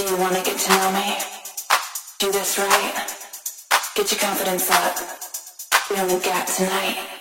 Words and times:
Do 0.00 0.06
you 0.06 0.16
wanna 0.16 0.42
get 0.42 0.58
to 0.58 0.70
know 0.70 0.92
me? 0.92 1.18
Do 2.20 2.32
this 2.32 2.56
right. 2.58 2.94
Get 3.94 4.10
your 4.10 4.18
confidence 4.18 4.70
up. 4.70 4.96
We 5.90 5.96
only 5.96 6.18
got 6.20 6.46
tonight. 6.46 7.19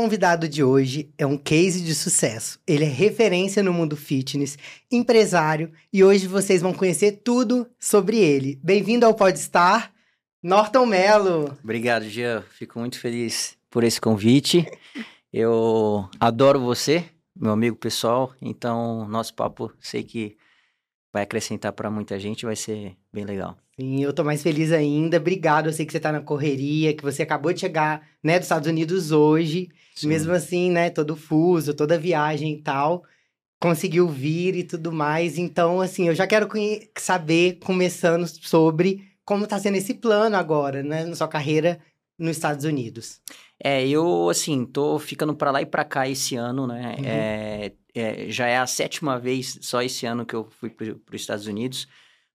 Convidado 0.00 0.48
de 0.48 0.64
hoje 0.64 1.12
é 1.18 1.26
um 1.26 1.36
case 1.36 1.82
de 1.82 1.94
sucesso. 1.94 2.58
Ele 2.66 2.86
é 2.86 2.88
referência 2.88 3.62
no 3.62 3.70
mundo 3.70 3.94
fitness, 3.98 4.56
empresário, 4.90 5.70
e 5.92 6.02
hoje 6.02 6.26
vocês 6.26 6.62
vão 6.62 6.72
conhecer 6.72 7.20
tudo 7.22 7.68
sobre 7.78 8.16
ele. 8.16 8.58
Bem-vindo 8.64 9.04
ao 9.04 9.12
Podstar, 9.12 9.92
Norton 10.42 10.86
Mello. 10.86 11.54
Obrigado, 11.62 12.08
Jean. 12.08 12.42
Fico 12.48 12.78
muito 12.78 12.98
feliz 12.98 13.58
por 13.68 13.84
esse 13.84 14.00
convite. 14.00 14.66
Eu 15.30 16.08
adoro 16.18 16.58
você, 16.58 17.04
meu 17.36 17.52
amigo 17.52 17.76
pessoal. 17.76 18.34
Então, 18.40 19.06
nosso 19.06 19.34
papo 19.34 19.70
sei 19.80 20.02
que 20.02 20.34
vai 21.12 21.24
acrescentar 21.24 21.74
para 21.74 21.90
muita 21.90 22.18
gente, 22.18 22.46
vai 22.46 22.56
ser 22.56 22.96
bem 23.12 23.26
legal. 23.26 23.54
Sim, 23.80 24.02
eu 24.02 24.12
tô 24.12 24.22
mais 24.22 24.42
feliz 24.42 24.72
ainda. 24.72 25.16
Obrigado, 25.16 25.66
eu 25.66 25.72
sei 25.72 25.86
que 25.86 25.92
você 25.92 26.00
tá 26.00 26.12
na 26.12 26.20
correria, 26.20 26.94
que 26.94 27.02
você 27.02 27.22
acabou 27.22 27.50
de 27.50 27.60
chegar, 27.60 28.06
né, 28.22 28.38
dos 28.38 28.44
Estados 28.44 28.68
Unidos 28.68 29.10
hoje. 29.10 29.70
Sim. 29.94 30.08
Mesmo 30.08 30.32
assim, 30.32 30.70
né, 30.70 30.90
todo 30.90 31.16
fuso, 31.16 31.72
toda 31.72 31.98
viagem 31.98 32.52
e 32.52 32.62
tal, 32.62 33.02
conseguiu 33.58 34.06
vir 34.06 34.54
e 34.54 34.64
tudo 34.64 34.92
mais. 34.92 35.38
Então, 35.38 35.80
assim, 35.80 36.08
eu 36.08 36.14
já 36.14 36.26
quero 36.26 36.46
saber, 36.98 37.58
começando 37.64 38.26
sobre 38.26 39.08
como 39.24 39.46
tá 39.46 39.58
sendo 39.58 39.76
esse 39.76 39.94
plano 39.94 40.36
agora, 40.36 40.82
né, 40.82 41.04
na 41.04 41.16
sua 41.16 41.28
carreira 41.28 41.80
nos 42.18 42.36
Estados 42.36 42.66
Unidos. 42.66 43.20
É, 43.62 43.86
eu, 43.88 44.28
assim, 44.28 44.66
tô 44.66 44.98
ficando 44.98 45.34
para 45.34 45.50
lá 45.50 45.62
e 45.62 45.66
para 45.66 45.84
cá 45.84 46.06
esse 46.06 46.36
ano, 46.36 46.66
né? 46.66 46.96
Uhum. 46.98 47.04
É, 47.06 47.72
é, 47.94 48.30
já 48.30 48.46
é 48.46 48.58
a 48.58 48.66
sétima 48.66 49.18
vez 49.18 49.58
só 49.62 49.80
esse 49.80 50.04
ano 50.04 50.26
que 50.26 50.34
eu 50.34 50.48
fui 50.50 50.68
para 50.68 50.86
os 50.86 51.20
Estados 51.20 51.46
Unidos. 51.46 51.88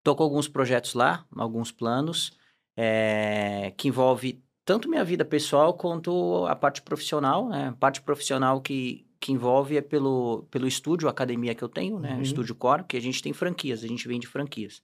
Tô 0.06 0.16
com 0.16 0.22
alguns 0.22 0.48
projetos 0.48 0.94
lá, 0.94 1.26
alguns 1.36 1.72
planos, 1.72 2.38
é, 2.78 3.74
que 3.76 3.88
envolve 3.88 4.40
tanto 4.64 4.88
minha 4.88 5.04
vida 5.04 5.26
pessoal 5.26 5.74
quanto 5.74 6.46
a 6.46 6.56
parte 6.56 6.84
profissional, 6.84 7.50
né? 7.50 7.70
A 7.70 7.72
parte 7.72 8.04
profissional 8.04 8.62
que, 8.62 9.04
que 9.20 9.32
envolve 9.32 9.76
é 9.76 9.82
pelo, 9.82 10.44
pelo 10.52 10.68
estúdio, 10.68 11.08
a 11.08 11.12
academia 11.12 11.56
que 11.56 11.64
eu 11.64 11.68
tenho, 11.68 11.98
né? 12.00 12.14
Uhum. 12.14 12.20
O 12.20 12.22
Estúdio 12.22 12.54
Core, 12.54 12.84
que 12.84 12.96
a 12.96 13.02
gente 13.02 13.20
tem 13.20 13.34
franquias, 13.34 13.84
a 13.84 13.88
gente 13.88 14.08
vende 14.08 14.28
franquias. 14.28 14.80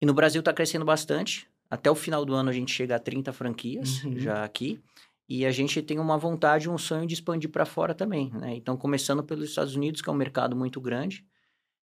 E 0.00 0.06
no 0.06 0.14
Brasil 0.14 0.40
tá 0.44 0.52
crescendo 0.52 0.84
bastante. 0.84 1.48
Até 1.68 1.90
o 1.90 1.96
final 1.96 2.24
do 2.24 2.32
ano 2.32 2.48
a 2.48 2.52
gente 2.52 2.70
chega 2.72 2.94
a 2.94 3.00
30 3.00 3.32
franquias 3.32 4.04
Uhum. 4.04 4.16
já 4.16 4.44
aqui. 4.44 4.80
E 5.28 5.44
a 5.44 5.50
gente 5.50 5.82
tem 5.82 5.98
uma 5.98 6.16
vontade, 6.16 6.70
um 6.70 6.78
sonho 6.78 7.04
de 7.04 7.14
expandir 7.14 7.50
para 7.50 7.66
fora 7.66 7.92
também, 7.96 8.30
né? 8.32 8.54
Então, 8.54 8.76
começando 8.76 9.24
pelos 9.24 9.48
Estados 9.48 9.74
Unidos, 9.74 10.00
que 10.00 10.08
é 10.08 10.12
um 10.12 10.16
mercado 10.16 10.54
muito 10.54 10.80
grande. 10.80 11.26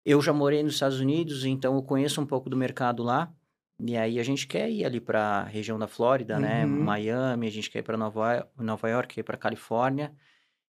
Eu 0.05 0.21
já 0.21 0.33
morei 0.33 0.61
nos 0.63 0.73
Estados 0.73 0.99
Unidos, 0.99 1.45
então 1.45 1.75
eu 1.75 1.83
conheço 1.83 2.19
um 2.21 2.25
pouco 2.25 2.49
do 2.49 2.57
mercado 2.57 3.03
lá. 3.03 3.33
E 3.79 3.97
aí 3.97 4.19
a 4.19 4.23
gente 4.23 4.47
quer 4.47 4.69
ir 4.69 4.85
ali 4.85 4.99
para 4.99 5.21
a 5.21 5.43
região 5.43 5.79
da 5.79 5.87
Flórida, 5.87 6.39
né? 6.39 6.65
Uhum. 6.65 6.83
Miami, 6.83 7.47
a 7.47 7.51
gente 7.51 7.69
quer 7.69 7.79
ir 7.79 7.83
para 7.83 7.97
Nova, 7.97 8.47
Nova 8.57 8.89
York, 8.89 9.15
quer 9.15 9.21
ir 9.21 9.23
para 9.23 9.37
Califórnia. 9.37 10.13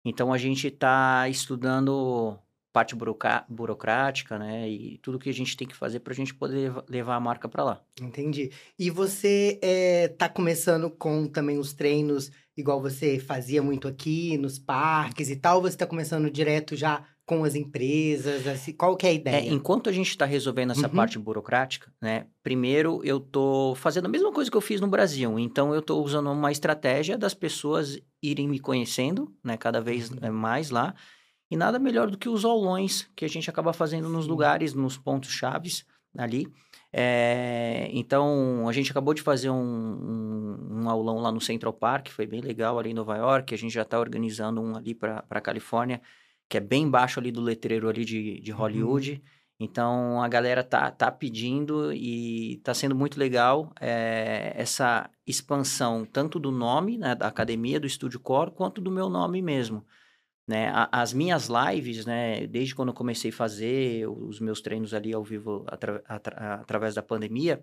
Então 0.04 0.32
a 0.32 0.38
gente 0.38 0.66
está 0.66 1.28
estudando 1.28 2.38
parte 2.72 2.94
burocrática, 3.48 4.38
né? 4.38 4.68
E 4.68 4.98
tudo 4.98 5.18
que 5.18 5.28
a 5.28 5.34
gente 5.34 5.56
tem 5.56 5.66
que 5.66 5.74
fazer 5.74 6.00
para 6.00 6.12
a 6.12 6.16
gente 6.16 6.34
poder 6.34 6.56
leva- 6.56 6.84
levar 6.88 7.16
a 7.16 7.20
marca 7.20 7.48
para 7.48 7.64
lá. 7.64 7.82
Entendi. 8.00 8.52
E 8.78 8.90
você 8.90 9.58
é, 9.62 10.08
tá 10.08 10.28
começando 10.28 10.90
com 10.90 11.26
também 11.26 11.58
os 11.58 11.72
treinos, 11.72 12.30
igual 12.56 12.80
você 12.80 13.18
fazia 13.18 13.62
muito 13.62 13.88
aqui, 13.88 14.38
nos 14.38 14.58
parques 14.58 15.30
e 15.30 15.36
tal, 15.36 15.56
ou 15.56 15.62
você 15.62 15.76
tá 15.76 15.86
começando 15.86 16.30
direto 16.30 16.76
já 16.76 17.04
com 17.30 17.44
as 17.44 17.54
empresas? 17.54 18.44
Assim, 18.46 18.72
qual 18.72 18.96
que 18.96 19.06
é 19.06 19.10
a 19.10 19.12
É, 19.12 19.16
ideia? 19.16 19.50
enquanto 19.52 19.88
a 19.88 19.92
gente 19.92 20.08
está 20.08 20.24
resolvendo 20.24 20.72
essa 20.72 20.88
Uhum. 20.88 20.94
parte 20.96 21.16
burocrática, 21.18 21.92
né? 22.02 22.26
Primeiro 22.42 23.00
eu 23.04 23.20
tô 23.20 23.74
fazendo 23.76 24.06
a 24.06 24.08
mesma 24.08 24.32
coisa 24.32 24.50
que 24.50 24.56
eu 24.56 24.60
fiz 24.60 24.80
no 24.80 24.88
Brasil. 24.88 25.38
Então 25.38 25.72
eu 25.72 25.80
tô 25.80 26.02
usando 26.02 26.28
uma 26.30 26.50
estratégia 26.50 27.16
das 27.16 27.32
pessoas 27.32 28.00
irem 28.20 28.48
me 28.48 28.58
conhecendo, 28.58 29.32
né? 29.44 29.56
Cada 29.56 29.80
vez 29.80 30.10
Uhum. 30.10 30.18
eh, 30.22 30.30
mais 30.30 30.70
lá. 30.70 30.92
E 31.48 31.56
nada 31.56 31.78
melhor 31.78 32.10
do 32.10 32.18
que 32.18 32.28
os 32.28 32.44
aulões 32.44 33.08
que 33.16 33.24
a 33.24 33.28
gente 33.28 33.48
acaba 33.48 33.72
fazendo 33.72 34.08
nos 34.08 34.24
Sim. 34.24 34.30
lugares, 34.30 34.74
nos 34.74 34.96
pontos 34.98 35.30
chaves 35.30 35.84
ali. 36.18 36.46
É, 36.92 37.88
então 37.92 38.68
a 38.68 38.72
gente 38.72 38.90
acabou 38.90 39.14
de 39.14 39.22
fazer 39.22 39.50
um, 39.50 39.54
um, 39.56 40.82
um 40.82 40.88
aulão 40.88 41.18
lá 41.18 41.30
no 41.30 41.40
Central 41.40 41.72
Park, 41.72 42.08
foi 42.08 42.26
bem 42.26 42.40
legal 42.40 42.78
ali 42.78 42.90
em 42.90 42.94
Nova 42.94 43.16
York. 43.16 43.54
A 43.54 43.58
gente 43.58 43.72
já 43.72 43.82
está 43.82 43.98
organizando 44.00 44.60
um 44.60 44.76
ali 44.76 44.94
para 44.94 45.22
para 45.22 45.40
Califórnia, 45.40 46.00
que 46.50 46.56
é 46.56 46.60
bem 46.60 46.90
baixo 46.90 47.20
ali 47.20 47.30
do 47.30 47.40
letreiro 47.40 47.88
ali 47.88 48.04
de, 48.04 48.40
de 48.40 48.50
Hollywood. 48.50 49.22
Então 49.62 50.20
a 50.20 50.26
galera 50.26 50.64
tá, 50.64 50.90
tá 50.90 51.10
pedindo 51.12 51.92
e 51.92 52.60
tá 52.64 52.74
sendo 52.74 52.94
muito 52.94 53.18
legal 53.20 53.72
é, 53.80 54.52
essa 54.56 55.08
expansão 55.26 56.04
tanto 56.04 56.40
do 56.40 56.50
nome 56.50 56.98
né, 56.98 57.14
da 57.14 57.28
academia 57.28 57.78
do 57.78 57.86
Estúdio 57.86 58.18
Core 58.18 58.50
quanto 58.50 58.80
do 58.80 58.90
meu 58.90 59.08
nome 59.08 59.40
mesmo. 59.40 59.84
Né? 60.48 60.68
A- 60.70 60.88
as 60.90 61.12
minhas 61.12 61.48
lives, 61.48 62.04
né, 62.04 62.46
desde 62.48 62.74
quando 62.74 62.88
eu 62.88 62.94
comecei 62.94 63.30
a 63.30 63.34
fazer 63.34 64.08
os 64.08 64.40
meus 64.40 64.60
treinos 64.60 64.92
ali 64.92 65.12
ao 65.12 65.22
vivo 65.22 65.64
atra- 65.68 66.02
atra- 66.08 66.54
através 66.54 66.94
da 66.94 67.02
pandemia, 67.02 67.62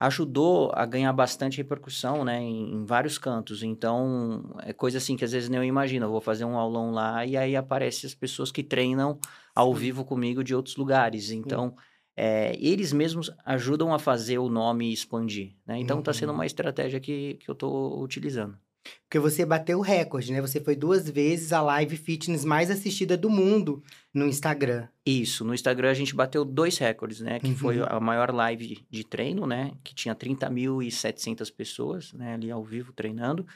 ajudou 0.00 0.72
a 0.74 0.86
ganhar 0.86 1.12
bastante 1.12 1.58
repercussão, 1.58 2.24
né, 2.24 2.40
em, 2.40 2.72
em 2.74 2.84
vários 2.86 3.18
cantos. 3.18 3.62
Então, 3.62 4.56
é 4.62 4.72
coisa 4.72 4.98
assim 4.98 5.16
que 5.16 5.24
às 5.24 5.32
vezes 5.32 5.48
nem 5.50 5.58
eu 5.58 5.64
imagino. 5.64 6.06
Eu 6.06 6.10
vou 6.10 6.20
fazer 6.22 6.44
um 6.46 6.56
aulão 6.56 6.90
lá 6.92 7.26
e 7.26 7.36
aí 7.36 7.54
aparecem 7.56 8.08
as 8.08 8.14
pessoas 8.14 8.50
que 8.50 8.62
treinam 8.64 9.20
ao 9.54 9.74
Sim. 9.74 9.74
vivo 9.74 10.04
comigo 10.04 10.42
de 10.42 10.54
outros 10.54 10.76
lugares. 10.76 11.30
Então, 11.30 11.74
é, 12.16 12.56
eles 12.58 12.92
mesmos 12.92 13.30
ajudam 13.44 13.92
a 13.94 13.98
fazer 13.98 14.38
o 14.38 14.48
nome 14.48 14.92
expandir, 14.92 15.56
né? 15.66 15.78
Então, 15.78 16.00
está 16.00 16.12
sendo 16.14 16.30
Uhum. 16.30 16.34
uma 16.34 16.46
estratégia 16.46 16.98
que, 17.00 17.34
que 17.34 17.50
eu 17.50 17.52
estou 17.54 18.02
utilizando. 18.02 18.58
Porque 19.02 19.18
você 19.18 19.44
bateu 19.44 19.78
o 19.78 19.82
recorde, 19.82 20.32
né? 20.32 20.40
Você 20.40 20.60
foi 20.60 20.76
duas 20.76 21.08
vezes 21.08 21.52
a 21.52 21.60
live 21.62 21.96
fitness 21.96 22.44
mais 22.44 22.70
assistida 22.70 23.16
do 23.16 23.28
mundo 23.28 23.82
no 24.14 24.26
Instagram. 24.26 24.86
Isso, 25.04 25.44
no 25.44 25.52
Instagram 25.54 25.90
a 25.90 25.94
gente 25.94 26.14
bateu 26.14 26.44
dois 26.44 26.78
recordes, 26.78 27.20
né? 27.20 27.40
Que 27.40 27.54
foi 27.54 27.78
Uhum. 27.80 27.86
a 27.88 27.98
maior 28.00 28.30
live 28.32 28.86
de 28.90 29.04
treino, 29.04 29.46
né? 29.46 29.72
Que 29.82 29.94
tinha 29.94 30.14
30.700 30.14 31.50
pessoas, 31.50 32.12
né? 32.12 32.34
Ali 32.34 32.50
ao 32.50 32.64
vivo 32.64 32.92
treinando. 32.92 33.46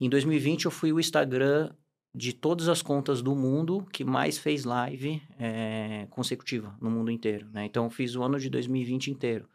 Em 0.00 0.08
2020 0.08 0.64
eu 0.66 0.70
fui 0.70 0.92
o 0.92 1.00
Instagram 1.00 1.72
de 2.14 2.32
todas 2.32 2.68
as 2.68 2.82
contas 2.82 3.22
do 3.22 3.34
mundo 3.36 3.86
que 3.92 4.02
mais 4.04 4.36
fez 4.36 4.64
live 4.64 5.22
eh, 5.38 6.06
consecutiva 6.10 6.76
no 6.80 6.90
mundo 6.90 7.10
inteiro, 7.10 7.48
né? 7.52 7.64
Então 7.64 7.84
eu 7.84 7.90
fiz 7.90 8.16
o 8.16 8.22
ano 8.22 8.38
de 8.38 8.50
2020 8.50 9.10
inteiro, 9.10 9.48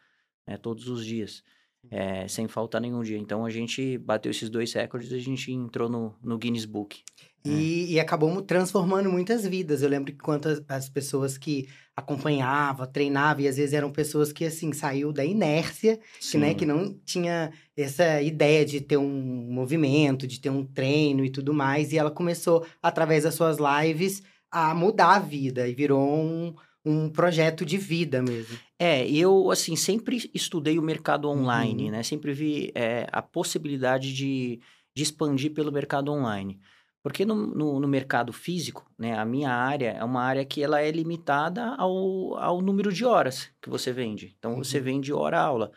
né? 0.48 0.56
Todos 0.58 0.88
os 0.88 1.06
dias, 1.06 1.44
eh, 1.92 2.28
sem 2.28 2.48
faltar 2.48 2.82
nenhum 2.82 3.02
dia. 3.04 3.18
Então 3.18 3.46
a 3.46 3.50
gente 3.50 3.98
bateu 3.98 4.32
esses 4.32 4.50
dois 4.50 4.72
recordes 4.74 5.12
e 5.12 5.16
a 5.16 5.20
gente 5.20 5.52
entrou 5.52 5.90
no, 5.90 6.16
no 6.24 6.38
Guinness 6.38 6.66
Book. 6.66 7.02
E, 7.48 7.94
e 7.94 8.00
acabou 8.00 8.32
mu- 8.32 8.42
transformando 8.42 9.12
muitas 9.12 9.46
vidas. 9.46 9.84
Eu 9.84 9.90
lembro 9.90 10.12
que 10.12 10.18
quantas 10.18 10.64
as 10.68 10.90
pessoas 10.90 11.38
que 11.38 11.68
acompanhavam, 11.96 12.88
treinavam, 12.88 13.44
e 13.44 13.48
às 13.48 13.58
vezes 13.58 13.74
eram 13.74 13.92
pessoas 13.92 14.34
que, 14.34 14.46
assim, 14.46 14.74
saiu 14.74 15.14
da 15.14 15.24
inércia 15.24 16.00
que, 16.20 16.38
né, 16.40 16.54
que 16.56 16.66
não 16.66 16.94
tinha 17.06 17.52
essa 17.78 18.22
ideia 18.22 18.66
de 18.66 18.82
ter 18.82 18.98
um 18.98 19.08
movimento, 19.52 20.26
de 20.28 20.40
ter 20.40 20.50
um 20.50 20.66
treino 20.66 21.24
e 21.24 21.30
tudo 21.30 21.54
mais. 21.54 21.94
E 21.94 21.98
ela 21.98 22.10
começou, 22.12 22.66
através 22.82 23.24
das 23.24 23.36
suas 23.36 23.58
lives, 23.60 24.24
a 24.52 24.74
mudar 24.74 25.16
a 25.16 25.20
vida 25.20 25.68
e 25.68 25.74
virou 25.76 26.02
um, 26.04 26.56
um 26.86 27.10
projeto 27.10 27.66
de 27.66 27.78
vida 27.78 28.22
mesmo. 28.22 28.58
É, 28.78 29.10
eu, 29.10 29.50
assim, 29.50 29.76
sempre 29.76 30.30
estudei 30.34 30.78
o 30.78 30.82
mercado 30.84 31.28
online, 31.30 31.86
Uhum. 31.86 31.92
né? 31.92 32.04
Sempre 32.04 32.32
vi 32.34 32.72
é, 32.76 33.08
a 33.12 33.22
possibilidade 33.22 34.14
de, 34.14 34.60
de 34.96 35.04
expandir 35.04 35.54
pelo 35.54 35.72
mercado 35.72 36.12
online. 36.12 36.60
Porque 37.02 37.24
no, 37.26 37.36
no, 37.36 37.80
no 37.80 37.88
mercado 37.88 38.34
físico, 38.34 38.86
né? 38.98 39.18
A 39.18 39.24
minha 39.26 39.52
área 39.52 39.92
é 39.92 40.04
uma 40.04 40.22
área 40.24 40.44
que 40.46 40.62
ela 40.64 40.82
é 40.82 40.90
limitada 40.92 41.64
ao, 41.76 42.36
ao 42.38 42.62
número 42.62 42.92
de 42.92 43.06
horas 43.06 43.50
que 43.62 43.70
você 43.70 43.92
vende. 43.92 44.36
Então, 44.38 44.58
você 44.58 44.78
Uhum. 44.78 44.84
vende 44.84 45.14
hora-aula. 45.14 45.72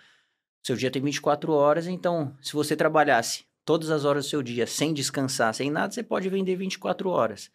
Seu 0.62 0.76
dia 0.76 0.90
tem 0.90 1.00
24 1.02 1.52
horas, 1.52 1.86
então, 1.86 2.34
se 2.42 2.52
você 2.52 2.74
trabalhasse 2.76 3.44
todas 3.64 3.90
as 3.90 4.04
horas 4.04 4.24
do 4.26 4.28
seu 4.30 4.42
dia 4.42 4.66
sem 4.66 4.92
descansar, 4.92 5.54
sem 5.54 5.70
nada, 5.70 5.92
você 5.92 6.02
pode 6.02 6.28
vender 6.28 6.56
24 6.56 7.08
horas. 7.10 7.50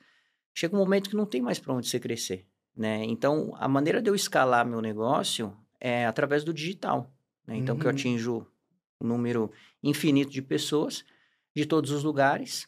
Chega 0.56 0.76
um 0.76 0.80
momento 0.80 1.10
que 1.10 1.16
não 1.16 1.26
tem 1.26 1.42
mais 1.42 1.60
para 1.60 1.74
onde 1.74 1.88
você 1.88 2.00
crescer, 2.00 2.46
né? 2.76 3.04
Então, 3.06 3.54
a 3.58 3.68
maneira 3.68 4.02
de 4.02 4.10
eu 4.10 4.16
escalar 4.16 4.66
meu 4.66 4.82
negócio 4.82 5.56
é 5.80 6.06
através 6.06 6.44
do 6.44 6.54
digital, 6.54 7.12
né? 7.46 7.56
Então, 7.58 7.78
que 7.78 7.86
eu 7.86 7.90
Uhum. 7.90 7.96
atinjo 7.96 8.48
um 9.02 9.08
número 9.08 9.52
infinito 9.82 10.32
de 10.32 10.42
pessoas 10.42 11.04
de 11.56 11.66
todos 11.66 11.92
os 11.92 12.04
lugares, 12.04 12.68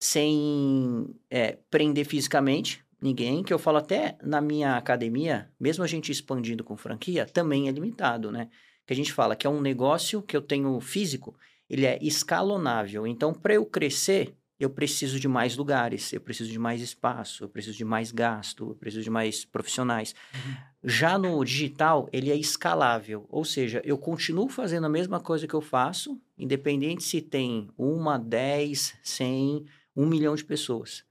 sem 0.00 1.14
é, 1.30 1.58
prender 1.70 2.04
fisicamente, 2.04 2.84
ninguém, 3.00 3.42
que 3.42 3.52
eu 3.52 3.58
falo 3.58 3.78
até 3.78 4.16
na 4.22 4.40
minha 4.40 4.76
academia, 4.76 5.50
mesmo 5.58 5.84
a 5.84 5.86
gente 5.86 6.10
expandindo 6.12 6.64
com 6.64 6.76
franquia, 6.76 7.26
também 7.26 7.68
é 7.68 7.70
limitado, 7.70 8.30
né? 8.30 8.48
Que 8.86 8.92
a 8.92 8.96
gente 8.96 9.12
fala 9.12 9.36
que 9.36 9.46
é 9.46 9.50
um 9.50 9.60
negócio 9.60 10.22
que 10.22 10.36
eu 10.36 10.42
tenho 10.42 10.78
físico, 10.80 11.36
ele 11.68 11.86
é 11.86 11.98
escalonável. 12.02 13.06
Então, 13.06 13.32
para 13.32 13.54
eu 13.54 13.64
crescer, 13.66 14.34
eu 14.58 14.68
preciso 14.68 15.20
de 15.20 15.28
mais 15.28 15.56
lugares, 15.56 16.12
eu 16.12 16.20
preciso 16.20 16.50
de 16.50 16.58
mais 16.58 16.80
espaço, 16.80 17.44
eu 17.44 17.48
preciso 17.48 17.76
de 17.76 17.84
mais 17.84 18.10
gasto, 18.10 18.70
eu 18.70 18.74
preciso 18.74 19.04
de 19.04 19.10
mais 19.10 19.44
profissionais. 19.44 20.14
Uhum. 20.34 20.54
Já 20.82 21.16
no 21.16 21.44
digital, 21.44 22.08
ele 22.12 22.30
é 22.30 22.36
escalável, 22.36 23.24
ou 23.28 23.44
seja, 23.44 23.80
eu 23.84 23.96
continuo 23.96 24.48
fazendo 24.48 24.86
a 24.86 24.90
mesma 24.90 25.20
coisa 25.20 25.46
que 25.46 25.54
eu 25.54 25.60
faço, 25.60 26.20
independente 26.36 27.04
se 27.04 27.20
tem 27.20 27.68
uma, 27.78 28.18
dez, 28.18 28.94
cem, 29.02 29.64
um 29.94 30.06
milhão 30.06 30.34
de 30.34 30.44
pessoas. 30.44 31.04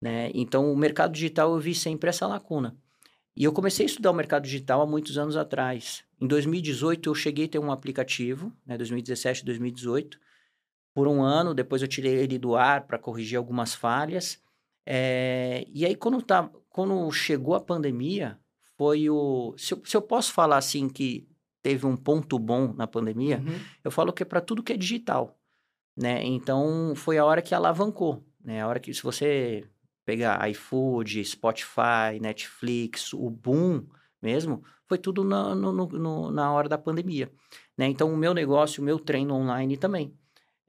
Né? 0.00 0.30
Então, 0.34 0.72
o 0.72 0.76
mercado 0.76 1.12
digital 1.12 1.52
eu 1.52 1.60
vi 1.60 1.74
sempre 1.74 2.08
essa 2.08 2.26
lacuna. 2.26 2.76
E 3.36 3.44
eu 3.44 3.52
comecei 3.52 3.84
a 3.84 3.88
estudar 3.88 4.10
o 4.10 4.14
mercado 4.14 4.44
digital 4.44 4.80
há 4.80 4.86
muitos 4.86 5.16
anos 5.16 5.36
atrás. 5.36 6.02
Em 6.20 6.26
2018, 6.26 7.08
eu 7.08 7.14
cheguei 7.14 7.44
a 7.44 7.48
ter 7.48 7.58
um 7.58 7.70
aplicativo, 7.70 8.52
né, 8.66 8.76
2017, 8.76 9.44
2018, 9.44 10.18
por 10.98 11.06
um 11.06 11.22
ano, 11.22 11.54
depois 11.54 11.80
eu 11.80 11.86
tirei 11.86 12.12
ele 12.12 12.40
do 12.40 12.56
ar 12.56 12.84
para 12.88 12.98
corrigir 12.98 13.38
algumas 13.38 13.72
falhas. 13.72 14.42
É, 14.84 15.64
e 15.72 15.86
aí, 15.86 15.94
quando, 15.94 16.20
tá, 16.20 16.50
quando 16.68 17.08
chegou 17.12 17.54
a 17.54 17.60
pandemia, 17.60 18.36
foi 18.76 19.08
o. 19.08 19.54
Se 19.56 19.74
eu, 19.74 19.82
se 19.84 19.96
eu 19.96 20.02
posso 20.02 20.32
falar 20.32 20.56
assim 20.56 20.88
que 20.88 21.28
teve 21.62 21.86
um 21.86 21.96
ponto 21.96 22.36
bom 22.36 22.74
na 22.74 22.88
pandemia, 22.88 23.38
uhum. 23.38 23.60
eu 23.84 23.92
falo 23.92 24.12
que 24.12 24.24
é 24.24 24.26
para 24.26 24.40
tudo 24.40 24.60
que 24.60 24.72
é 24.72 24.76
digital. 24.76 25.38
Né? 25.96 26.24
Então, 26.24 26.94
foi 26.96 27.16
a 27.16 27.24
hora 27.24 27.42
que 27.42 27.54
alavancou. 27.54 28.26
Né? 28.44 28.60
A 28.60 28.66
hora 28.66 28.80
que, 28.80 28.92
se 28.92 29.04
você 29.04 29.68
pegar 30.04 30.50
iFood, 30.50 31.24
Spotify, 31.24 32.18
Netflix, 32.20 33.12
o 33.12 33.30
boom 33.30 33.86
mesmo, 34.20 34.64
foi 34.88 34.98
tudo 34.98 35.22
na, 35.22 35.54
no, 35.54 35.72
no, 35.72 36.32
na 36.32 36.52
hora 36.52 36.68
da 36.68 36.76
pandemia. 36.76 37.30
Né? 37.76 37.86
Então, 37.86 38.12
o 38.12 38.16
meu 38.16 38.34
negócio, 38.34 38.82
o 38.82 38.84
meu 38.84 38.98
treino 38.98 39.32
online 39.32 39.76
também 39.76 40.12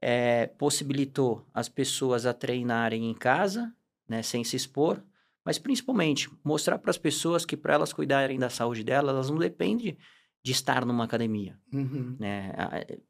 é, 0.00 0.46
possibilitou 0.46 1.46
as 1.52 1.68
pessoas 1.68 2.26
a 2.26 2.32
treinarem 2.32 3.10
em 3.10 3.14
casa, 3.14 3.74
né, 4.08 4.22
sem 4.22 4.42
se 4.42 4.56
expor, 4.56 5.02
mas 5.44 5.58
principalmente 5.58 6.30
mostrar 6.44 6.78
para 6.78 6.90
as 6.90 6.98
pessoas 6.98 7.44
que 7.44 7.56
para 7.56 7.74
elas 7.74 7.92
cuidarem 7.92 8.38
da 8.38 8.50
saúde 8.50 8.84
delas, 8.84 9.14
elas 9.14 9.30
não 9.30 9.38
dependem 9.38 9.96
de 10.42 10.52
estar 10.52 10.84
numa 10.84 11.04
academia. 11.04 11.58
Uhum. 11.72 12.16
Né? 12.18 12.52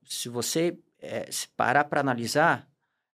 Se 0.05 0.29
você 0.29 0.79
é, 0.99 1.31
se 1.31 1.49
parar 1.49 1.85
para 1.85 2.01
analisar, 2.01 2.69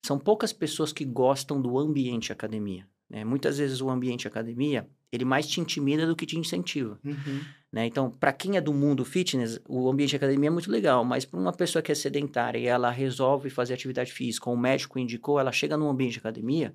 são 0.04 0.18
poucas 0.18 0.52
pessoas 0.52 0.92
que 0.92 1.04
gostam 1.04 1.60
do 1.60 1.78
ambiente 1.78 2.32
academia. 2.32 2.88
Né? 3.08 3.24
Muitas 3.24 3.58
vezes 3.58 3.80
o 3.80 3.90
ambiente 3.90 4.28
academia 4.28 4.88
ele 5.16 5.24
mais 5.24 5.46
te 5.46 5.60
intimida 5.60 6.06
do 6.06 6.16
que 6.16 6.26
te 6.26 6.38
incentiva. 6.38 6.98
Uhum. 7.04 7.40
Né? 7.72 7.86
Então, 7.86 8.10
para 8.10 8.32
quem 8.32 8.56
é 8.56 8.60
do 8.60 8.72
mundo 8.72 9.04
fitness, 9.04 9.60
o 9.68 9.90
ambiente 9.90 10.10
de 10.10 10.16
academia 10.16 10.48
é 10.48 10.50
muito 10.50 10.70
legal, 10.70 11.04
mas 11.04 11.24
para 11.24 11.40
uma 11.40 11.52
pessoa 11.52 11.82
que 11.82 11.90
é 11.90 11.94
sedentária 11.94 12.58
e 12.58 12.66
ela 12.66 12.90
resolve 12.90 13.50
fazer 13.50 13.74
atividade 13.74 14.12
física, 14.12 14.48
ou 14.48 14.56
o 14.56 14.58
médico 14.58 14.98
indicou, 14.98 15.40
ela 15.40 15.52
chega 15.52 15.76
num 15.76 15.88
ambiente 15.88 16.12
de 16.12 16.18
academia, 16.18 16.74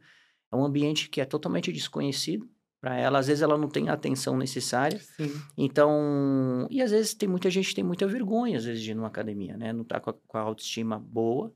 é 0.52 0.56
um 0.56 0.64
ambiente 0.64 1.10
que 1.10 1.22
é 1.22 1.26
totalmente 1.26 1.72
desconhecido 1.72 2.50
para 2.82 2.96
ela, 2.96 3.20
às 3.20 3.28
vezes 3.28 3.42
ela 3.42 3.58
não 3.58 3.68
tem 3.68 3.90
a 3.90 3.94
atenção 3.94 4.38
necessária. 4.38 5.00
Sim. 5.00 5.32
Então, 5.58 6.68
e 6.70 6.82
às 6.82 6.92
vezes 6.92 7.14
tem 7.14 7.28
muita 7.28 7.50
gente 7.50 7.76
tem 7.76 7.84
muita 7.84 8.08
vergonha 8.08 8.58
às 8.58 8.64
vezes 8.64 8.82
de 8.82 8.92
ir 8.92 8.96
numa 8.96 9.08
academia, 9.08 9.58
né? 9.58 9.74
Não 9.74 9.84
tá 9.84 10.00
com 10.00 10.10
a, 10.10 10.14
com 10.14 10.38
a 10.38 10.42
autoestima 10.42 10.98
boa. 10.98 11.52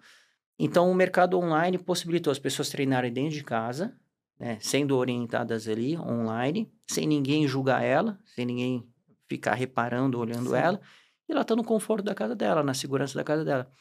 Então, 0.59 0.91
o 0.91 0.95
mercado 0.95 1.37
online 1.37 1.77
possibilitou 1.77 2.31
as 2.31 2.39
pessoas 2.39 2.69
treinarem 2.69 3.11
dentro 3.11 3.33
de 3.33 3.43
casa, 3.43 3.97
né, 4.43 4.57
sendo 4.59 4.97
orientadas 4.97 5.69
ali 5.69 5.97
online, 5.97 6.69
sem 6.85 7.07
ninguém 7.07 7.47
julgar 7.47 7.81
ela, 7.81 8.19
sem 8.35 8.45
ninguém 8.45 8.85
ficar 9.25 9.53
reparando, 9.53 10.19
olhando 10.19 10.49
Sim. 10.49 10.57
ela, 10.57 10.81
e 11.29 11.31
ela 11.31 11.43
está 11.43 11.55
no 11.55 11.63
conforto 11.63 12.03
da 12.03 12.13
casa 12.13 12.35
dela, 12.35 12.61
na 12.61 12.73
segurança 12.73 13.17
da 13.17 13.23
casa 13.23 13.45
dela. 13.45 13.71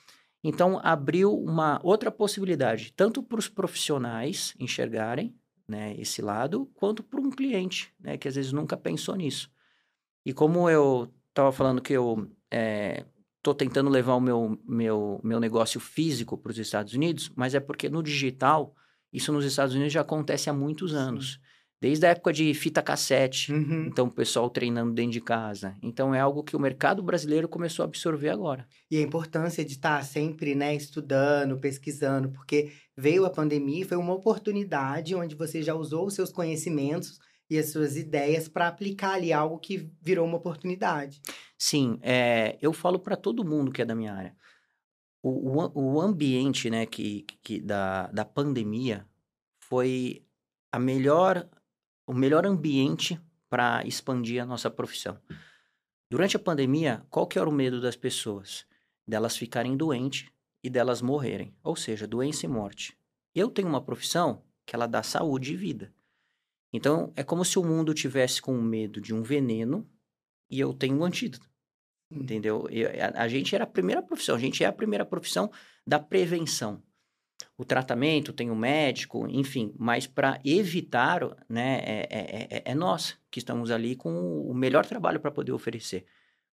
Então, 0.45 0.81
abriu 0.85 1.37
uma 1.37 1.81
outra 1.83 2.13
possibilidade, 2.13 2.93
tanto 2.93 3.25
para 3.25 3.41
os 3.41 3.49
profissionais 3.49 4.55
enxergarem 4.57 5.35
né, 5.67 5.97
esse 5.99 6.23
lado, 6.23 6.71
quanto 6.77 7.03
para 7.03 7.21
um 7.21 7.31
cliente, 7.31 7.93
né, 7.99 8.17
que 8.17 8.29
às 8.29 8.37
vezes 8.37 8.53
nunca 8.53 8.77
pensou 8.77 9.17
nisso. 9.17 9.51
E 10.25 10.33
como 10.33 10.71
eu 10.71 11.13
estava 11.31 11.51
falando 11.51 11.83
que 11.83 11.93
eu 11.93 12.31
estou 12.49 13.53
é, 13.53 13.57
tentando 13.59 13.91
levar 13.91 14.15
o 14.15 14.21
meu, 14.21 14.57
meu, 14.65 15.21
meu 15.25 15.41
negócio 15.41 15.81
físico 15.81 16.39
para 16.39 16.53
os 16.53 16.59
Estados 16.59 16.95
Unidos, 16.95 17.33
mas 17.35 17.53
é 17.53 17.59
porque 17.59 17.89
no 17.89 18.01
digital 18.01 18.77
isso 19.13 19.33
nos 19.33 19.45
Estados 19.45 19.75
Unidos 19.75 19.93
já 19.93 20.01
acontece 20.01 20.49
há 20.49 20.53
muitos 20.53 20.95
anos. 20.95 21.35
Sim. 21.35 21.53
Desde 21.83 22.07
a 22.07 22.11
época 22.11 22.33
de 22.33 22.55
fita 22.55 22.81
cassete, 22.81 23.53
uhum. 23.53 23.87
então 23.89 24.07
o 24.07 24.11
pessoal 24.11 24.49
treinando 24.49 24.93
dentro 24.93 25.11
de 25.11 25.21
casa. 25.21 25.77
Então 25.83 26.15
é 26.15 26.21
algo 26.21 26.45
que 26.45 26.55
o 26.55 26.61
mercado 26.61 27.03
brasileiro 27.03 27.49
começou 27.49 27.83
a 27.83 27.87
absorver 27.87 28.29
agora. 28.29 28.69
E 28.89 28.97
a 28.97 29.03
importância 29.03 29.65
de 29.65 29.73
estar 29.73 30.01
sempre, 30.05 30.55
né, 30.55 30.77
estudando, 30.77 31.59
pesquisando, 31.59 32.31
porque 32.31 32.71
veio 32.97 33.27
a 33.27 33.31
pandemia 33.31 33.83
e 33.83 33.85
foi 33.85 33.97
uma 33.97 34.15
oportunidade 34.15 35.13
onde 35.17 35.35
você 35.35 35.61
já 35.61 35.75
usou 35.75 36.07
os 36.07 36.15
seus 36.15 36.31
conhecimentos 36.31 37.19
e 37.51 37.59
as 37.59 37.73
suas 37.73 37.97
ideias 37.97 38.47
para 38.47 38.69
aplicar 38.69 39.15
ali 39.15 39.33
algo 39.33 39.59
que 39.59 39.91
virou 40.01 40.25
uma 40.25 40.37
oportunidade. 40.37 41.21
Sim, 41.59 41.99
é, 42.01 42.59
eu 42.63 42.73
falo 42.73 43.01
para 43.01 43.17
todo 43.17 43.45
mundo 43.45 43.73
que 43.73 43.83
é 43.83 43.85
da 43.85 43.97
minha 43.97 44.15
área 44.15 44.37
o, 45.23 45.81
o, 45.81 46.01
ambiente 46.01 46.69
né, 46.69 46.85
que, 46.85 47.23
que 47.43 47.61
da, 47.61 48.09
da 48.09 48.25
pandemia 48.25 49.07
foi 49.61 50.27
a 50.73 50.79
melhor, 50.79 51.49
o 52.07 52.13
melhor 52.13 52.45
ambiente 52.45 53.21
para 53.49 53.87
expandir 53.87 54.43
a 54.43 54.47
nossa 54.47 54.69
profissão. 54.71 55.21
Durante 56.11 56.37
a 56.37 56.41
pandemia, 56.41 57.07
qual 57.09 57.27
que 57.27 57.39
era 57.39 57.49
o 57.49 57.53
medo 57.53 57.81
das 57.81 57.97
pessoas? 57.97 58.67
Delas 59.07 59.37
ficarem 59.37 59.77
doentes 59.77 60.29
e 60.63 60.69
delas 60.69 61.01
morrerem, 61.01 61.55
ou 61.63 61.77
seja, 61.77 62.07
doença 62.07 62.47
e 62.47 62.49
morte. 62.49 62.99
Eu 63.35 63.49
tenho 63.49 63.69
uma 63.69 63.83
profissão 63.83 64.43
que 64.67 64.75
ela 64.75 64.87
dá 64.87 65.03
saúde 65.03 65.53
e 65.53 65.57
vida. 65.57 65.95
Então, 66.73 67.13
é 67.15 67.23
como 67.23 67.45
se 67.45 67.59
o 67.59 67.65
mundo 67.65 67.95
tivesse 67.95 68.41
com 68.41 68.61
medo 68.61 69.01
de 69.01 69.15
um 69.15 69.23
veneno 69.23 69.89
e 70.51 70.59
eu 70.59 70.73
tenho 70.73 70.99
um 70.99 71.05
antídoto. 71.05 71.52
Entendeu? 72.21 72.69
a, 73.01 73.23
a, 73.23 73.29
gente 73.29 73.55
era 73.55 73.65
a 73.65 73.67
primeira 73.67 74.03
profissão, 74.03 74.35
a 74.35 74.39
gente 74.39 74.63
é 74.63 74.67
a 74.67 74.73
primeira 74.73 75.05
profissão 75.05 75.51
da 75.87 75.99
prevenção. 75.99 76.83
O 77.57 77.65
tratamento 77.65 78.33
tem 78.33 78.51
o 78.51 78.57
médico, 78.57 79.27
enfim, 79.29 79.75
mas 79.79 80.07
para 80.07 80.41
evitar, 80.45 81.21
né, 81.49 81.81
é, 81.85 82.09
é, 82.11 82.49
é, 82.51 82.63
é, 82.67 82.75
nós 82.75 83.19
que 83.31 83.39
estamos 83.39 83.71
ali 83.71 83.95
com 83.95 84.43
o 84.43 84.55
melhor 84.55 84.87
trabalho 84.87 85.21
para 85.21 85.31
poder 85.31 85.53
oferecer 85.53 86.05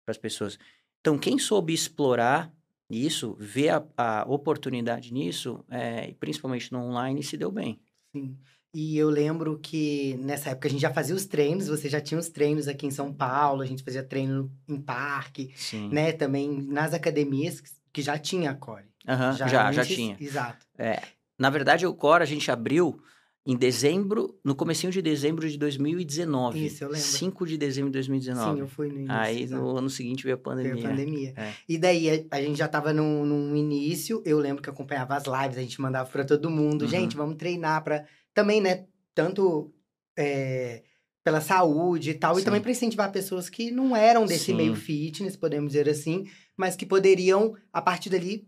para 0.04 0.12
as 0.12 0.18
pessoas. 0.18 0.58
Então, 1.00 1.18
quem 1.18 1.38
soube 1.38 1.72
explorar 1.72 2.52
isso, 2.90 3.36
ver 3.38 3.70
a, 3.70 3.84
a 3.96 4.24
oportunidade 4.28 5.12
nisso, 5.12 5.64
é, 5.70 6.12
principalmente 6.18 6.72
no 6.72 6.80
online, 6.80 7.22
se 7.22 7.36
deu 7.36 7.52
bem. 7.52 7.80
Sim. 8.12 8.36
E 8.72 8.98
eu 8.98 9.08
lembro 9.08 9.58
que 9.58 10.16
nessa 10.18 10.50
época 10.50 10.68
a 10.68 10.70
gente 10.70 10.80
já 10.80 10.92
fazia 10.92 11.14
os 11.14 11.24
treinos, 11.24 11.68
você 11.68 11.88
já 11.88 12.00
tinha 12.00 12.20
os 12.20 12.28
treinos 12.28 12.68
aqui 12.68 12.86
em 12.86 12.90
São 12.90 13.12
Paulo, 13.12 13.62
a 13.62 13.66
gente 13.66 13.82
fazia 13.82 14.02
treino 14.02 14.52
em 14.68 14.80
parque, 14.80 15.52
Sim. 15.56 15.88
né? 15.88 16.12
Também 16.12 16.62
nas 16.62 16.92
academias 16.92 17.62
que 17.92 18.02
já 18.02 18.18
tinha 18.18 18.50
a 18.50 18.54
Core. 18.54 18.84
Uhum, 19.08 19.32
já, 19.36 19.48
já, 19.48 19.72
já 19.72 19.84
tinha. 19.84 20.16
Exato. 20.20 20.66
É, 20.76 21.00
na 21.38 21.48
verdade, 21.48 21.86
o 21.86 21.94
Core 21.94 22.22
a 22.22 22.26
gente 22.26 22.50
abriu 22.50 23.00
em 23.48 23.56
dezembro, 23.56 24.38
no 24.44 24.54
comecinho 24.54 24.92
de 24.92 25.00
dezembro 25.00 25.48
de 25.48 25.56
2019. 25.56 26.66
Isso, 26.66 26.84
eu 26.84 26.88
lembro. 26.88 27.06
5 27.06 27.46
de 27.46 27.56
dezembro 27.56 27.90
de 27.90 27.94
2019. 27.94 28.54
Sim, 28.54 28.60
eu 28.60 28.68
fui 28.68 28.88
no 28.88 28.96
início. 28.96 29.14
Aí 29.14 29.46
no 29.46 29.78
ano 29.78 29.88
seguinte 29.88 30.22
veio 30.24 30.34
a 30.36 30.38
pandemia. 30.38 30.74
Veio 30.74 30.86
a 30.86 30.90
pandemia. 30.90 31.32
É. 31.34 31.52
E 31.66 31.78
daí 31.78 32.10
a, 32.10 32.36
a, 32.36 32.42
gente 32.42 32.58
já 32.58 32.68
tava 32.68 32.92
num, 32.92 33.24
num, 33.24 33.56
início, 33.56 34.22
eu 34.26 34.38
lembro 34.38 34.62
que 34.62 34.68
acompanhava 34.68 35.16
as 35.16 35.24
lives, 35.24 35.56
a 35.56 35.62
gente 35.62 35.80
mandava 35.80 36.10
para 36.10 36.24
todo 36.24 36.50
mundo, 36.50 36.82
uhum. 36.82 36.88
gente, 36.88 37.16
vamos 37.16 37.36
treinar 37.36 37.82
para 37.82 38.04
também, 38.38 38.60
né, 38.60 38.84
tanto 39.16 39.74
é, 40.16 40.84
pela 41.24 41.40
saúde 41.40 42.10
e 42.10 42.14
tal, 42.14 42.36
Sim. 42.36 42.40
e 42.40 42.44
também 42.44 42.60
para 42.60 42.70
incentivar 42.70 43.10
pessoas 43.10 43.50
que 43.50 43.72
não 43.72 43.96
eram 43.96 44.24
desse 44.26 44.44
Sim. 44.44 44.54
meio 44.54 44.76
fitness, 44.76 45.36
podemos 45.36 45.72
dizer 45.72 45.88
assim, 45.88 46.24
mas 46.56 46.76
que 46.76 46.86
poderiam, 46.86 47.56
a 47.72 47.82
partir 47.82 48.10
dali, 48.10 48.46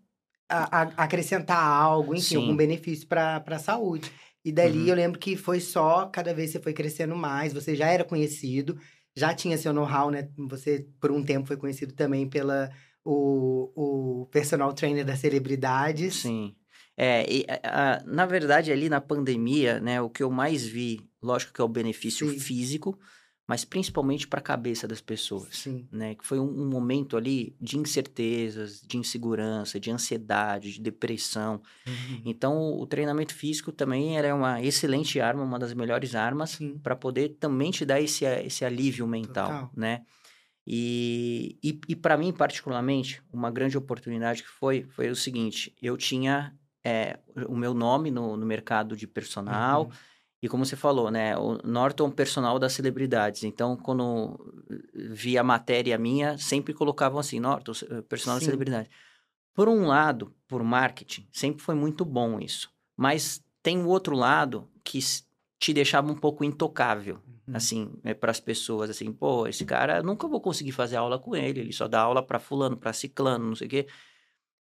a, 0.49 0.83
a, 0.83 0.83
acrescentar 1.05 1.61
algo, 1.61 2.15
enfim, 2.15 2.23
Sim. 2.23 2.37
algum 2.37 2.55
benefício 2.55 3.09
para 3.09 3.43
a 3.45 3.59
saúde. 3.59 4.13
E 4.45 4.53
dali 4.53 4.79
uhum. 4.79 4.87
eu 4.87 4.95
lembro 4.95 5.19
que 5.19 5.35
foi 5.35 5.59
só, 5.59 6.07
cada 6.07 6.33
vez 6.33 6.51
você 6.51 6.61
foi 6.61 6.73
crescendo 6.73 7.17
mais, 7.17 7.53
você 7.53 7.75
já 7.75 7.89
era 7.89 8.05
conhecido, 8.05 8.79
já 9.17 9.35
tinha 9.35 9.59
seu 9.59 9.73
know-how, 9.73 10.09
né? 10.09 10.29
Você, 10.49 10.87
por 11.01 11.11
um 11.11 11.25
tempo, 11.25 11.49
foi 11.49 11.57
conhecido 11.57 11.95
também 11.95 12.29
pela 12.29 12.71
o, 13.05 14.23
o 14.23 14.27
personal 14.27 14.73
trainer 14.73 15.05
das 15.05 15.19
celebridades. 15.19 16.15
Sim. 16.15 16.55
É, 17.03 17.25
e, 17.33 17.47
a, 17.63 18.03
na 18.05 18.27
verdade, 18.27 18.71
ali 18.71 18.91
na 18.91 19.01
pandemia, 19.01 19.81
né, 19.81 20.03
o 20.03 20.11
que 20.11 20.23
eu 20.23 20.31
mais 20.31 20.67
vi, 20.67 21.01
lógico 21.23 21.51
que 21.51 21.59
é 21.59 21.65
o 21.65 21.69
benefício 21.69 22.29
Sim. 22.29 22.39
físico, 22.39 22.99
mas 23.49 23.65
principalmente 23.65 24.29
para 24.29 24.39
a 24.39 24.43
cabeça 24.43 24.87
das 24.87 25.01
pessoas. 25.01 25.49
Sim. 25.57 25.89
Né? 25.91 26.15
Que 26.15 26.27
foi 26.27 26.39
um, 26.39 26.45
um 26.45 26.69
momento 26.69 27.17
ali 27.17 27.57
de 27.59 27.79
incertezas, 27.79 28.83
de 28.83 28.99
insegurança, 28.99 29.81
de 29.81 29.91
ansiedade, 29.91 30.75
de 30.75 30.81
depressão. 30.83 31.63
Uhum. 31.87 32.23
Então, 32.27 32.79
o 32.79 32.87
treinamento 32.87 33.35
físico 33.35 33.73
também 33.73 34.19
era 34.19 34.35
uma 34.35 34.63
excelente 34.63 35.19
arma, 35.19 35.43
uma 35.43 35.59
das 35.59 35.73
melhores 35.73 36.15
armas 36.15 36.59
para 36.83 36.95
poder 36.95 37.31
também 37.41 37.71
te 37.71 37.87
dar 37.87 37.99
esse, 37.99 38.27
esse 38.27 38.63
alívio 38.63 39.07
mental, 39.07 39.47
Total. 39.47 39.71
né? 39.75 40.03
E, 40.67 41.59
e, 41.65 41.81
e 41.89 41.97
para 41.97 42.19
mim, 42.19 42.31
particularmente, 42.31 43.23
uma 43.33 43.51
grande 43.51 43.79
oportunidade 43.79 44.43
que 44.43 44.51
foi, 44.51 44.85
foi 44.91 45.09
o 45.09 45.17
seguinte, 45.17 45.75
eu 45.81 45.97
tinha 45.97 46.55
é, 46.85 47.19
o 47.47 47.57
meu 47.57 47.75
nome 47.75 48.11
no, 48.11 48.37
no 48.37 48.47
mercado 48.47 48.97
de 48.97 49.07
personal, 49.07 49.85
Uhum. 49.85 49.91
e 50.43 50.49
como 50.49 50.65
você 50.65 50.77
falou, 50.77 51.11
né, 51.11 51.37
o 51.37 51.59
Norton 51.65 52.11
personal 52.11 52.59
das 52.59 52.73
celebridades. 52.73 53.45
Então, 53.45 53.77
quando 53.77 54.39
via 54.95 55.43
matéria 55.45 55.99
minha, 55.99 56.39
sempre 56.39 56.73
colocavam 56.73 57.19
assim, 57.19 57.39
Norton 57.41 57.73
personal 58.09 58.37
da 58.37 58.41
Sim. 58.41 58.47
celebridade. 58.47 58.89
Por 59.55 59.69
um 59.69 59.87
lado, 59.87 60.33
por 60.49 60.63
marketing, 60.63 61.27
sempre 61.33 61.63
foi 61.63 61.75
muito 61.75 62.05
bom 62.05 62.39
isso. 62.41 62.71
Mas 62.97 63.45
tem 63.63 63.79
o 63.83 63.89
outro 63.89 64.17
lado 64.17 64.71
que 64.83 64.99
te 65.59 65.75
deixava 65.75 66.11
um 66.11 66.17
pouco 66.17 66.43
intocável, 66.45 67.21
Uhum. 67.47 67.57
assim, 67.57 67.93
para 68.21 68.31
as 68.31 68.41
pessoas, 68.41 68.89
assim, 68.89 69.13
pô, 69.13 69.47
esse 69.47 69.65
cara, 69.65 70.03
nunca 70.03 70.27
vou 70.29 70.41
conseguir 70.41 70.73
fazer 70.73 70.97
aula 70.97 71.19
com 71.19 71.35
ele, 71.37 71.61
ele 71.61 71.73
só 71.73 71.87
dá 71.89 72.01
aula 72.01 72.23
para 72.23 72.39
fulano, 72.39 72.77
para 72.77 72.93
ciclano, 72.93 73.45
não 73.49 73.55
sei 73.57 73.67
o 73.67 73.71
quê. 73.71 73.87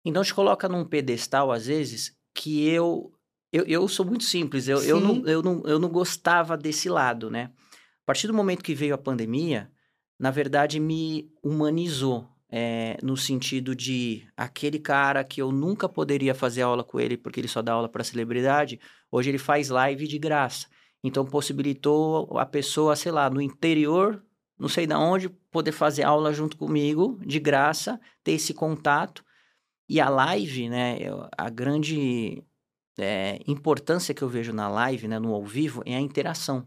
Então 0.05 0.23
te 0.23 0.33
coloca 0.33 0.69
num 0.69 0.85
pedestal, 0.85 1.51
às 1.51 1.65
vezes, 1.65 2.15
que 2.33 2.69
eu 2.69 3.11
eu, 3.51 3.63
eu 3.65 3.87
sou 3.87 4.05
muito 4.05 4.25
simples, 4.25 4.67
eu, 4.67 4.83
eu, 4.83 4.99
Sim. 4.99 5.03
não, 5.03 5.27
eu, 5.27 5.41
não, 5.41 5.63
eu 5.65 5.79
não 5.79 5.87
gostava 5.87 6.57
desse 6.57 6.89
lado, 6.89 7.31
né? 7.31 7.51
A 8.03 8.05
partir 8.05 8.27
do 8.27 8.33
momento 8.33 8.63
que 8.63 8.75
veio 8.75 8.93
a 8.93 8.97
pandemia, 8.97 9.71
na 10.19 10.29
verdade 10.29 10.79
me 10.79 11.31
humanizou, 11.41 12.27
é, 12.49 12.97
no 13.01 13.17
sentido 13.17 13.75
de 13.75 14.27
aquele 14.37 14.77
cara 14.77 15.23
que 15.23 15.41
eu 15.41 15.51
nunca 15.51 15.89
poderia 15.89 16.35
fazer 16.35 16.61
aula 16.61 16.83
com 16.83 16.99
ele 16.99 17.17
porque 17.17 17.39
ele 17.39 17.47
só 17.47 17.61
dá 17.61 17.73
aula 17.73 17.89
para 17.89 18.03
celebridade, 18.03 18.79
hoje 19.11 19.29
ele 19.29 19.37
faz 19.37 19.69
live 19.69 20.07
de 20.07 20.19
graça. 20.19 20.67
Então 21.03 21.25
possibilitou 21.25 22.37
a 22.37 22.45
pessoa, 22.45 22.95
sei 22.95 23.11
lá, 23.11 23.29
no 23.29 23.41
interior, 23.41 24.23
não 24.57 24.69
sei 24.69 24.87
da 24.87 24.99
onde, 24.99 25.29
poder 25.51 25.71
fazer 25.71 26.03
aula 26.03 26.31
junto 26.31 26.57
comigo, 26.57 27.19
de 27.25 27.39
graça, 27.39 27.99
ter 28.23 28.33
esse 28.33 28.53
contato. 28.53 29.24
E 29.87 29.99
a 29.99 30.09
live, 30.09 30.67
né, 30.69 30.97
a 31.37 31.49
grande 31.49 32.43
é, 32.97 33.39
importância 33.47 34.13
que 34.13 34.21
eu 34.23 34.29
vejo 34.29 34.51
na 34.53 34.67
live, 34.67 35.07
né, 35.07 35.19
no 35.19 35.33
ao 35.33 35.43
vivo, 35.45 35.83
é 35.85 35.95
a 35.95 35.99
interação. 35.99 36.65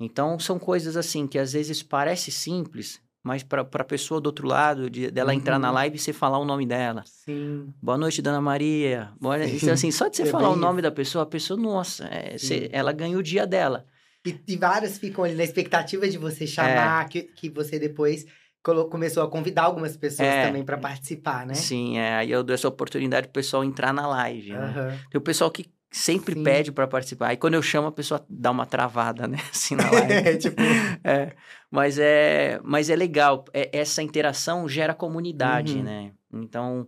Então, 0.00 0.38
são 0.38 0.58
coisas 0.58 0.96
assim 0.96 1.26
que 1.26 1.38
às 1.38 1.52
vezes 1.52 1.82
parece 1.82 2.30
simples, 2.30 3.00
mas 3.22 3.42
para 3.42 3.62
a 3.62 3.84
pessoa 3.84 4.20
do 4.20 4.26
outro 4.28 4.46
lado, 4.46 4.88
de, 4.88 5.10
dela 5.10 5.34
entrar 5.34 5.58
na 5.58 5.68
Uhum. 5.68 5.74
live 5.74 5.96
e 5.96 5.98
você 5.98 6.12
falar 6.12 6.38
o 6.38 6.44
nome 6.44 6.64
dela. 6.66 7.02
Sim. 7.04 7.72
Boa 7.82 7.98
noite, 7.98 8.22
Dona 8.22 8.40
Maria. 8.40 9.12
Boa 9.20 9.38
noite. 9.38 9.56
Então, 9.56 9.74
assim, 9.74 9.90
só 9.90 10.08
de 10.08 10.16
você 10.16 10.22
É 10.22 10.26
falar 10.26 10.50
o 10.50 10.56
nome 10.56 10.80
da 10.82 10.90
pessoa, 10.90 11.24
a 11.24 11.26
pessoa, 11.26 11.60
nossa, 11.60 12.04
é, 12.06 12.38
você- 12.38 12.68
ela 12.72 12.92
ganha 12.92 13.18
o 13.18 13.22
dia 13.22 13.46
dela. 13.46 13.86
E, 14.24 14.38
e 14.48 14.56
vários 14.56 14.98
ficam 14.98 15.24
ali 15.24 15.34
na 15.34 15.44
expectativa 15.44 16.08
de 16.08 16.18
você 16.18 16.44
É. 16.44 16.46
chamar, 16.48 17.08
que, 17.08 17.22
que 17.22 17.48
você 17.48 17.78
depois 17.78 18.24
começou 18.62 19.22
a 19.22 19.28
convidar 19.30 19.62
algumas 19.64 19.96
pessoas 19.96 20.28
É. 20.28 20.46
também 20.46 20.64
para 20.64 20.76
participar, 20.78 21.46
né? 21.46 21.54
Sim, 21.54 21.98
é, 21.98 22.16
aí 22.16 22.30
eu 22.30 22.42
dou 22.42 22.54
essa 22.54 22.68
oportunidade 22.68 23.28
pro 23.28 23.34
pessoal 23.34 23.64
entrar 23.64 23.92
na 23.92 24.06
live, 24.06 24.52
né? 24.52 24.58
Aham. 24.76 24.98
Tem 25.10 25.18
o 25.18 25.22
pessoal 25.22 25.50
que 25.50 25.66
sempre 25.90 26.34
Sim. 26.34 26.42
pede 26.42 26.70
para 26.70 26.86
participar. 26.86 27.28
Aí 27.28 27.36
quando 27.36 27.54
eu 27.54 27.62
chamo, 27.62 27.86
a 27.88 27.92
pessoa 27.92 28.24
dá 28.28 28.50
uma 28.50 28.66
travada, 28.66 29.26
né? 29.26 29.38
Assim 29.50 29.74
na 29.74 29.88
live. 29.90 30.38
tipo, 30.38 30.60
É, 31.02 31.34
mas 31.70 31.98
é, 31.98 32.60
mas 32.62 32.90
é 32.90 32.96
legal. 32.96 33.44
É- 33.54 33.70
essa 33.78 34.02
interação 34.02 34.68
gera 34.68 34.92
comunidade, 34.94 35.78
Uhum. 35.78 35.84
né? 35.84 36.12
Então, 36.30 36.86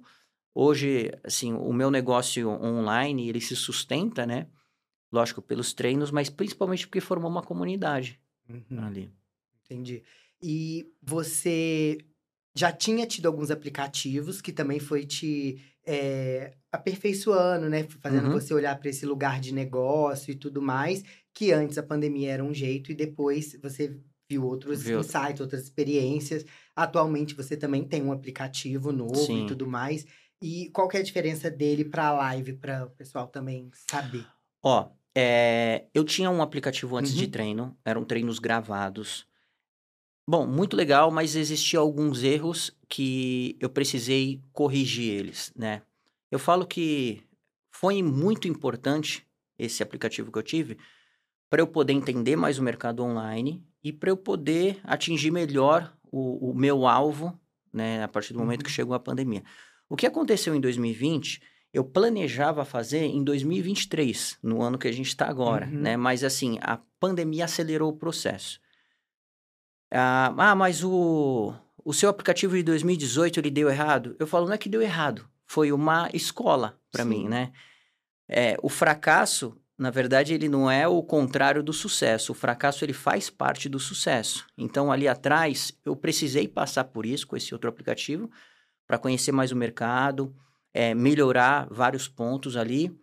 hoje, 0.54 1.10
assim, 1.24 1.54
o 1.54 1.72
meu 1.72 1.90
negócio 1.90 2.48
online, 2.50 3.28
ele 3.28 3.40
se 3.40 3.56
sustenta, 3.56 4.26
né? 4.26 4.46
Lógico, 5.10 5.40
pelos 5.40 5.72
treinos, 5.72 6.10
mas 6.10 6.28
principalmente 6.28 6.86
porque 6.86 7.00
formou 7.00 7.30
uma 7.30 7.42
comunidade 7.42 8.20
Uhum. 8.48 8.84
ali. 8.84 9.10
Entendi. 9.64 10.02
E 10.42 10.86
você 11.02 11.98
já 12.56 12.72
tinha 12.72 13.06
tido 13.06 13.26
alguns 13.26 13.50
aplicativos 13.50 14.40
que 14.40 14.52
também 14.52 14.80
foi 14.80 15.06
te 15.06 15.62
é, 15.86 16.54
aperfeiçoando, 16.72 17.68
né? 17.68 17.84
Fazendo 18.00 18.28
Uhum. 18.28 18.30
você 18.30 18.52
olhar 18.54 18.78
para 18.78 18.88
esse 18.90 19.06
lugar 19.06 19.40
de 19.40 19.52
negócio 19.54 20.32
e 20.32 20.36
tudo 20.36 20.60
mais, 20.62 21.02
que 21.34 21.52
antes 21.52 21.78
a 21.78 21.82
pandemia 21.82 22.32
era 22.32 22.44
um 22.44 22.54
jeito 22.54 22.90
e 22.92 22.94
depois 22.94 23.56
você 23.62 23.98
viu 24.30 24.44
outros 24.44 24.84
Viu. 24.84 24.98
insights, 24.98 25.40
outras 25.40 25.62
experiências. 25.64 26.44
Atualmente 26.76 27.34
você 27.34 27.56
também 27.56 27.86
tem 27.86 28.02
um 28.02 28.12
aplicativo 28.12 28.92
novo 28.92 29.26
Sim. 29.26 29.38
e 29.38 29.44
tudo 29.44 29.66
mais. 29.66 30.04
E 30.42 30.70
qual 30.70 30.88
que 30.88 30.96
é 30.96 31.00
a 31.00 31.02
diferença 31.02 31.50
dele 31.50 31.84
para 31.84 32.08
a 32.08 32.12
live, 32.12 32.54
para 32.54 32.86
o 32.86 32.90
pessoal 32.90 33.28
também 33.28 33.70
saber? 33.74 34.30
Ó, 34.62 34.90
é, 35.16 35.88
eu 35.94 36.04
tinha 36.04 36.30
um 36.30 36.42
aplicativo 36.42 36.96
antes 36.96 37.14
de 37.14 37.26
Uhum. 37.26 37.30
treino, 37.30 37.78
eram 37.84 38.04
treinos 38.04 38.38
gravados. 38.38 39.26
Bom, 40.30 40.46
muito 40.46 40.76
legal, 40.76 41.10
mas 41.10 41.34
existiam 41.34 41.82
alguns 41.82 42.22
erros 42.22 42.70
que 42.88 43.56
eu 43.58 43.68
precisei 43.68 44.40
corrigir 44.52 45.12
eles, 45.12 45.52
né? 45.56 45.82
Eu 46.30 46.38
falo 46.38 46.64
que 46.64 47.20
foi 47.72 48.00
muito 48.00 48.46
importante 48.46 49.26
esse 49.58 49.82
aplicativo 49.82 50.30
que 50.30 50.38
eu 50.38 50.42
tive 50.44 50.78
para 51.50 51.60
eu 51.60 51.66
poder 51.66 51.94
entender 51.94 52.36
mais 52.36 52.60
o 52.60 52.62
mercado 52.62 53.02
online 53.02 53.60
e 53.82 53.92
para 53.92 54.08
eu 54.08 54.16
poder 54.16 54.78
atingir 54.84 55.32
melhor 55.32 55.92
o, 56.12 56.50
o 56.52 56.54
meu 56.54 56.86
alvo, 56.86 57.36
né? 57.72 58.00
A 58.04 58.06
partir 58.06 58.32
do 58.32 58.38
momento 58.38 58.60
Uhum. 58.60 58.66
que 58.66 58.70
chegou 58.70 58.94
a 58.94 59.00
pandemia. 59.00 59.42
O 59.88 59.96
que 59.96 60.06
aconteceu 60.06 60.54
em 60.54 60.60
2020 60.60 61.42
eu 61.74 61.82
planejava 61.82 62.64
fazer 62.64 63.02
em 63.04 63.24
2023, 63.24 64.38
no 64.44 64.62
ano 64.62 64.78
que 64.78 64.86
a 64.86 64.92
gente 64.92 65.08
está 65.08 65.26
agora, 65.28 65.66
Uhum. 65.66 65.80
né? 65.80 65.96
Mas 65.96 66.22
assim, 66.22 66.56
a 66.62 66.78
pandemia 67.00 67.46
acelerou 67.46 67.90
o 67.90 67.96
processo. 67.96 68.60
Ah, 69.90 70.32
ah, 70.36 70.54
mas 70.54 70.84
o, 70.84 71.52
o 71.84 71.92
seu 71.92 72.08
aplicativo 72.08 72.56
de 72.56 72.62
2018 72.62 73.40
ele 73.40 73.50
deu 73.50 73.68
errado? 73.68 74.14
Eu 74.18 74.26
falo, 74.26 74.46
não 74.46 74.54
é 74.54 74.58
que 74.58 74.68
deu 74.68 74.80
errado, 74.80 75.28
foi 75.46 75.72
uma 75.72 76.08
escola 76.12 76.78
para 76.92 77.04
mim, 77.04 77.28
né? 77.28 77.52
É, 78.28 78.56
o 78.62 78.68
fracasso, 78.68 79.56
na 79.76 79.90
verdade, 79.90 80.32
ele 80.32 80.48
não 80.48 80.70
é 80.70 80.86
o 80.86 81.02
contrário 81.02 81.64
do 81.64 81.72
sucesso. 81.72 82.30
O 82.30 82.34
fracasso 82.34 82.84
ele 82.84 82.92
faz 82.92 83.28
parte 83.28 83.68
do 83.68 83.80
sucesso. 83.80 84.46
Então, 84.56 84.92
ali 84.92 85.08
atrás, 85.08 85.72
eu 85.84 85.96
precisei 85.96 86.46
passar 86.46 86.84
por 86.84 87.04
isso 87.04 87.26
com 87.26 87.36
esse 87.36 87.52
outro 87.52 87.68
aplicativo 87.68 88.30
para 88.86 88.98
conhecer 88.98 89.32
mais 89.32 89.50
o 89.50 89.56
mercado, 89.56 90.32
é, 90.72 90.94
melhorar 90.94 91.66
vários 91.68 92.06
pontos 92.06 92.56
ali. 92.56 92.96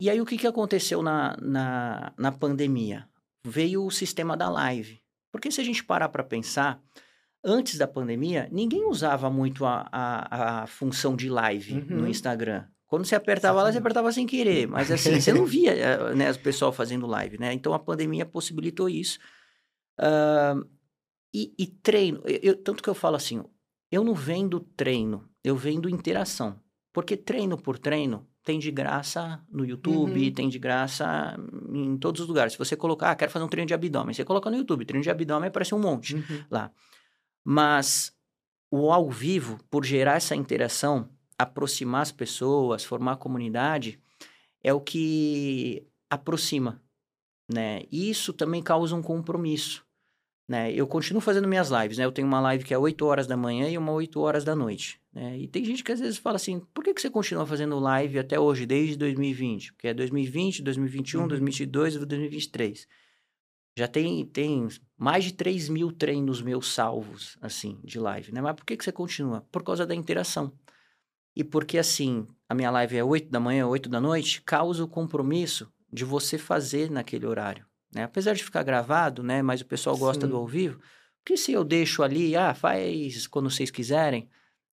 E 0.00 0.08
aí, 0.08 0.20
o 0.20 0.24
que, 0.24 0.38
que 0.38 0.46
aconteceu 0.46 1.02
na, 1.02 1.36
na, 1.38 2.14
na 2.16 2.32
pandemia? 2.32 3.06
Veio 3.44 3.84
o 3.84 3.90
sistema 3.90 4.34
da 4.34 4.48
live. 4.48 5.01
Porque 5.32 5.50
se 5.50 5.60
a 5.60 5.64
gente 5.64 5.82
parar 5.82 6.08
para 6.10 6.22
pensar, 6.22 6.80
antes 7.42 7.78
da 7.78 7.88
pandemia, 7.88 8.48
ninguém 8.52 8.84
usava 8.84 9.28
muito 9.30 9.64
a, 9.64 9.88
a, 9.90 10.62
a 10.62 10.66
função 10.68 11.16
de 11.16 11.28
live 11.28 11.72
Uhum. 11.74 12.00
no 12.02 12.06
Instagram. 12.08 12.66
Quando 12.86 13.06
você 13.06 13.14
apertava 13.14 13.62
lá, 13.62 13.72
você 13.72 13.78
apertava 13.78 14.12
sem 14.12 14.26
querer. 14.26 14.68
Mas 14.68 14.90
assim, 14.90 15.18
você 15.18 15.32
não 15.32 15.46
via 15.46 15.72
eh, 15.72 16.14
né, 16.14 16.30
o 16.30 16.38
pessoal 16.38 16.70
fazendo 16.72 17.06
live, 17.06 17.38
né? 17.38 17.52
Então, 17.54 17.72
a 17.72 17.78
pandemia 17.78 18.26
possibilitou 18.26 18.86
isso. 18.88 19.18
Ah, 19.98 20.54
e, 21.34 21.54
e 21.58 21.66
treino, 21.66 22.20
eu- 22.26 22.40
eu- 22.42 22.56
tanto 22.62 22.82
que 22.82 22.90
eu 22.90 22.94
falo 22.94 23.16
assim, 23.16 23.42
eu 23.90 24.04
não 24.04 24.14
vendo 24.14 24.60
treino, 24.60 25.26
eu 25.42 25.56
vendo 25.56 25.88
interação. 25.88 26.60
Porque 26.92 27.16
treino 27.16 27.56
por 27.56 27.78
treino 27.78 28.28
tem 28.44 28.58
de 28.58 28.70
graça 28.70 29.40
no 29.50 29.64
YouTube, 29.64 30.26
Uhum. 30.26 30.34
tem 30.34 30.48
de 30.48 30.58
graça 30.58 31.36
em 31.72 31.96
todos 31.96 32.20
os 32.20 32.26
lugares. 32.28 32.52
Se 32.54 32.58
você 32.58 32.74
colocar, 32.76 33.10
ah, 33.10 33.14
quero 33.16 33.30
fazer 33.30 33.44
um 33.44 33.48
treino 33.48 33.68
de 33.68 33.74
abdômen, 33.74 34.12
você 34.14 34.24
coloca 34.24 34.50
no 34.50 34.56
YouTube, 34.56 34.84
treino 34.84 35.02
de 35.02 35.10
abdômen 35.10 35.48
aparece 35.48 35.74
um 35.74 35.78
monte 35.78 36.16
Uhum. 36.16 36.44
lá. 36.50 36.70
Mas 37.44 38.12
o 38.70 38.90
ao 38.92 39.10
vivo, 39.10 39.58
por 39.70 39.84
gerar 39.84 40.16
essa 40.16 40.34
interação, 40.34 41.08
aproximar 41.38 42.02
as 42.02 42.12
pessoas, 42.12 42.84
formar 42.84 43.12
a 43.12 43.16
comunidade, 43.16 43.98
é 44.62 44.72
o 44.72 44.80
que 44.80 45.86
aproxima, 46.08 46.80
né? 47.52 47.82
E 47.90 48.08
isso 48.10 48.32
também 48.32 48.62
causa 48.62 48.94
um 48.94 49.02
compromisso, 49.02 49.84
né? 50.52 50.70
Eu 50.70 50.86
continuo 50.86 51.22
fazendo 51.22 51.48
minhas 51.48 51.70
lives, 51.70 51.96
né? 51.96 52.04
Eu 52.04 52.12
tenho 52.12 52.28
uma 52.28 52.38
live 52.38 52.62
que 52.62 52.74
é 52.74 52.78
8 52.78 53.06
horas 53.06 53.26
da 53.26 53.38
manhã 53.38 53.70
e 53.70 53.78
uma 53.78 53.90
8 53.90 54.20
horas 54.20 54.44
da 54.44 54.54
noite, 54.54 55.00
né? 55.10 55.38
E 55.38 55.48
tem 55.48 55.64
gente 55.64 55.82
que 55.82 55.90
às 55.90 55.98
vezes 55.98 56.18
fala 56.18 56.36
assim, 56.36 56.60
por 56.74 56.84
que, 56.84 56.92
que 56.92 57.00
você 57.00 57.08
continua 57.08 57.46
fazendo 57.46 57.78
live 57.78 58.18
até 58.18 58.38
hoje, 58.38 58.66
desde 58.66 58.94
2020? 58.98 59.72
Porque 59.72 59.88
é 59.88 59.94
2020, 59.94 60.62
2021, 60.62 61.22
Uhum. 61.22 61.28
2022 61.28 61.94
e 61.94 61.98
2023. 62.00 62.86
Já 63.78 63.88
tem, 63.88 64.26
tem 64.26 64.68
mais 64.98 65.24
de 65.24 65.32
3 65.32 65.70
mil 65.70 65.90
treinos 65.90 66.42
meus 66.42 66.70
salvos, 66.74 67.38
assim, 67.40 67.80
de 67.82 67.98
live, 67.98 68.30
né? 68.30 68.42
Mas 68.42 68.54
por 68.54 68.66
que, 68.66 68.76
que 68.76 68.84
você 68.84 68.92
continua? 68.92 69.46
Por 69.50 69.62
causa 69.62 69.86
da 69.86 69.94
interação. 69.94 70.52
E 71.34 71.42
porque, 71.42 71.78
assim, 71.78 72.26
a 72.46 72.54
minha 72.54 72.70
live 72.70 72.94
é 72.98 73.02
8 73.02 73.30
da 73.30 73.40
manhã, 73.40 73.66
8 73.66 73.88
da 73.88 74.02
noite, 74.02 74.42
causa 74.42 74.84
o 74.84 74.88
compromisso 74.88 75.72
de 75.90 76.04
você 76.04 76.36
fazer 76.36 76.90
naquele 76.90 77.24
horário, 77.24 77.64
né? 77.94 78.04
Apesar 78.04 78.34
de 78.34 78.42
ficar 78.44 78.62
gravado, 78.62 79.22
né? 79.22 79.42
Mas 79.42 79.60
o 79.60 79.66
pessoal 79.66 79.96
gosta 79.96 80.26
Sim. 80.26 80.30
do 80.30 80.36
ao 80.36 80.46
vivo. 80.46 80.80
Porque 81.22 81.36
se 81.36 81.52
eu 81.52 81.62
deixo 81.64 82.02
ali, 82.02 82.34
ah, 82.34 82.54
faz 82.54 83.26
quando 83.26 83.50
vocês 83.50 83.70
quiserem, 83.70 84.28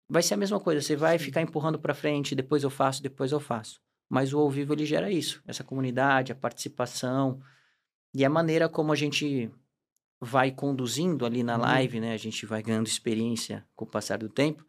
vai 0.10 0.24
ser 0.24 0.34
a 0.34 0.38
mesma 0.38 0.60
coisa. 0.60 0.82
Você 0.82 0.96
vai 0.96 1.18
Sim. 1.20 1.26
ficar 1.26 1.42
empurrando 1.42 1.78
para 1.80 1.94
frente, 1.94 2.34
depois 2.36 2.64
eu 2.64 2.70
faço, 2.70 3.04
depois 3.04 3.32
eu 3.32 3.40
faço. 3.40 3.80
Mas 4.10 4.34
o 4.34 4.40
ao 4.40 4.50
vivo 4.50 4.74
ele 4.74 4.86
gera 4.86 5.12
isso, 5.12 5.42
essa 5.46 5.64
comunidade, 5.64 6.32
a 6.32 6.36
participação 6.36 7.40
e 8.14 8.26
a 8.26 8.30
maneira 8.30 8.68
como 8.68 8.92
a 8.92 8.96
gente 8.96 9.52
vai 10.20 10.52
conduzindo 10.52 11.26
ali 11.26 11.44
na 11.44 11.56
Uhum. 11.56 11.62
live, 11.62 12.00
né? 12.00 12.14
A 12.14 12.18
gente 12.18 12.46
vai 12.46 12.62
ganhando 12.64 12.88
experiência 12.88 13.66
com 13.76 13.86
o 13.86 13.88
passar 13.88 14.18
do 14.18 14.28
tempo. 14.28 14.66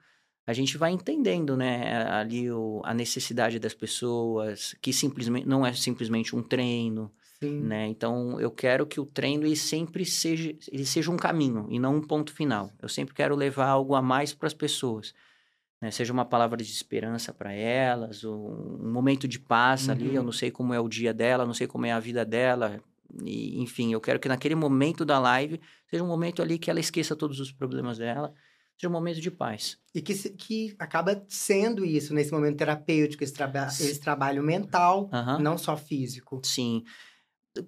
A 0.47 0.53
gente 0.53 0.77
vai 0.77 0.91
entendendo, 0.91 1.57
né, 1.57 2.07
ali 2.09 2.51
o, 2.51 2.83
a 2.85 2.93
necessidade 2.93 3.59
das 3.59 3.73
pessoas, 3.75 4.75
que 4.81 4.93
simplesmente 4.93 5.47
não 5.47 5.65
é 5.65 5.73
simplesmente 5.73 6.35
um 6.35 6.43
treino, 6.43 7.11
Sim. 7.43 7.61
né? 7.63 7.87
Então 7.89 8.39
eu 8.39 8.51
quero 8.51 8.87
que 8.87 9.01
o 9.01 9.07
treino 9.07 9.47
ele 9.47 9.57
sempre 9.57 10.05
seja, 10.05 10.55
ele 10.71 10.85
seja 10.85 11.11
um 11.11 11.17
caminho 11.17 11.67
e 11.71 11.79
não 11.79 11.97
um 11.97 12.03
ponto 12.03 12.35
final. 12.35 12.71
Eu 12.81 12.89
sempre 12.89 13.15
quero 13.15 13.35
levar 13.35 13.67
algo 13.67 13.95
a 13.95 14.03
mais 14.03 14.35
para 14.35 14.47
as 14.47 14.53
pessoas, 14.53 15.15
né? 15.81 15.91
Seja 15.91 16.13
uma 16.13 16.25
palavra 16.25 16.59
de 16.59 16.71
esperança 16.71 17.33
para 17.33 17.53
elas, 17.53 18.25
um 18.25 18.91
momento 18.93 19.27
de 19.27 19.39
paz 19.41 19.89
ali. 19.89 20.09
Uhum. 20.09 20.15
Eu 20.15 20.23
não 20.23 20.33
sei 20.33 20.51
como 20.51 20.75
é 20.75 20.81
o 20.81 20.89
dia 20.89 21.15
dela, 21.15 21.47
não 21.47 21.55
sei 21.55 21.67
como 21.67 21.87
é 21.87 21.93
a 21.93 21.99
vida 21.99 22.25
dela. 22.27 22.79
E, 23.25 23.59
enfim, 23.61 23.93
eu 23.93 24.01
quero 24.01 24.21
que 24.21 24.29
naquele 24.29 24.55
momento 24.55 25.05
da 25.05 25.19
live 25.19 25.59
seja 25.89 26.05
um 26.05 26.09
momento 26.09 26.43
ali 26.43 26.59
que 26.59 26.71
ela 26.71 26.79
esqueça 26.79 27.17
todos 27.17 27.41
os 27.41 27.51
problemas 27.51 27.97
dela, 27.97 28.35
seja 28.77 28.89
um 28.89 28.93
momento 28.93 29.21
de 29.21 29.31
paz. 29.31 29.79
E 29.95 30.03
que, 30.03 30.15
que 30.15 30.77
acaba 30.79 31.25
sendo 31.27 31.85
isso, 31.85 32.15
nesse 32.15 32.31
momento 32.31 32.59
terapêutico, 32.59 33.25
esse, 33.25 33.33
traba 33.33 33.67
esse 33.67 33.99
trabalho 33.99 34.43
mental, 34.43 35.09
Aham. 35.11 35.39
não 35.39 35.57
só 35.57 35.77
físico. 35.77 36.41
Sim. 36.45 36.85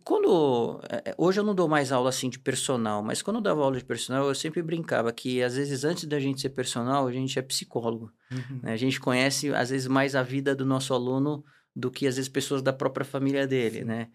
Quando. 0.05 0.81
eh, 0.89 1.15
Hoje 1.19 1.41
eu 1.41 1.45
não 1.45 1.55
dou 1.55 1.69
mais 1.69 1.91
aula 1.91 2.09
assim 2.09 2.31
de 2.31 2.39
personal, 2.39 3.03
mas 3.03 3.21
quando 3.21 3.37
eu 3.37 3.43
dava 3.43 3.63
aula 3.63 3.77
de 3.77 3.85
personal, 3.85 4.27
eu 4.29 4.35
sempre 4.35 4.63
brincava 4.63 5.13
que 5.13 5.43
às 5.43 5.57
vezes 5.57 5.85
antes 5.85 6.05
da 6.05 6.21
gente 6.21 6.41
ser 6.41 6.51
personal, 6.51 7.07
a 7.07 7.13
gente 7.13 7.39
é 7.39 7.43
psicólogo. 7.43 8.13
Uhum. 8.31 8.61
né? 8.63 8.73
A 8.73 8.77
gente 8.77 9.01
conhece 9.01 9.53
às 9.55 9.71
vezes 9.71 9.87
mais 9.89 10.15
a 10.15 10.23
vida 10.23 10.55
do 10.55 10.65
nosso 10.65 10.95
aluno 10.95 11.45
do 11.75 11.91
que 11.91 12.07
às 12.07 12.17
vezes 12.17 12.29
pessoas 12.29 12.63
da 12.63 12.73
própria 12.73 13.05
família 13.05 13.47
dele, 13.47 13.85
né? 13.85 14.09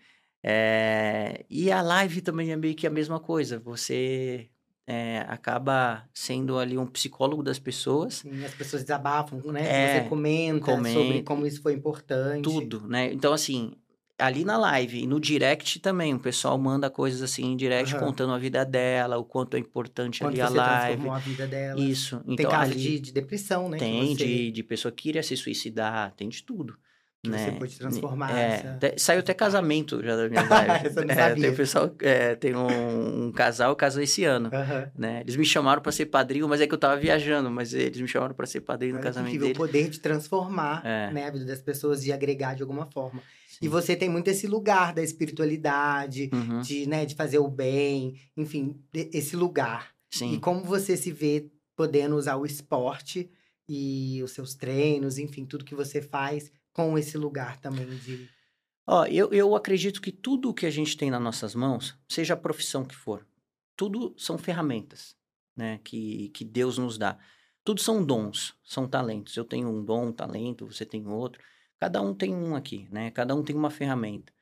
Eh, 0.44 1.46
E 1.50 1.72
a 1.72 1.82
live 1.82 2.22
também 2.22 2.52
é 2.52 2.56
meio 2.56 2.76
que 2.76 2.88
a 2.88 2.92
mesma 2.92 3.20
coisa. 3.20 3.60
Você 3.60 4.50
eh, 4.88 5.26
acaba 5.28 6.08
sendo 6.14 6.58
ali 6.58 6.78
um 6.78 6.88
psicólogo 6.88 7.44
das 7.44 7.60
pessoas. 7.60 8.16
Sim, 8.16 8.46
as 8.46 8.54
pessoas 8.54 8.84
desabafam, 8.84 9.42
né? 9.52 9.64
É, 9.98 10.02
Você 10.04 10.10
comenta 10.10 10.66
sobre 10.72 10.92
comenta. 10.94 11.24
como 11.26 11.46
isso 11.46 11.62
foi 11.62 11.74
importante. 11.74 12.44
tudo, 12.44 12.88
né? 12.88 13.12
Então, 13.12 13.34
assim, 13.34 13.74
ali 14.18 14.44
na 14.44 14.58
live 14.58 15.04
e 15.04 15.08
no 15.08 15.20
direct 15.20 15.80
também, 15.80 16.14
o 16.14 16.20
pessoal 16.20 16.58
manda 16.58 16.90
coisas 16.90 17.22
assim 17.22 17.46
em 17.52 17.56
direct 17.56 17.94
Aham. 17.96 18.06
contando 18.06 18.34
a 18.34 18.38
vida 18.38 18.66
dela, 18.66 19.18
o 19.18 19.24
quanto 19.24 19.56
é 19.56 19.60
importante 19.60 20.20
Quando 20.20 20.32
ali 20.34 20.42
a 20.42 20.50
live. 20.50 20.88
transformou 20.88 21.14
a 21.14 21.20
vida 21.20 21.48
dela. 21.48 21.80
Isso. 21.80 22.18
Tem 22.26 22.34
Então, 22.34 22.52
caso 22.52 22.72
ali 22.72 22.80
de, 22.82 23.00
de 23.00 23.12
depressão, 23.14 23.70
né? 23.70 23.78
tem 23.78 24.08
você, 24.16 24.24
de, 24.26 24.52
de 24.52 24.64
pessoa 24.64 24.92
que 24.92 25.10
iria 25.10 25.22
se 25.24 25.38
suicidar, 25.38 26.12
tem 26.16 26.28
de 26.30 26.42
tudo. 26.44 26.76
que 27.24 27.30
né? 27.30 27.38
você 27.38 27.52
pode 27.52 27.78
transformar. 27.78 28.32
É, 28.36 28.54
essa- 28.56 28.94
saiu 28.98 29.20
até 29.20 29.34
casamento 29.36 30.02
já 30.04 30.16
da 30.16 30.28
minha 30.28 30.42
live. 30.50 30.88
É, 31.10 31.36
tem 31.36 31.56
pessoal, 31.56 31.96
é, 32.02 32.36
tem 32.36 32.56
um, 32.56 33.26
um 33.28 33.32
casal 33.32 33.76
casou 33.76 34.02
esse 34.02 34.24
ano. 34.24 34.50
Aham. 34.52 34.92
Né? 34.98 35.22
Eles 35.22 35.36
me 35.36 35.46
chamaram 35.46 35.82
para 35.82 35.92
ser 35.92 36.08
padrinho, 36.08 36.48
mas 36.48 36.60
é 36.62 36.66
que 36.68 36.74
eu 36.74 36.78
tava 36.80 36.96
viajando, 36.98 37.52
mas 37.52 37.72
eles 37.74 38.00
me 38.02 38.08
chamaram 38.08 38.34
para 38.34 38.46
ser 38.48 38.62
padrinho 38.62 38.96
no 38.96 39.02
casamento 39.02 39.30
incrível, 39.36 39.48
dele. 39.50 39.60
o 39.60 39.62
poder 39.68 39.90
de 39.90 40.00
transformar 40.00 40.84
É. 40.84 41.12
né, 41.12 41.28
a 41.28 41.32
vida 41.32 41.46
das 41.46 41.62
pessoas, 41.62 42.02
de 42.04 42.12
agregar 42.12 42.56
de 42.56 42.64
alguma 42.64 42.86
forma. 42.88 43.22
E 43.62 43.66
Sim. 43.66 43.70
você 43.70 43.96
tem 43.96 44.10
muito 44.10 44.28
esse 44.28 44.48
lugar 44.48 44.94
da 44.94 45.02
espiritualidade, 45.04 46.30
Uhum, 46.34 46.62
de, 46.62 46.88
né, 46.88 47.06
de 47.06 47.16
fazer 47.16 47.40
o 47.40 47.48
bem, 47.48 48.20
enfim, 48.36 48.80
esse 48.94 49.36
lugar. 49.36 49.94
E 50.14 50.18
sim. 50.18 50.40
como 50.40 50.64
você 50.64 50.96
se 50.96 51.12
vê 51.12 51.50
podendo 51.76 52.16
usar 52.16 52.36
o 52.38 52.46
esporte 52.46 53.30
e 53.68 54.22
os 54.24 54.32
seus 54.32 54.56
treinos, 54.56 55.18
enfim, 55.18 55.46
tudo 55.46 55.66
que 55.66 55.76
você 55.76 56.02
faz 56.02 56.52
com 56.72 56.98
esse 56.98 57.18
lugar 57.18 57.60
também 57.60 57.88
de. 57.88 58.30
Ó, 58.86 59.06
eu, 59.06 59.32
eu 59.34 59.56
acredito 59.56 60.02
que 60.02 60.12
tudo 60.12 60.54
que 60.54 60.66
a 60.66 60.70
gente 60.70 60.96
tem 60.96 61.12
nas 61.12 61.22
nossas 61.22 61.54
mãos, 61.54 61.98
seja 62.08 62.36
a 62.36 62.38
profissão 62.38 62.86
que 62.86 62.96
for, 62.96 63.28
tudo 63.76 64.14
são 64.18 64.38
ferramentas, 64.38 65.16
né, 65.56 65.80
que, 65.84 66.30
que 66.30 66.46
Deus 66.46 66.78
nos 66.78 66.98
dá. 66.98 67.18
Tudo 67.64 67.82
são 67.82 68.04
dons, 68.04 68.56
são 68.64 68.88
talentos. 68.88 69.36
Eu 69.36 69.44
tenho 69.44 69.68
um 69.68 69.84
dom, 69.84 70.08
um 70.08 70.14
talento, 70.14 70.66
você 70.66 70.86
tem 70.86 71.06
outro. 71.06 71.42
Cada 71.80 72.02
um 72.02 72.14
tem 72.14 72.34
um 72.34 72.56
aqui, 72.56 72.88
né? 72.92 73.12
Cada 73.12 73.36
um 73.36 73.44
tem 73.44 73.56
uma 73.56 73.70
ferramenta. 73.70 74.34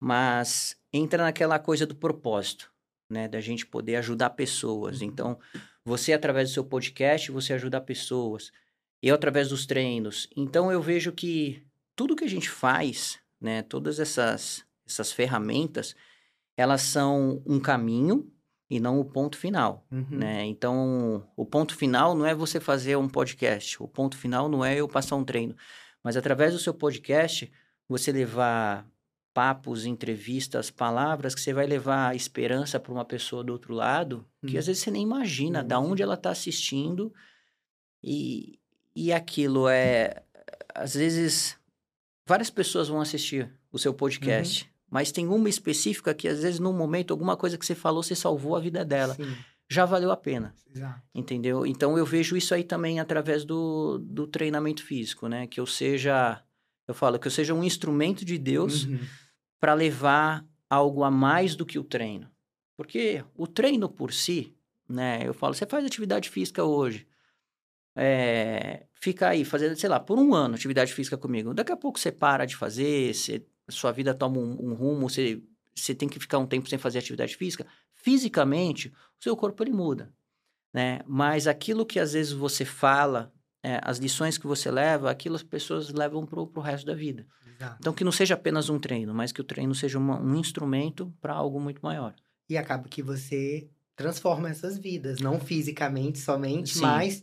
Mas 0.00 0.76
entra 0.92 1.22
naquela 1.24 1.58
coisa 1.58 1.86
do 1.86 1.94
propósito, 1.94 2.70
né? 3.10 3.28
Da 3.28 3.40
gente 3.40 3.66
poder 3.66 3.96
ajudar 3.96 4.30
pessoas. 4.30 5.00
Uhum. 5.00 5.06
Então, 5.06 5.38
você, 5.84 6.12
através 6.12 6.50
do 6.50 6.54
seu 6.54 6.64
podcast, 6.64 7.30
você 7.30 7.52
ajuda 7.52 7.80
pessoas. 7.80 8.50
Eu, 9.02 9.14
através 9.14 9.48
dos 9.48 9.66
treinos. 9.66 10.28
Então, 10.36 10.72
eu 10.72 10.80
vejo 10.80 11.12
que 11.12 11.62
tudo 11.94 12.16
que 12.16 12.24
a 12.24 12.28
gente 12.28 12.48
faz, 12.48 13.18
né? 13.40 13.62
Todas 13.62 13.98
essas, 14.00 14.64
essas 14.86 15.12
ferramentas, 15.12 15.94
elas 16.56 16.82
são 16.82 17.42
um 17.46 17.60
caminho 17.60 18.30
e 18.70 18.78
não 18.78 19.00
o 19.00 19.04
ponto 19.04 19.36
final 19.36 19.86
Uhum. 19.90 20.06
né? 20.10 20.44
Então, 20.44 21.26
o 21.36 21.46
ponto 21.46 21.74
final 21.74 22.14
não 22.14 22.26
é 22.26 22.34
você 22.34 22.60
fazer 22.60 22.96
um 22.96 23.08
podcast, 23.08 23.82
o 23.82 23.88
ponto 23.88 24.16
final 24.16 24.48
não 24.48 24.64
é 24.64 24.76
eu 24.76 24.88
passar 24.88 25.16
um 25.16 25.24
treino, 25.24 25.56
mas 26.02 26.16
através 26.16 26.52
do 26.52 26.58
seu 26.58 26.72
podcast, 26.74 27.50
você 27.88 28.12
levar 28.12 28.86
papos, 29.34 29.86
entrevistas, 29.86 30.70
palavras 30.70 31.34
que 31.34 31.40
você 31.40 31.52
vai 31.52 31.66
levar 31.66 32.14
esperança 32.16 32.80
para 32.80 32.92
uma 32.92 33.04
pessoa 33.04 33.44
do 33.44 33.52
outro 33.52 33.72
lado, 33.74 34.26
que 34.46 34.56
Hum. 34.56 34.58
às 34.58 34.66
vezes 34.66 34.82
você 34.82 34.90
nem 34.90 35.02
imagina 35.02 35.60
Não 35.62 35.68
da 35.68 35.74
imagina. 35.76 35.92
onde 35.92 36.02
ela 36.02 36.14
está 36.14 36.30
assistindo 36.30 37.12
e, 38.02 38.58
e 38.94 39.12
aquilo 39.12 39.68
é 39.68 40.22
às 40.74 40.94
vezes 40.94 41.56
várias 42.26 42.50
pessoas 42.50 42.88
vão 42.88 43.00
assistir 43.00 43.50
o 43.72 43.78
seu 43.78 43.92
podcast, 43.94 44.64
Uhum. 44.64 44.70
mas 44.90 45.12
tem 45.12 45.26
uma 45.28 45.48
específica 45.48 46.14
que 46.14 46.26
às 46.28 46.42
vezes 46.42 46.58
num 46.60 46.72
momento 46.72 47.12
alguma 47.12 47.36
coisa 47.36 47.56
que 47.58 47.64
você 47.66 47.74
falou, 47.74 48.02
você 48.02 48.14
salvou 48.14 48.56
a 48.56 48.60
vida 48.60 48.84
dela 48.84 49.14
Sim, 49.14 49.34
já 49.68 49.84
valeu 49.84 50.10
a 50.10 50.16
pena, 50.16 50.54
exato. 50.74 51.02
entendeu? 51.14 51.66
Então 51.66 51.98
eu 51.98 52.06
vejo 52.06 52.36
isso 52.36 52.54
aí 52.54 52.64
também 52.64 53.00
através 53.00 53.44
do, 53.44 53.98
do 53.98 54.26
treinamento 54.26 54.82
físico, 54.82 55.28
né? 55.28 55.46
Que 55.46 55.60
eu 55.60 55.66
seja, 55.66 56.42
eu 56.86 56.94
falo 56.94 57.18
que 57.18 57.26
eu 57.26 57.30
seja 57.30 57.52
um 57.52 57.62
instrumento 57.62 58.24
de 58.24 58.38
Deus 58.38 58.84
Uhum. 58.84 58.98
para 59.60 59.74
levar 59.74 60.44
algo 60.70 61.02
a 61.04 61.10
mais 61.10 61.54
do 61.54 61.66
que 61.66 61.78
o 61.78 61.84
treino. 61.84 62.30
Porque 62.76 63.24
o 63.34 63.46
treino 63.46 63.88
por 63.88 64.12
si, 64.12 64.54
né? 64.88 65.20
Eu 65.24 65.34
falo, 65.34 65.52
você 65.54 65.66
faz 65.66 65.84
atividade 65.84 66.30
física 66.30 66.64
hoje, 66.64 67.06
é, 67.96 68.86
fica 68.94 69.28
aí 69.28 69.44
fazendo, 69.44 69.76
sei 69.76 69.88
lá, 69.88 69.98
por 69.98 70.18
um 70.18 70.34
ano 70.34 70.54
atividade 70.54 70.94
física 70.94 71.18
comigo. 71.18 71.52
Daqui 71.52 71.72
a 71.72 71.76
pouco 71.76 71.98
você 71.98 72.12
para 72.12 72.44
de 72.46 72.56
fazer, 72.56 73.12
você, 73.14 73.44
sua 73.68 73.92
vida 73.92 74.14
toma 74.14 74.38
um, 74.38 74.70
um 74.70 74.74
rumo, 74.74 75.08
você, 75.10 75.42
você 75.74 75.94
tem 75.94 76.08
que 76.08 76.20
ficar 76.20 76.38
um 76.38 76.46
tempo 76.46 76.68
sem 76.68 76.78
fazer 76.78 76.98
atividade 77.00 77.36
física. 77.36 77.66
Fisicamente, 78.00 78.88
o 79.20 79.22
seu 79.22 79.36
corpo 79.36 79.62
ele 79.62 79.72
muda, 79.72 80.12
né? 80.72 81.00
Mas 81.06 81.46
aquilo 81.46 81.84
que 81.84 81.98
às 81.98 82.12
vezes 82.14 82.32
você 82.32 82.64
fala, 82.64 83.32
é, 83.62 83.80
as 83.82 83.98
lições 83.98 84.38
que 84.38 84.46
você 84.46 84.70
leva, 84.70 85.10
aquilo 85.10 85.36
as 85.36 85.42
pessoas 85.42 85.90
levam 85.90 86.24
pro, 86.24 86.46
pro 86.46 86.62
resto 86.62 86.86
da 86.86 86.94
vida. 86.94 87.26
exato. 87.54 87.76
Então, 87.80 87.92
que 87.92 88.04
não 88.04 88.12
seja 88.12 88.34
apenas 88.34 88.68
um 88.70 88.78
treino, 88.78 89.12
mas 89.12 89.32
que 89.32 89.40
o 89.40 89.44
treino 89.44 89.74
seja 89.74 89.98
uma- 89.98 90.20
um 90.20 90.36
instrumento 90.36 91.12
para 91.20 91.34
algo 91.34 91.60
muito 91.60 91.80
maior. 91.82 92.14
E 92.48 92.56
acaba 92.56 92.88
que 92.88 93.02
você 93.02 93.68
transforma 93.96 94.48
essas 94.48 94.78
vidas, 94.78 95.18
não 95.20 95.40
fisicamente 95.40 96.18
somente, 96.20 96.74
Sim. 96.74 96.82
mas 96.82 97.22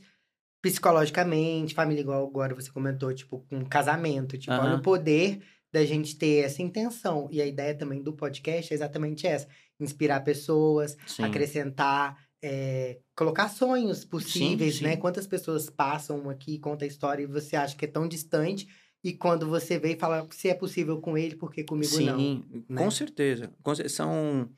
psicologicamente, 0.61 1.73
família, 1.73 2.01
igual 2.01 2.27
agora 2.27 2.53
você 2.53 2.69
comentou, 2.69 3.13
tipo, 3.13 3.39
com 3.49 3.63
casamento. 3.65 4.37
Tipo, 4.37 4.53
olha 4.53 4.75
o 4.75 4.81
poder 4.81 5.41
da 5.71 5.85
gente 5.85 6.15
ter 6.17 6.43
essa 6.43 6.61
intenção. 6.61 7.27
E 7.31 7.41
a 7.41 7.45
ideia 7.45 7.73
também 7.75 8.01
do 8.01 8.11
podcast 8.13 8.73
é 8.73 8.75
exatamente 8.75 9.25
essa: 9.27 9.47
inspirar 9.79 10.21
pessoas, 10.21 10.97
Sim. 11.05 11.23
acrescentar, 11.23 12.17
é, 12.43 12.99
colocar 13.15 13.49
sonhos 13.49 14.05
possíveis, 14.05 14.75
sim. 14.77 14.83
né? 14.83 14.97
Quantas 14.97 15.25
pessoas 15.27 15.69
passam 15.69 16.29
aqui, 16.29 16.59
conta 16.59 16.85
a 16.85 16.87
história 16.87 17.23
e 17.23 17.27
você 17.27 17.55
acha 17.55 17.75
que 17.75 17.85
é 17.85 17.87
tão 17.87 18.07
distante, 18.07 18.67
e 19.03 19.13
quando 19.13 19.47
você 19.47 19.77
vê 19.77 19.93
e 19.93 19.99
fala 19.99 20.27
se 20.31 20.49
é 20.49 20.53
possível 20.53 20.99
com 20.99 21.17
ele, 21.17 21.35
porque 21.35 21.63
comigo 21.63 21.99
não. 22.01 22.17
Sim, 22.17 22.43
né? 22.67 22.83
com 22.83 22.89
certeza. 22.89 23.51
São 23.87 24.49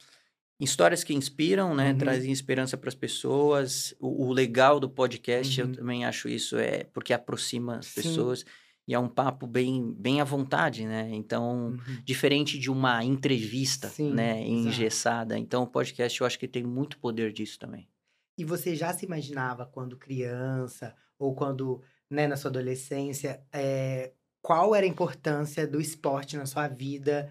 histórias 0.59 1.03
que 1.03 1.13
inspiram, 1.13 1.75
né? 1.75 1.91
Uhum. 1.91 1.97
Trazem 1.97 2.31
esperança 2.31 2.77
para 2.77 2.89
as 2.89 2.95
pessoas. 2.95 3.93
O, 3.99 4.27
o 4.27 4.31
legal 4.33 4.79
do 4.79 4.89
podcast, 4.89 5.61
Uhum. 5.61 5.67
eu 5.69 5.75
também 5.75 6.05
acho 6.05 6.29
isso, 6.29 6.57
é 6.57 6.85
porque 6.85 7.13
aproxima 7.13 7.77
as 7.77 7.87
Sim. 7.87 8.01
pessoas. 8.01 8.45
E 8.87 8.93
é 8.93 8.99
um 8.99 9.09
papo 9.09 9.45
bem, 9.45 9.93
bem 9.93 10.21
à 10.21 10.23
vontade, 10.23 10.85
né? 10.85 11.09
Então, 11.11 11.71
Uhum. 11.71 12.01
diferente 12.05 12.57
de 12.57 12.71
uma 12.71 13.03
entrevista, 13.03 13.89
Sim, 13.89 14.13
né? 14.13 14.39
exato. 14.41 14.51
Engessada. 14.67 15.37
Então, 15.37 15.63
o 15.63 15.67
podcast 15.67 16.21
eu 16.21 16.25
acho 16.27 16.39
que 16.39 16.47
tem 16.47 16.63
muito 16.63 16.97
poder 16.99 17.33
disso 17.33 17.59
também. 17.59 17.89
E 18.37 18.45
você 18.45 18.75
já 18.75 18.93
se 18.93 19.05
imaginava 19.05 19.65
quando 19.65 19.97
criança, 19.97 20.95
ou 21.19 21.35
quando, 21.35 21.81
né, 22.09 22.27
na 22.27 22.37
sua 22.37 22.49
adolescência, 22.49 23.43
é, 23.51 24.13
qual 24.41 24.73
era 24.73 24.85
a 24.85 24.89
importância 24.89 25.67
do 25.67 25.81
esporte 25.81 26.37
na 26.37 26.45
sua 26.45 26.67
vida 26.69 27.29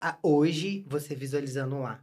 a- 0.00 0.18
hoje 0.22 0.84
você 0.88 1.14
visualizando 1.14 1.78
lá? 1.78 2.02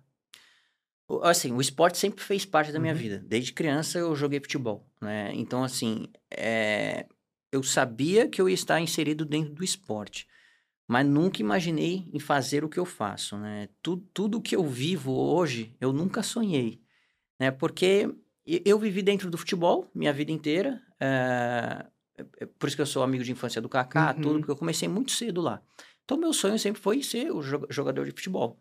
Assim, 1.23 1.51
o 1.51 1.61
esporte 1.61 1.97
sempre 1.97 2.23
fez 2.23 2.45
parte 2.45 2.71
da 2.71 2.79
minha 2.79 2.93
Uhum. 2.93 2.99
vida. 2.99 3.19
Desde 3.27 3.53
criança 3.53 3.99
eu 3.99 4.15
joguei 4.15 4.39
futebol, 4.39 4.87
né? 5.01 5.31
Então, 5.33 5.63
assim, 5.63 6.07
é, 6.31 7.05
eu 7.51 7.63
sabia 7.63 8.27
que 8.27 8.41
eu 8.41 8.47
ia 8.49 8.55
estar 8.55 8.79
inserido 8.81 9.25
dentro 9.25 9.53
do 9.53 9.63
esporte, 9.63 10.27
mas 10.87 11.05
nunca 11.07 11.41
imaginei 11.41 12.07
em 12.13 12.19
fazer 12.19 12.63
o 12.63 12.69
que 12.69 12.79
eu 12.79 12.85
faço, 12.85 13.37
né? 13.37 13.69
Tu- 13.81 13.97
tudo 14.13 14.41
que 14.41 14.55
eu 14.55 14.63
vivo 14.67 15.11
hoje, 15.13 15.75
eu 15.81 15.91
nunca 15.93 16.21
sonhei, 16.21 16.81
né? 17.39 17.49
Porque 17.51 18.13
eu 18.45 18.77
vivi 18.77 19.01
dentro 19.01 19.29
do 19.29 19.37
futebol 19.37 19.89
minha 19.95 20.13
vida 20.13 20.31
inteira, 20.31 20.81
é, 20.99 21.85
por 22.59 22.67
isso 22.67 22.75
que 22.75 22.81
eu 22.81 22.85
sou 22.85 23.01
amigo 23.03 23.23
de 23.23 23.31
infância 23.31 23.61
do 23.61 23.67
Kaká, 23.69 24.13
Uhum. 24.15 24.21
tudo, 24.21 24.39
porque 24.39 24.51
eu 24.51 24.55
comecei 24.57 24.87
muito 24.87 25.11
cedo 25.11 25.41
lá. 25.41 25.61
Então, 26.03 26.17
meu 26.17 26.31
sonho 26.33 26.57
sempre 26.59 26.79
foi 26.81 27.01
ser 27.01 27.31
o 27.31 27.41
jo- 27.41 27.65
jogador 27.69 28.05
de 28.05 28.11
futebol. 28.11 28.59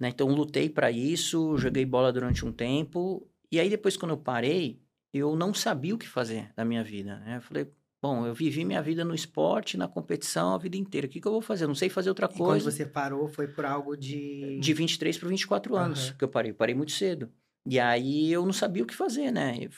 Né? 0.00 0.08
Então, 0.08 0.28
lutei 0.28 0.68
para 0.70 0.90
isso, 0.90 1.56
joguei 1.58 1.84
bola 1.84 2.12
durante 2.12 2.44
um 2.44 2.52
tempo. 2.52 3.28
E 3.52 3.60
aí, 3.60 3.68
depois, 3.68 3.96
quando 3.96 4.12
eu 4.12 4.16
parei, 4.18 4.80
eu 5.12 5.36
não 5.36 5.52
sabia 5.54 5.94
o 5.94 5.98
que 5.98 6.08
fazer 6.08 6.50
da 6.56 6.64
minha 6.64 6.82
vida. 6.82 7.18
Né? 7.20 7.36
Eu 7.36 7.42
falei, 7.42 7.70
bom, 8.02 8.26
eu 8.26 8.34
vivi 8.34 8.64
minha 8.64 8.82
vida 8.82 9.04
no 9.04 9.14
esporte, 9.14 9.76
na 9.76 9.88
competição 9.88 10.54
a 10.54 10.58
vida 10.58 10.76
inteira. 10.76 11.06
O 11.06 11.10
que, 11.10 11.20
que 11.20 11.26
eu 11.26 11.32
vou 11.32 11.40
fazer? 11.42 11.64
Eu 11.64 11.68
não 11.68 11.74
sei 11.74 11.88
fazer 11.88 12.08
outra 12.08 12.26
E 12.26 12.28
quando 12.28 12.46
coisa. 12.46 12.70
você 12.70 12.86
parou, 12.86 13.28
foi 13.28 13.48
por 13.48 13.64
algo 13.64 13.96
de. 13.96 14.58
De 14.60 14.72
23 14.72 15.18
para 15.18 15.28
24 15.28 15.76
anos 15.76 16.08
Aham. 16.08 16.16
que 16.18 16.24
eu 16.24 16.28
parei. 16.28 16.52
Parei 16.52 16.74
muito 16.74 16.92
cedo. 16.92 17.30
E 17.66 17.80
aí, 17.80 18.30
eu 18.32 18.44
não 18.46 18.52
sabia 18.52 18.82
o 18.82 18.86
que 18.86 18.94
fazer, 18.94 19.30
né? 19.30 19.56
Eu- 19.60 19.70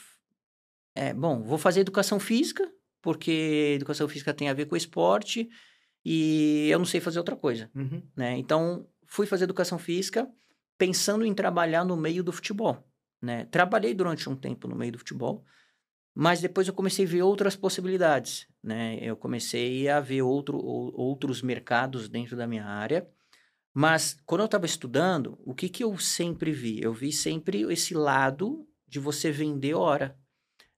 É, 0.95 1.13
bom, 1.13 1.41
vou 1.43 1.57
fazer 1.57 1.79
educação 1.81 2.19
física, 2.19 2.69
porque 3.01 3.73
educação 3.75 4.07
física 4.07 4.33
tem 4.33 4.49
a 4.49 4.53
ver 4.53 4.65
com 4.65 4.75
esporte. 4.75 5.49
E 6.03 6.67
eu 6.69 6.77
não 6.79 6.85
sei 6.85 6.99
fazer 7.01 7.19
outra 7.19 7.35
coisa 7.35 7.69
Uhum. 7.75 8.01
né? 8.15 8.37
Então, 8.37 8.87
fui 9.05 9.25
fazer 9.25 9.43
educação 9.43 9.77
física 9.77 10.29
pensando 10.77 11.25
em 11.25 11.33
trabalhar 11.33 11.83
no 11.83 11.97
meio 11.97 12.23
do 12.23 12.31
futebol, 12.31 12.87
né? 13.21 13.45
Trabalhei 13.45 13.93
durante 13.93 14.29
um 14.29 14.35
tempo 14.35 14.65
no 14.67 14.75
meio 14.75 14.93
do 14.93 14.97
futebol, 14.97 15.43
mas 16.13 16.41
depois 16.41 16.67
eu 16.67 16.73
comecei 16.73 17.05
a 17.05 17.07
ver 17.07 17.21
outras 17.23 17.55
possibilidades, 17.55 18.47
né? 18.63 18.97
Eu 19.01 19.15
comecei 19.15 19.87
a 19.87 19.99
ver 19.99 20.21
outro, 20.21 20.57
ou- 20.57 20.93
outros 20.99 21.41
mercados 21.41 22.09
dentro 22.09 22.35
da 22.35 22.47
minha 22.47 22.65
área, 22.65 23.07
mas 23.73 24.17
quando 24.25 24.41
eu 24.41 24.45
estava 24.45 24.65
estudando, 24.65 25.37
o 25.45 25.53
que 25.53 25.69
que 25.69 25.83
eu 25.83 25.97
sempre 25.97 26.51
vi? 26.51 26.81
Eu 26.81 26.93
vi 26.93 27.11
sempre 27.11 27.61
esse 27.71 27.93
lado 27.93 28.67
de 28.87 28.99
você 28.99 29.31
vender 29.31 29.75
hora, 29.75 30.17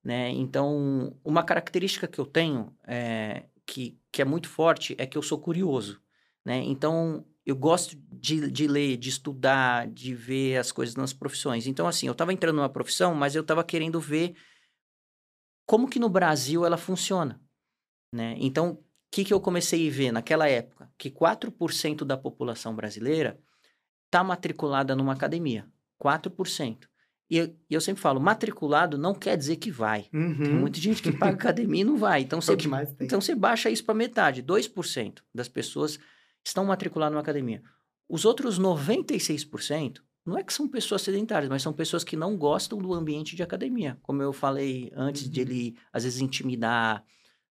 né? 0.04 0.30
Então, 0.30 1.16
uma 1.24 1.44
característica 1.44 2.08
que 2.08 2.20
eu 2.20 2.26
tenho 2.26 2.76
é, 2.86 3.46
que, 3.66 3.98
que 4.12 4.22
é 4.22 4.26
muito 4.26 4.50
forte 4.50 4.96
é 4.98 5.06
que 5.06 5.18
eu 5.18 5.22
sou 5.22 5.40
curioso, 5.40 6.02
né? 6.46 6.58
Então, 6.58 7.26
eu 7.46 7.56
gosto 7.56 7.98
de, 8.12 8.52
de 8.52 8.68
ler, 8.68 8.98
de 8.98 9.10
estudar, 9.10 9.88
de 9.88 10.14
ver 10.14 10.58
as 10.58 10.72
coisas 10.72 10.96
nas 10.96 11.14
profissões. 11.14 11.66
Então, 11.66 11.88
assim, 11.88 12.06
eu 12.08 12.12
estava 12.12 12.34
entrando 12.34 12.58
numa 12.58 12.70
profissão, 12.70 13.16
mas 13.16 13.36
eu 13.36 13.42
estava 13.42 13.64
querendo 13.64 14.00
ver 14.00 14.36
como 15.72 15.88
que 15.88 16.00
no 16.00 16.10
Brasil 16.10 16.66
ela 16.66 16.76
funciona, 16.78 17.40
né? 18.14 18.36
Então, 18.40 18.72
o 18.72 18.84
que, 19.10 19.24
que 19.24 19.34
eu 19.34 19.40
comecei 19.40 19.88
a 19.88 19.92
ver 19.92 20.12
naquela 20.12 20.46
época? 20.46 20.92
Que 20.98 21.10
4% 21.10 22.04
da 22.04 22.18
população 22.18 22.76
brasileira 22.76 23.40
está 24.08 24.22
matriculada 24.22 24.94
numa 24.98 25.14
academia. 25.14 25.66
4%. 26.04 26.90
E 27.30 27.38
eu, 27.38 27.46
e 27.70 27.74
eu 27.74 27.80
sempre 27.80 28.02
falo, 28.02 28.20
matriculado 28.20 28.98
não 28.98 29.14
quer 29.16 29.38
dizer 29.38 29.56
que 29.56 29.72
vai. 29.72 30.10
Tem 30.12 30.20
Uhum. 30.20 30.60
muita 30.60 30.78
gente 30.78 31.02
que 31.02 31.10
paga 31.14 31.36
academia 31.36 31.82
e 31.82 31.86
não 31.86 31.96
vai. 31.96 32.20
Então, 32.24 32.40
É 32.40 32.42
você 32.42 32.58
tem. 32.58 33.06
então 33.08 33.22
você 33.22 33.34
baixa 33.34 33.70
isso 33.70 33.86
para 33.86 33.94
metade, 33.96 34.44
2% 34.44 35.24
das 35.34 35.48
pessoas 35.48 35.98
estão 36.46 36.66
matriculadas 36.66 37.14
numa 37.14 37.22
academia. 37.22 37.64
Os 38.10 38.26
outros 38.26 38.60
96% 38.60 40.02
não 40.26 40.38
é 40.38 40.44
que 40.44 40.54
são 40.54 40.68
pessoas 40.68 41.02
sedentárias, 41.02 41.50
mas 41.50 41.62
são 41.62 41.74
pessoas 41.74 42.04
que 42.04 42.16
não 42.16 42.38
gostam 42.38 42.78
do 42.78 42.94
ambiente 42.94 43.36
de 43.36 43.42
academia. 43.44 43.98
Como 44.02 44.22
eu 44.22 44.32
falei 44.32 44.92
antes 44.96 45.30
de 45.30 45.42
Uhum. 45.42 45.48
ele, 45.48 45.78
às 45.92 46.04
vezes, 46.04 46.22
intimidar, 46.22 46.98
a 46.98 47.04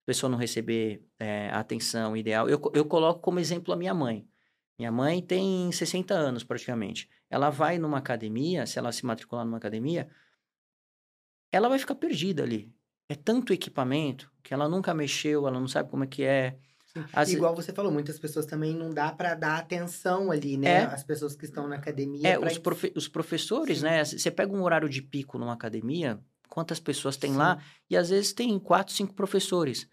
pessoa 0.06 0.28
não 0.30 0.38
receber 0.38 1.02
é, 1.18 1.48
a 1.50 1.60
atenção 1.60 2.16
ideal. 2.16 2.48
Eu, 2.48 2.60
eu 2.74 2.84
coloco 2.84 3.20
como 3.20 3.40
exemplo 3.40 3.72
a 3.72 3.76
minha 3.76 3.94
mãe. 3.94 4.28
Minha 4.78 4.92
mãe 4.92 5.20
tem 5.22 5.72
60 5.72 6.14
anos 6.14 6.44
praticamente. 6.44 7.10
Ela 7.28 7.50
vai 7.50 7.78
numa 7.78 7.98
academia, 7.98 8.66
se 8.66 8.78
ela 8.78 8.92
se 8.92 9.04
matricular 9.04 9.44
numa 9.44 9.56
academia, 9.56 10.08
ela 11.50 11.68
vai 11.68 11.78
ficar 11.78 11.94
perdida 11.94 12.42
ali. 12.42 12.72
É 13.08 13.14
tanto 13.14 13.52
equipamento 13.52 14.30
que 14.42 14.52
ela 14.52 14.68
nunca 14.68 14.94
mexeu, 14.94 15.46
ela 15.46 15.58
não 15.58 15.66
sabe 15.66 15.90
como 15.90 16.04
é 16.04 16.06
que 16.06 16.22
é. 16.22 16.58
Igual 17.28 17.54
você 17.54 17.72
falou, 17.72 17.90
muitas 17.92 18.18
pessoas 18.18 18.46
também 18.46 18.74
não 18.74 18.90
dá 18.90 19.10
pra 19.12 19.34
dar 19.34 19.58
atenção 19.58 20.30
ali, 20.30 20.56
né? 20.56 20.68
É. 20.68 20.84
As 20.84 21.02
pessoas 21.02 21.36
que 21.36 21.44
estão 21.44 21.66
na 21.68 21.76
academia. 21.76 22.26
É, 22.28 22.38
os, 22.38 22.58
profe- 22.58 22.92
os 22.96 23.08
professores, 23.08 23.78
Sim. 23.78 23.84
né? 23.84 24.04
Você 24.04 24.30
pega 24.30 24.52
um 24.52 24.62
horário 24.62 24.88
de 24.88 25.02
pico 25.02 25.38
numa 25.38 25.52
academia, 25.52 26.18
quantas 26.48 26.80
pessoas 26.80 27.16
tem 27.16 27.32
Sim. 27.32 27.36
lá? 27.38 27.58
E 27.90 27.96
às 27.96 28.10
vezes 28.10 28.32
tem 28.32 28.58
quatro, 28.58 28.94
cinco 28.94 29.14
professores. 29.14 29.86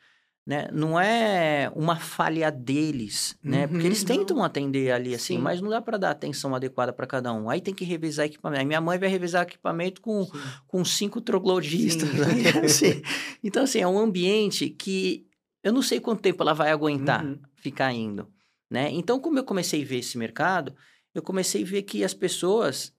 Né? 0.48 0.68
Não 0.72 1.00
é 1.00 1.72
uma 1.76 1.96
falha 1.96 2.52
deles, 2.52 3.36
né? 3.44 3.66
Porque 3.66 3.80
Uhum, 3.80 3.86
eles 3.88 4.04
não. 4.04 4.16
tentam 4.16 4.44
atender 4.44 4.92
ali 4.92 5.16
assim, 5.16 5.38
Sim. 5.38 5.42
mas 5.42 5.60
não 5.60 5.72
dá 5.72 5.82
para 5.82 5.98
dar 5.98 6.12
atenção 6.12 6.54
adequada 6.54 6.94
para 6.94 7.08
cada 7.08 7.34
um. 7.34 7.50
Aí 7.50 7.60
tem 7.60 7.74
que 7.74 7.84
revisar 7.84 8.28
equipamento. 8.28 8.60
Aí 8.60 8.66
minha 8.68 8.80
mãe 8.80 9.00
vai 9.00 9.10
revisar 9.10 9.42
equipamento 9.42 10.02
com 10.02 10.24
Sim. 10.24 10.32
com 10.68 10.86
cinco 10.86 11.20
troglodistas. 11.20 12.08
Né? 12.14 12.28
Assim, 12.64 13.02
então, 13.44 13.64
assim, 13.64 13.80
é 13.80 13.88
um 13.88 13.98
ambiente 13.98 14.70
que 14.70 15.26
eu 15.66 15.74
não 15.74 15.82
sei 15.82 16.00
quanto 16.00 16.22
tempo 16.22 16.42
ela 16.44 16.54
vai 16.54 16.72
aguentar 16.72 17.26
Uhum. 17.26 17.40
ficar 17.56 17.92
indo, 17.92 18.32
né? 18.70 18.90
Então, 18.92 19.20
como 19.20 19.40
eu 19.40 19.44
comecei 19.44 19.82
a 19.84 19.86
ver 19.86 19.98
esse 19.98 20.18
mercado, 20.18 20.76
eu 21.14 21.22
comecei 21.24 21.64
a 21.64 21.66
ver 21.66 21.82
que 21.84 22.04
as 22.04 22.14
pessoas 22.14 22.94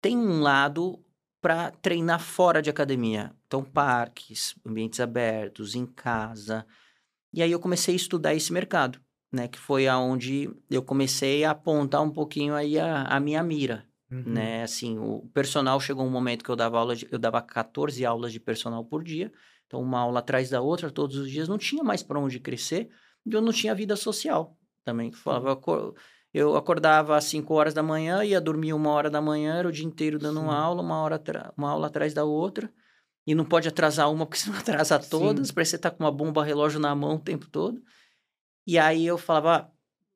têm 0.00 0.16
um 0.16 0.40
lado 0.40 1.02
para 1.40 1.70
treinar 1.70 2.20
fora 2.20 2.60
de 2.62 2.70
academia. 2.70 3.32
Então, 3.46 3.62
parques, 3.64 4.54
ambientes 4.64 5.00
abertos, 5.00 5.74
em 5.74 5.86
casa. 5.86 6.66
E 7.32 7.42
aí 7.42 7.50
eu 7.50 7.58
comecei 7.60 7.94
a 7.94 7.96
estudar 7.96 8.34
esse 8.34 8.52
mercado, 8.52 9.00
né? 9.32 9.48
Que 9.48 9.58
foi 9.58 9.88
aonde 9.88 10.50
eu 10.70 10.82
comecei 10.82 11.44
a 11.44 11.50
apontar 11.52 12.02
um 12.02 12.10
pouquinho 12.10 12.54
aí 12.54 12.78
a, 12.78 13.02
a 13.04 13.18
minha 13.20 13.42
mira, 13.42 13.84
Uhum. 14.10 14.22
né? 14.26 14.62
Assim, 14.62 14.98
o 14.98 15.28
personal 15.32 15.80
chegou 15.80 16.04
um 16.06 16.10
momento 16.10 16.44
que 16.44 16.50
eu 16.50 16.56
dava 16.56 16.78
aula, 16.78 16.94
de, 16.94 17.08
eu 17.10 17.18
dava 17.18 17.40
14 17.42 18.04
aulas 18.04 18.32
de 18.32 18.38
personal 18.40 18.84
por 18.84 19.02
dia, 19.02 19.32
então 19.66 19.80
uma 19.80 19.98
aula 19.98 20.20
atrás 20.20 20.50
da 20.50 20.60
outra 20.60 20.90
todos 20.90 21.16
os 21.16 21.30
dias, 21.30 21.48
não 21.48 21.58
tinha 21.58 21.82
mais 21.82 22.02
para 22.02 22.20
onde 22.20 22.38
crescer, 22.40 22.88
e 23.26 23.32
eu 23.32 23.40
não 23.40 23.52
tinha 23.52 23.74
vida 23.74 23.96
social 23.96 24.56
também. 24.84 25.12
Falava, 25.12 25.48
eu 25.48 25.52
acor- 25.52 25.94
eu 26.32 26.56
acordava 26.56 27.16
às 27.16 27.24
5 27.24 27.54
horas 27.54 27.72
da 27.72 27.82
manhã, 27.82 28.24
ia 28.24 28.40
dormir 28.40 28.72
uma 28.72 28.90
hora 28.90 29.08
da 29.08 29.20
manhã, 29.20 29.54
era 29.54 29.68
o 29.68 29.72
dia 29.72 29.86
inteiro 29.86 30.18
dando 30.18 30.40
Sim. 30.40 30.46
uma 30.46 30.56
aula, 30.56 30.82
uma, 30.82 31.00
hora 31.00 31.22
uma 31.56 31.70
aula 31.70 31.86
atrás 31.86 32.12
da 32.12 32.24
outra, 32.24 32.72
e 33.26 33.34
não 33.34 33.44
pode 33.44 33.68
atrasar 33.68 34.10
uma, 34.12 34.26
porque 34.26 34.38
senão 34.42 34.58
atrasa 34.58 35.00
Sim. 35.00 35.08
todas, 35.10 35.50
parece 35.50 35.70
que 35.70 35.76
você 35.76 35.80
tá 35.80 35.90
com 35.90 36.02
uma 36.04 36.12
bomba 36.12 36.44
relógio 36.44 36.80
na 36.80 36.94
mão 36.94 37.16
o 37.16 37.20
tempo 37.20 37.48
todo. 37.48 37.82
E 38.66 38.78
aí 38.78 39.06
eu 39.06 39.16
falava, 39.18 39.56
ah, 39.56 39.70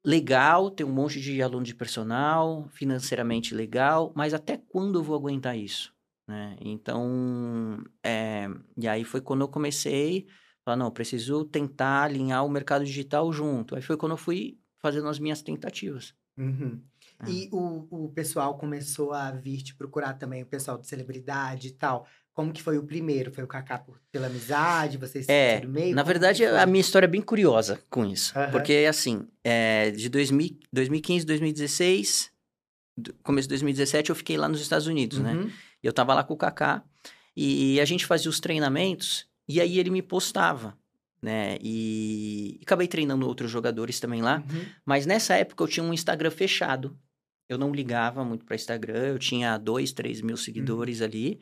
legal, 0.04 0.70
tem 0.70 0.86
um 0.86 0.92
monte 0.92 1.20
de 1.20 1.40
aluno 1.42 1.64
de 1.64 1.74
personal, 1.74 2.66
financeiramente 2.70 3.54
legal, 3.54 4.12
mas 4.16 4.34
até 4.34 4.56
quando 4.56 4.98
eu 4.98 5.02
vou 5.02 5.16
aguentar 5.16 5.56
isso? 5.56 5.94
Né? 6.28 6.56
Então, 6.60 7.82
é, 8.04 8.46
e 8.76 8.86
aí 8.86 9.02
foi 9.02 9.20
quando 9.22 9.40
eu 9.40 9.48
comecei 9.48 10.26
a 10.60 10.64
falar, 10.64 10.76
não, 10.76 10.90
preciso 10.90 11.42
tentar 11.44 12.02
alinhar 12.02 12.44
o 12.44 12.50
mercado 12.50 12.84
digital 12.84 13.32
junto. 13.32 13.74
Aí 13.74 13.80
foi 13.80 13.96
quando 13.96 14.12
eu 14.12 14.18
fui 14.18 14.58
fazendo 14.78 15.08
as 15.08 15.18
minhas 15.18 15.40
tentativas. 15.40 16.14
Uhum. 16.36 16.80
Ah. 17.18 17.30
E 17.30 17.48
o, 17.50 17.86
o 17.90 18.08
pessoal 18.10 18.58
começou 18.58 19.12
a 19.12 19.30
vir 19.32 19.62
te 19.62 19.74
procurar 19.74 20.14
também, 20.14 20.42
o 20.42 20.46
pessoal 20.46 20.76
de 20.78 20.86
celebridade 20.86 21.68
e 21.68 21.72
tal. 21.72 22.06
Como 22.34 22.52
que 22.52 22.62
foi 22.62 22.78
o 22.78 22.84
primeiro? 22.84 23.32
Foi 23.32 23.42
o 23.42 23.48
Kaká 23.48 23.78
por, 23.78 23.98
pela 24.12 24.28
amizade? 24.28 24.96
Vocês 24.98 25.24
se 25.26 25.32
É, 25.32 25.64
meio? 25.66 25.96
Na 25.96 26.02
Como 26.02 26.12
verdade, 26.12 26.44
a 26.44 26.64
minha 26.66 26.80
história 26.80 27.06
é 27.06 27.08
bem 27.08 27.22
curiosa 27.22 27.82
com 27.90 28.04
isso. 28.06 28.38
Aham. 28.38 28.52
Porque, 28.52 28.86
assim, 28.88 29.26
é, 29.42 29.90
de 29.90 30.08
2000, 30.08 30.56
2015, 30.72 31.26
2016, 31.26 32.30
do- 32.96 33.12
começo 33.24 33.48
de 33.48 33.54
2017, 33.54 34.10
eu 34.10 34.14
fiquei 34.14 34.36
lá 34.36 34.48
nos 34.48 34.60
Estados 34.60 34.86
Unidos, 34.86 35.18
né? 35.18 35.34
Uhum. 35.82 35.88
Eu 35.88 35.92
tava 35.92 36.14
lá 36.14 36.22
com 36.24 36.34
o 36.34 36.36
Kaká 36.36 36.82
e 37.36 37.80
a 37.80 37.84
gente 37.84 38.04
fazia 38.06 38.28
os 38.30 38.40
treinamentos 38.40 39.26
e 39.48 39.60
aí 39.60 39.78
ele 39.78 39.90
me 39.90 40.02
postava, 40.02 40.76
né? 41.22 41.56
E, 41.60 42.58
e 42.60 42.62
acabei 42.62 42.86
treinando 42.88 43.26
outros 43.26 43.50
jogadores 43.50 43.98
também 44.00 44.20
lá. 44.22 44.38
Uhum. 44.50 44.64
Mas 44.84 45.06
nessa 45.06 45.34
época 45.34 45.62
eu 45.64 45.68
tinha 45.68 45.84
um 45.84 45.94
Instagram 45.94 46.30
fechado. 46.30 46.98
Eu 47.48 47.56
não 47.56 47.72
ligava 47.72 48.22
muito 48.24 48.44
para 48.44 48.56
Instagram, 48.56 49.06
eu 49.06 49.18
tinha 49.18 49.56
dois, 49.56 49.90
três 49.92 50.20
mil 50.20 50.36
seguidores 50.36 51.00
ali. 51.00 51.40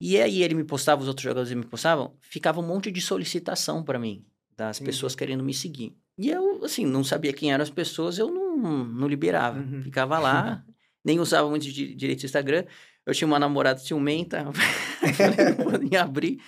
E 0.00 0.18
aí 0.18 0.42
ele 0.42 0.54
me 0.54 0.64
postava, 0.64 1.02
os 1.02 1.08
outros 1.08 1.22
jogadores 1.22 1.52
me 1.52 1.64
postavam, 1.64 2.16
ficava 2.20 2.58
um 2.58 2.66
monte 2.66 2.90
de 2.90 3.00
solicitação 3.00 3.84
para 3.84 3.98
mim, 3.98 4.24
das 4.56 4.78
Entendi. 4.78 4.90
pessoas 4.90 5.14
querendo 5.14 5.44
me 5.44 5.52
seguir. 5.54 5.94
E 6.18 6.30
eu, 6.30 6.64
assim, 6.64 6.84
não 6.84 7.04
sabia 7.04 7.32
quem 7.32 7.52
eram 7.52 7.62
as 7.62 7.70
pessoas, 7.70 8.18
eu 8.18 8.28
não, 8.30 8.56
não 8.84 9.06
liberava. 9.06 9.60
Uhum. 9.60 9.82
Ficava 9.82 10.18
lá, 10.18 10.64
nem 11.04 11.20
usava 11.20 11.48
muito 11.48 11.70
di- 11.70 11.94
direito 11.94 12.22
o 12.22 12.26
Instagram. 12.26 12.64
Eu 13.06 13.14
tinha 13.14 13.26
uma 13.26 13.38
namorada 13.38 13.78
ciumenta, 13.80 14.44
falei, 14.52 15.52
vou 15.54 15.78
nem 15.78 15.96
abrir. 15.98 16.40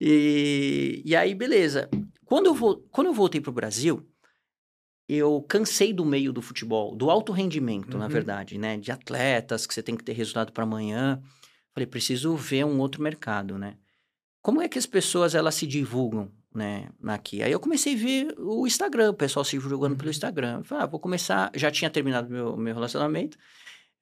E, 0.00 1.02
e 1.04 1.14
aí, 1.14 1.34
beleza. 1.34 1.88
Quando 2.24 2.46
eu, 2.46 2.54
vol- 2.54 2.82
quando 2.90 3.08
eu 3.08 3.12
voltei 3.14 3.40
pro 3.40 3.52
Brasil, 3.52 4.06
eu 5.08 5.42
cansei 5.42 5.92
do 5.92 6.04
meio 6.04 6.32
do 6.32 6.40
futebol, 6.40 6.94
do 6.96 7.10
alto 7.10 7.32
rendimento, 7.32 7.98
na 7.98 8.04
Uhum. 8.06 8.10
verdade, 8.10 8.56
né? 8.58 8.76
De 8.78 8.90
atletas, 8.92 9.66
que 9.66 9.74
você 9.74 9.82
tem 9.82 9.96
que 9.96 10.04
ter 10.04 10.12
resultado 10.12 10.52
para 10.52 10.62
amanhã. 10.64 11.20
Falei, 11.74 11.86
preciso 11.86 12.34
ver 12.36 12.64
um 12.64 12.78
outro 12.78 13.02
mercado, 13.02 13.58
né? 13.58 13.76
Como 14.42 14.62
é 14.62 14.68
que 14.68 14.78
as 14.78 14.86
pessoas, 14.86 15.34
elas 15.34 15.54
se 15.54 15.66
divulgam, 15.66 16.30
né? 16.54 16.88
Aqui. 17.04 17.42
Aí 17.42 17.52
eu 17.52 17.60
comecei 17.60 17.94
a 17.94 17.98
ver 17.98 18.34
o 18.38 18.66
Instagram, 18.66 19.10
o 19.10 19.14
pessoal 19.14 19.44
se 19.44 19.58
divulgando 19.58 19.96
pelo 19.96 20.10
Instagram. 20.10 20.58
Eu 20.58 20.64
falei, 20.64 20.84
ah, 20.84 20.86
vou 20.86 20.98
começar... 20.98 21.50
Já 21.54 21.70
tinha 21.70 21.90
terminado 21.90 22.30
meu, 22.30 22.56
meu 22.56 22.72
relacionamento. 22.74 23.36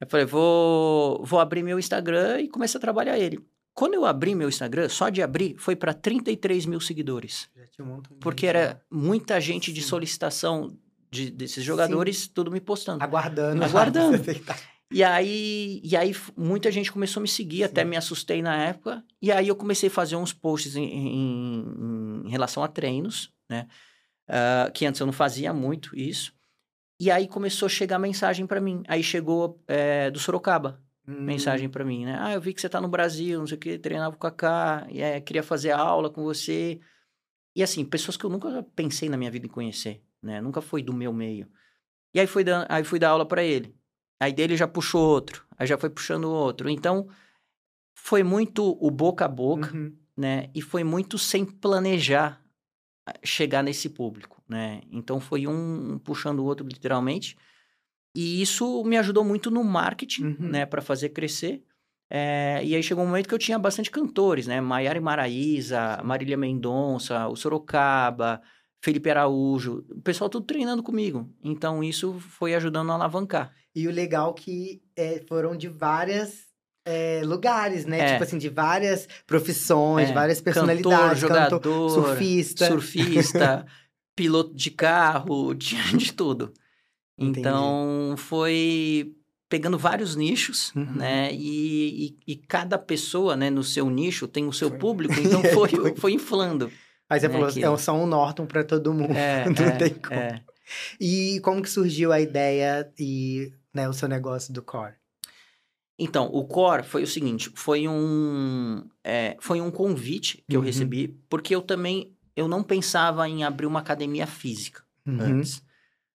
Eu 0.00 0.06
falei, 0.08 0.26
vou, 0.26 1.24
vou 1.24 1.40
abrir 1.40 1.62
meu 1.62 1.78
Instagram 1.78 2.40
e 2.40 2.48
começar 2.48 2.78
a 2.78 2.80
trabalhar 2.80 3.18
ele. 3.18 3.38
Quando 3.74 3.94
eu 3.94 4.04
abri 4.04 4.34
meu 4.34 4.48
Instagram, 4.48 4.88
só 4.88 5.08
de 5.08 5.22
abrir, 5.22 5.56
foi 5.58 5.76
para 5.76 5.92
33 5.94 6.66
mil 6.66 6.80
seguidores. 6.80 7.48
Já 7.56 7.66
tinha 7.66 7.86
um 7.86 8.00
de 8.02 8.08
Porque 8.20 8.46
gente 8.46 8.56
era 8.56 8.80
muita 8.90 9.40
gente 9.40 9.72
de 9.72 9.82
Sim. 9.82 9.88
solicitação 9.88 10.76
de- 11.10 11.30
desses 11.30 11.62
jogadores, 11.64 12.26
tudo 12.28 12.50
me 12.50 12.60
postando. 12.60 13.02
Aguardando. 13.02 13.64
Aguardando. 13.64 14.16
aceitar. 14.20 14.58
E 14.90 15.04
aí, 15.04 15.80
e 15.84 15.96
aí 15.96 16.14
muita 16.36 16.70
gente 16.72 16.90
começou 16.90 17.20
a 17.20 17.22
me 17.22 17.28
seguir, 17.28 17.62
até 17.64 17.82
Sim. 17.82 17.90
me 17.90 17.96
assustei 17.96 18.40
na 18.42 18.56
época. 18.56 19.04
E 19.20 19.30
aí 19.30 19.46
eu 19.48 19.54
comecei 19.56 19.88
a 19.88 19.92
fazer 19.92 20.16
uns 20.16 20.32
posts 20.32 20.76
em, 20.76 20.84
em- 20.84 22.22
em 22.26 22.30
relação 22.30 22.62
a 22.64 22.68
treinos, 22.68 23.30
né? 23.50 23.66
Ah, 24.28 24.70
que 24.74 24.86
antes 24.86 25.00
eu 25.00 25.06
não 25.06 25.12
fazia 25.12 25.52
muito 25.52 25.96
isso. 25.96 26.32
E 27.00 27.10
aí 27.10 27.28
começou 27.28 27.66
a 27.66 27.68
chegar 27.68 27.98
mensagem 27.98 28.46
pra 28.46 28.60
mim. 28.60 28.82
Aí 28.88 29.02
chegou 29.02 29.62
eh, 29.68 30.10
do 30.10 30.18
Sorocaba, 30.18 30.82
Hum, 31.06 31.22
mensagem 31.24 31.70
pra 31.70 31.86
mim, 31.86 32.04
né? 32.04 32.18
Ah, 32.20 32.34
eu 32.34 32.40
vi 32.40 32.52
que 32.52 32.60
você 32.60 32.68
tá 32.68 32.82
no 32.82 32.88
Brasil, 32.88 33.38
não 33.38 33.46
sei 33.46 33.56
o 33.56 33.60
que, 33.60 33.78
treinava 33.78 34.10
com 34.14 34.18
o 34.18 34.30
Kaká, 34.30 34.86
e, 34.90 35.00
é, 35.00 35.18
queria 35.22 35.42
fazer 35.42 35.70
aula 35.70 36.10
com 36.10 36.22
você. 36.22 36.78
E 37.56 37.62
assim, 37.62 37.82
pessoas 37.84 38.16
que 38.16 38.24
eu 38.24 38.30
nunca 38.30 38.62
pensei 38.76 39.08
na 39.08 39.16
minha 39.16 39.30
vida 39.30 39.46
em 39.46 39.48
conhecer, 39.48 40.02
né? 40.22 40.40
Nunca 40.40 40.60
foi 40.60 40.82
do 40.82 40.92
meu 40.92 41.10
meio. 41.12 41.48
E 42.14 42.20
aí 42.20 42.26
fui, 42.26 42.44
dan- 42.44 42.66
aí 42.68 42.84
fui 42.84 42.98
dar 42.98 43.10
aula 43.10 43.26
pra 43.26 43.42
ele. 43.42 43.74
Aí 44.20 44.32
dele 44.32 44.56
já 44.56 44.68
puxou 44.68 45.02
outro, 45.02 45.46
aí 45.56 45.66
já 45.66 45.78
foi 45.78 45.88
puxando 45.88 46.24
outro. 46.30 46.68
Então, 46.68 47.08
foi 47.94 48.22
muito 48.22 48.76
o 48.80 48.90
boca 48.90 49.24
a 49.24 49.28
boca, 49.28 49.74
uhum. 49.74 49.96
né? 50.16 50.50
E 50.54 50.60
foi 50.60 50.84
muito 50.84 51.18
sem 51.18 51.44
planejar 51.44 52.42
chegar 53.24 53.62
nesse 53.62 53.88
público, 53.88 54.37
né? 54.48 54.80
Então, 54.90 55.20
foi 55.20 55.46
um 55.46 55.98
puxando 56.02 56.40
o 56.40 56.44
outro, 56.44 56.66
literalmente. 56.66 57.36
E 58.14 58.40
isso 58.42 58.82
me 58.84 58.96
ajudou 58.96 59.24
muito 59.24 59.50
no 59.50 59.62
marketing, 59.62 60.24
Uhum. 60.24 60.48
né? 60.48 60.66
Para 60.66 60.80
fazer 60.82 61.10
crescer. 61.10 61.62
É, 62.10 62.60
e 62.64 62.74
aí 62.74 62.82
chegou 62.82 63.04
um 63.04 63.06
momento 63.06 63.28
que 63.28 63.34
eu 63.34 63.38
tinha 63.38 63.58
bastante 63.58 63.90
cantores, 63.90 64.46
né? 64.46 64.60
Maiara 64.60 64.96
e 64.98 65.00
Maraíza, 65.00 66.00
Marília 66.02 66.38
Mendonça, 66.38 67.28
o 67.28 67.36
Sorocaba, 67.36 68.40
Felipe 68.82 69.10
Araújo, 69.10 69.84
o 69.90 70.00
pessoal 70.00 70.30
tudo 70.30 70.46
treinando 70.46 70.82
comigo. 70.82 71.28
Então 71.44 71.84
isso 71.84 72.14
foi 72.18 72.54
ajudando 72.54 72.90
a 72.90 72.94
alavancar. 72.94 73.52
E 73.74 73.86
o 73.86 73.90
legal 73.92 74.32
que 74.32 74.80
é, 74.96 75.22
foram 75.28 75.54
de 75.54 75.68
várias 75.68 76.46
é, 76.86 77.20
lugares, 77.24 77.84
né? 77.84 77.98
É. 78.00 78.12
Tipo 78.12 78.22
assim, 78.24 78.38
de 78.38 78.48
várias 78.48 79.06
profissões, 79.26 80.08
É, 80.08 80.12
várias 80.14 80.40
Cantor, 80.40 80.54
personalidades. 80.54 81.18
jogador, 81.20 81.60
cantor, 81.60 81.90
surfista. 81.90 82.66
surfista, 82.68 83.66
piloto 84.18 84.52
de 84.54 84.70
carro, 84.70 85.54
tinha 85.56 85.82
de 85.96 86.12
tudo. 86.12 86.52
Entendi. 87.16 87.40
Então 87.40 88.14
foi 88.16 89.14
pegando 89.48 89.78
vários 89.78 90.14
nichos, 90.16 90.72
Uhum. 90.74 90.84
né? 90.96 91.32
E, 91.32 92.06
e, 92.26 92.32
e 92.32 92.36
cada 92.36 92.76
pessoa, 92.78 93.34
né, 93.36 93.48
no 93.48 93.62
seu 93.64 93.88
nicho 93.88 94.28
tem 94.28 94.46
o 94.46 94.52
seu 94.52 94.68
Foi. 94.70 94.78
público, 94.78 95.14
então 95.20 95.42
foi, 95.54 95.68
Foi. 95.70 95.96
foi 95.96 96.12
inflando. 96.12 96.70
Aí 97.08 97.18
você 97.18 97.28
né, 97.28 97.32
falou, 97.34 97.48
que- 97.48 97.64
é 97.64 97.76
só 97.78 97.94
um 97.94 98.06
Norton 98.06 98.44
pra 98.46 98.62
todo 98.64 98.92
mundo. 98.92 99.16
É, 99.16 99.44
Não 99.58 99.66
é, 99.68 99.76
tem 99.78 99.94
como. 99.94 100.20
é. 100.20 100.42
E 101.00 101.40
como 101.42 101.62
que 101.62 101.70
surgiu 101.70 102.12
a 102.12 102.20
ideia 102.20 102.92
e 102.98 103.50
né, 103.72 103.88
o 103.88 103.92
seu 103.94 104.06
negócio 104.08 104.52
do 104.52 104.60
Core? 104.62 104.94
Então, 105.98 106.26
o 106.32 106.44
core 106.44 106.84
foi 106.84 107.02
o 107.02 107.06
seguinte, 107.08 107.50
foi 107.56 107.88
um, 107.88 108.84
é, 109.02 109.36
foi 109.40 109.60
um 109.60 109.70
convite 109.70 110.44
que 110.48 110.54
eu 110.54 110.60
Uhum. 110.60 110.66
recebi, 110.66 111.08
porque 111.28 111.52
eu 111.54 111.60
também, 111.62 112.12
eu 112.38 112.46
não 112.46 112.62
pensava 112.62 113.28
em 113.28 113.42
abrir 113.42 113.66
uma 113.66 113.80
academia 113.80 114.26
física 114.26 114.84
Uhum. 115.04 115.18
antes, 115.20 115.60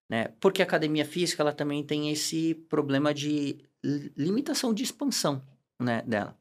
né? 0.08 0.28
Porque 0.40 0.62
a 0.62 0.64
academia 0.64 1.04
física, 1.04 1.42
ela 1.42 1.52
também 1.52 1.82
tem 1.84 2.10
esse 2.10 2.54
problema 2.68 3.12
de 3.12 3.58
li- 3.84 4.12
limitação 4.16 4.72
de 4.72 4.82
expansão, 4.82 5.42
né, 5.78 6.02
dela. 6.06 6.34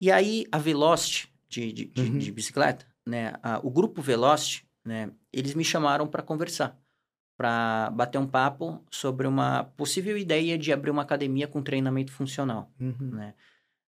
E 0.00 0.10
aí, 0.10 0.44
a 0.52 0.58
Velocity, 0.58 1.32
de, 1.48 1.72
de, 1.72 1.84
de- 1.86 2.02
Uhum. 2.02 2.18
de 2.18 2.32
bicicleta, 2.32 2.84
né, 3.06 3.32
a- 3.42 3.60
o 3.62 3.70
grupo 3.70 4.02
Velocity, 4.02 4.66
né, 4.84 5.10
eles 5.32 5.54
me 5.54 5.64
chamaram 5.64 6.06
para 6.06 6.22
conversar, 6.22 6.78
para 7.38 7.90
bater 7.90 8.18
um 8.18 8.26
papo 8.26 8.84
sobre 8.90 9.26
uma 9.26 9.64
possível 9.76 10.16
ideia 10.18 10.58
de 10.58 10.72
abrir 10.72 10.90
uma 10.90 11.02
academia 11.02 11.48
com 11.48 11.62
treinamento 11.62 12.12
funcional 12.12 12.70
Uhum. 12.78 13.10
né? 13.12 13.34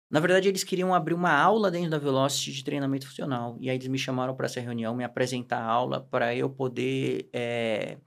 Na 0.08 0.20
verdade, 0.20 0.48
eles 0.48 0.62
queriam 0.62 0.94
abrir 0.94 1.14
uma 1.14 1.32
aula 1.32 1.70
dentro 1.70 1.90
da 1.90 1.98
Velocity 1.98 2.52
de 2.52 2.64
treinamento 2.64 3.06
funcional. 3.08 3.56
E 3.60 3.68
aí 3.68 3.76
eles 3.76 3.88
me 3.88 3.98
chamaram 3.98 4.36
para 4.36 4.46
essa 4.46 4.60
reunião, 4.60 4.94
me 4.94 5.02
apresentar 5.04 5.58
a 5.58 5.64
aula 5.64 6.00
para 6.00 6.34
eu 6.34 6.48
poder 6.48 7.28
é, 7.32 7.98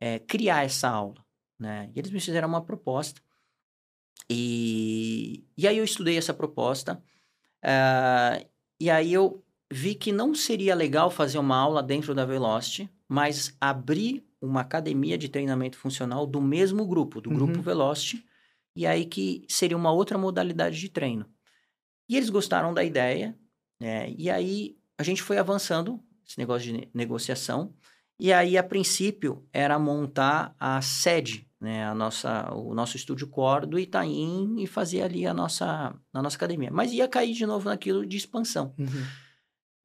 é, 0.00 0.18
criar 0.18 0.64
essa 0.64 0.88
aula, 0.88 1.24
né? 1.58 1.90
E 1.94 1.98
eles 1.98 2.10
me 2.10 2.20
fizeram 2.20 2.48
uma 2.48 2.64
proposta. 2.64 3.20
E, 4.28 5.44
e 5.56 5.66
aí 5.68 5.78
eu 5.78 5.84
estudei 5.84 6.16
essa 6.16 6.34
proposta. 6.34 7.02
ah, 7.62 8.44
e 8.80 8.90
aí 8.90 9.12
eu 9.12 9.42
vi 9.72 9.94
que 9.94 10.12
não 10.12 10.34
seria 10.34 10.74
legal 10.74 11.10
fazer 11.10 11.38
uma 11.38 11.56
aula 11.56 11.82
dentro 11.82 12.14
da 12.14 12.24
Velocity, 12.24 12.90
mas 13.08 13.56
abrir 13.60 14.26
uma 14.40 14.60
academia 14.60 15.16
de 15.16 15.28
treinamento 15.28 15.78
funcional 15.78 16.26
do 16.26 16.40
mesmo 16.40 16.86
grupo, 16.86 17.20
do 17.20 17.30
grupo 17.30 17.56
Uhum. 17.56 17.62
Velocity, 17.62 18.24
e 18.76 18.86
aí 18.86 19.06
que 19.06 19.44
seria 19.48 19.76
uma 19.76 19.90
outra 19.92 20.18
modalidade 20.18 20.78
de 20.78 20.88
treino. 20.88 21.26
E 22.08 22.16
eles 22.16 22.30
gostaram 22.30 22.74
da 22.74 22.84
ideia, 22.84 23.36
né? 23.80 24.12
E 24.16 24.30
aí 24.30 24.76
a 24.98 25.02
gente 25.02 25.22
foi 25.22 25.38
avançando 25.38 26.00
esse 26.26 26.38
negócio 26.38 26.64
de 26.66 26.72
ne- 26.72 26.90
negociação. 26.94 27.74
E 28.18 28.32
aí, 28.32 28.56
a 28.56 28.62
princípio, 28.62 29.44
era 29.52 29.78
montar 29.78 30.54
a 30.58 30.80
sede, 30.80 31.48
né? 31.60 31.86
A 31.86 31.94
nossa, 31.94 32.52
o 32.54 32.74
nosso 32.74 32.96
estúdio 32.96 33.26
core 33.26 33.66
do 33.66 33.78
Itaim 33.78 34.56
e 34.58 34.66
fazer 34.66 35.02
ali 35.02 35.26
a 35.26 35.34
nossa, 35.34 35.94
a 36.12 36.22
nossa 36.22 36.36
academia. 36.36 36.70
Mas 36.70 36.92
ia 36.92 37.08
cair 37.08 37.34
de 37.34 37.44
novo 37.44 37.68
naquilo 37.68 38.06
de 38.06 38.16
expansão. 38.16 38.74
Uhum. 38.78 39.04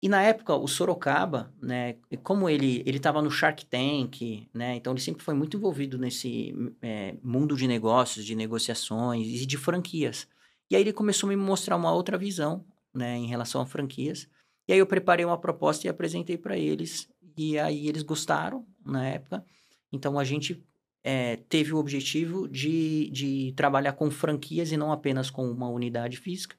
E 0.01 0.07
na 0.07 0.21
época, 0.21 0.55
o 0.55 0.67
Sorocaba, 0.67 1.53
né, 1.61 1.95
como 2.23 2.49
ele 2.49 2.81
ele 2.85 2.97
estava 2.97 3.21
no 3.21 3.29
Shark 3.29 3.65
Tank, 3.65 4.47
né, 4.53 4.75
então 4.75 4.93
ele 4.93 5.01
sempre 5.01 5.23
foi 5.23 5.33
muito 5.33 5.57
envolvido 5.57 5.97
nesse 5.97 6.53
é, 6.81 7.15
mundo 7.21 7.57
de 7.57 7.67
negócios, 7.67 8.25
de 8.25 8.33
negociações 8.33 9.27
e 9.27 9.45
de 9.45 9.57
franquias. 9.57 10.25
E 10.69 10.75
aí 10.75 10.81
ele 10.81 10.93
começou 10.93 11.27
a 11.27 11.29
me 11.31 11.35
mostrar 11.35 11.75
uma 11.75 11.91
outra 11.91 12.17
visão, 12.17 12.65
né, 12.93 13.17
em 13.17 13.27
relação 13.27 13.61
a 13.61 13.65
franquias. 13.65 14.27
E 14.67 14.73
aí 14.73 14.79
eu 14.79 14.85
preparei 14.85 15.25
uma 15.25 15.37
proposta 15.37 15.87
e 15.87 15.89
apresentei 15.89 16.37
para 16.37 16.57
eles. 16.57 17.09
E 17.37 17.57
aí 17.57 17.87
eles 17.87 18.03
gostaram 18.03 18.65
na 18.85 19.07
época. 19.07 19.43
Então 19.91 20.19
a 20.19 20.23
gente 20.23 20.63
é, 21.03 21.37
teve 21.37 21.73
o 21.73 21.77
objetivo 21.77 22.47
de, 22.47 23.09
de 23.09 23.53
trabalhar 23.55 23.93
com 23.93 24.11
franquias 24.11 24.71
e 24.71 24.77
não 24.77 24.91
apenas 24.91 25.29
com 25.29 25.49
uma 25.49 25.67
unidade 25.69 26.17
física. 26.17 26.55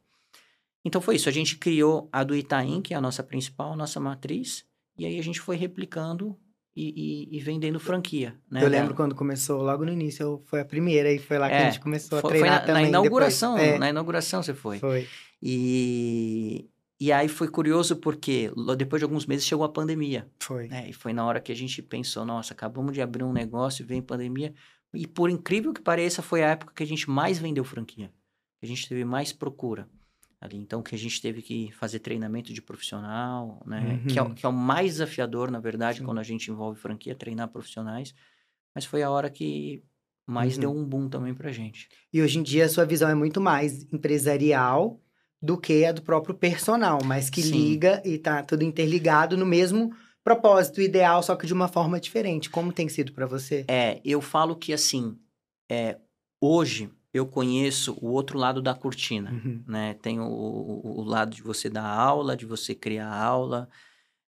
Então 0.85 1.01
foi 1.01 1.16
isso, 1.16 1.29
a 1.29 1.33
gente 1.33 1.57
criou 1.59 2.09
a 2.11 2.25
do 2.25 2.35
Itaim, 2.35 2.81
que 2.81 2.94
é 2.94 2.96
a 2.96 3.01
nossa 3.01 3.23
principal, 3.23 3.75
a 3.75 3.77
nossa 3.77 4.01
matriz, 4.01 4.64
e 4.96 5.05
aí 5.05 5.18
a 5.18 5.23
gente 5.23 5.38
foi 5.38 5.57
replicando 5.57 6.38
e, 6.77 7.29
e- 7.33 7.37
e 7.37 7.41
vendendo 7.41 7.79
franquia. 7.81 8.35
Né, 8.51 8.61
eu 8.63 8.69
lembro 8.69 8.87
dela. 8.89 8.95
quando 8.97 9.15
começou, 9.15 9.63
logo 9.63 9.85
no 9.85 9.93
início, 9.93 10.23
eu- 10.23 10.43
foi 10.47 10.61
a 10.61 10.65
primeira 10.65 11.13
e 11.13 11.19
foi 11.19 11.39
lá 11.39 11.49
que 11.49 11.55
É, 11.55 11.67
a 11.67 11.71
gente 11.71 11.81
começou 11.81 12.19
a 12.19 12.21
Foi, 12.21 12.31
foi 12.31 12.39
treinar 12.41 12.61
na, 12.61 12.67
também. 12.67 12.83
na 12.85 12.89
inauguração. 12.89 13.59
É, 13.59 13.79
na 13.79 13.89
inauguração 13.91 14.43
você 14.43 14.55
foi. 14.55 14.79
foi. 14.79 15.07
E, 15.43 16.69
e 17.01 17.11
aí 17.13 17.29
foi 17.29 17.49
curioso 17.49 17.97
porque 17.97 18.51
depois 18.77 19.01
de 19.01 19.05
alguns 19.05 19.27
meses 19.27 19.45
chegou 19.47 19.65
a 19.65 19.69
pandemia, 19.69 20.29
Foi. 20.39 20.69
né? 20.69 20.89
E 20.89 20.93
foi 20.93 21.13
na 21.13 21.25
hora 21.27 21.41
que 21.41 21.51
a 21.53 21.57
gente 21.57 21.83
pensou, 21.83 22.25
nossa, 22.25 22.53
acabamos 22.55 22.93
de 22.93 23.01
abrir 23.03 23.25
um 23.25 23.33
negócio, 23.33 23.85
vem 23.87 24.01
pandemia. 24.03 24.55
E 24.95 25.07
por 25.07 25.31
incrível 25.31 25.73
que 25.73 25.81
pareça, 25.81 26.21
foi 26.23 26.43
a 26.43 26.49
época 26.51 26.73
que 26.75 26.83
a 26.83 26.87
gente 26.87 27.09
mais 27.09 27.39
vendeu 27.39 27.65
franquia. 27.65 28.11
A 28.63 28.67
gente 28.67 28.89
teve 28.89 29.05
mais 29.05 29.33
procura 29.33 29.89
ali. 30.40 30.57
Então, 30.57 30.83
que 30.83 30.94
a 30.94 30.98
gente 30.98 31.20
teve 31.20 31.42
que 31.42 31.70
fazer 31.72 31.98
treinamento 31.98 32.53
de 32.53 32.62
profissional, 32.62 33.62
né? 33.66 34.00
Que, 34.09 34.18
é, 34.18 34.22
o- 34.22 34.26
Uhum. 34.26 34.35
que 34.35 34.46
é 34.46 34.48
o 34.48 34.53
mais 34.53 34.92
desafiador, 34.92 35.50
na 35.50 35.61
verdade, 35.61 35.98
Sim. 35.98 36.05
quando 36.05 36.18
a 36.18 36.22
gente 36.22 36.50
envolve 36.50 36.81
franquia, 36.81 37.14
treinar 37.14 37.48
profissionais. 37.48 38.14
Mas 38.74 38.85
foi 38.85 39.03
a 39.03 39.11
hora 39.11 39.29
que 39.29 39.83
mais 40.26 40.55
Uhum. 40.55 40.61
deu 40.61 40.70
um 40.72 40.85
boom 40.85 41.09
também 41.09 41.35
pra 41.35 41.50
gente. 41.53 41.88
E 42.12 42.22
hoje 42.22 42.38
em 42.38 42.42
dia 42.42 42.64
a 42.66 42.68
sua 42.68 42.85
visão 42.87 43.09
é 43.11 43.14
muito 43.14 43.40
mais 43.40 43.83
empresarial 43.92 45.00
do 45.42 45.59
que 45.59 45.85
a 45.85 45.92
do 45.92 46.03
próprio 46.03 46.35
personal, 46.35 47.00
mas 47.05 47.29
que 47.31 47.42
Sim. 47.42 47.50
liga 47.50 48.00
e 48.05 48.16
tá 48.18 48.42
tudo 48.42 48.62
interligado 48.62 49.37
no 49.37 49.44
mesmo 49.46 49.92
propósito 50.22 50.81
ideal, 50.81 51.22
só 51.22 51.35
que 51.35 51.46
de 51.46 51.53
uma 51.55 51.66
forma 51.66 51.98
diferente. 51.98 52.48
Como 52.50 52.72
tem 52.72 52.88
sido 52.88 53.12
pra 53.12 53.26
você? 53.26 53.64
É, 53.68 54.00
eu 54.05 54.20
falo 54.20 54.55
que 54.55 54.72
assim, 54.72 55.18
é, 55.70 55.98
hoje 56.40 56.90
eu 57.12 57.27
conheço 57.27 57.96
o 58.01 58.09
outro 58.09 58.38
lado 58.38 58.62
da 58.62 58.75
cortina. 58.75 59.31
Uhum. 59.33 59.62
né? 59.66 59.94
Tem 59.94 60.20
o, 60.20 60.25
o- 60.27 61.01
o 61.01 61.05
lado 61.05 61.35
de 61.35 61.42
você 61.42 61.68
dar 61.68 61.85
aula, 61.87 62.37
de 62.37 62.46
você 62.46 62.75
criar 62.75 63.12
aula, 63.12 63.68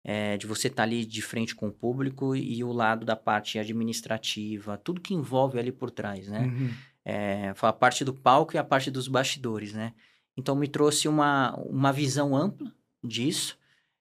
é, 0.04 0.38
de 0.38 0.48
você 0.48 0.68
estar 0.68 0.84
ali 0.84 1.06
de 1.06 1.22
frente 1.22 1.54
com 1.54 1.68
o 1.68 1.72
público 1.74 2.36
e 2.36 2.64
o 2.64 2.72
lado 2.72 3.06
da 3.06 3.16
parte 3.18 3.60
administrativa, 3.60 4.78
tudo 4.78 5.02
que 5.02 5.14
envolve 5.14 5.60
ali 5.60 5.72
por 5.72 5.92
trás, 5.92 6.28
né? 6.30 6.46
Uhum. 6.46 6.70
É, 7.04 7.54
foi 7.56 7.68
a 7.70 7.74
parte 7.74 8.06
do 8.06 8.14
palco 8.14 8.56
e 8.56 8.58
a 8.58 8.64
parte 8.64 8.90
dos 8.90 9.08
bastidores, 9.08 9.74
né? 9.74 9.94
Então 10.38 10.56
me 10.56 10.68
trouxe 10.68 11.08
uma, 11.08 11.54
uma 11.58 11.92
visão 11.92 12.36
ampla 12.36 12.72
disso. 13.04 13.58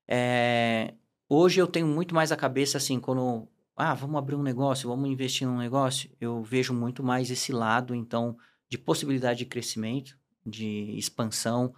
É, 0.06 0.94
hoje 1.28 1.60
eu 1.60 1.66
tenho 1.66 1.86
muito 1.86 2.14
mais 2.14 2.30
a 2.32 2.36
cabeça 2.36 2.78
assim, 2.78 3.00
quando 3.00 3.48
ah, 3.76 3.94
vamos 3.94 4.16
abrir 4.16 4.34
um 4.36 4.42
negócio, 4.42 4.88
vamos 4.88 5.08
investir 5.08 5.46
num 5.46 5.58
negócio, 5.58 6.10
eu 6.20 6.42
vejo 6.42 6.72
muito 6.74 7.02
mais 7.02 7.30
esse 7.30 7.52
lado, 7.52 7.94
então, 7.94 8.36
de 8.68 8.78
possibilidade 8.78 9.40
de 9.40 9.46
crescimento, 9.46 10.18
de 10.44 10.94
expansão, 10.96 11.74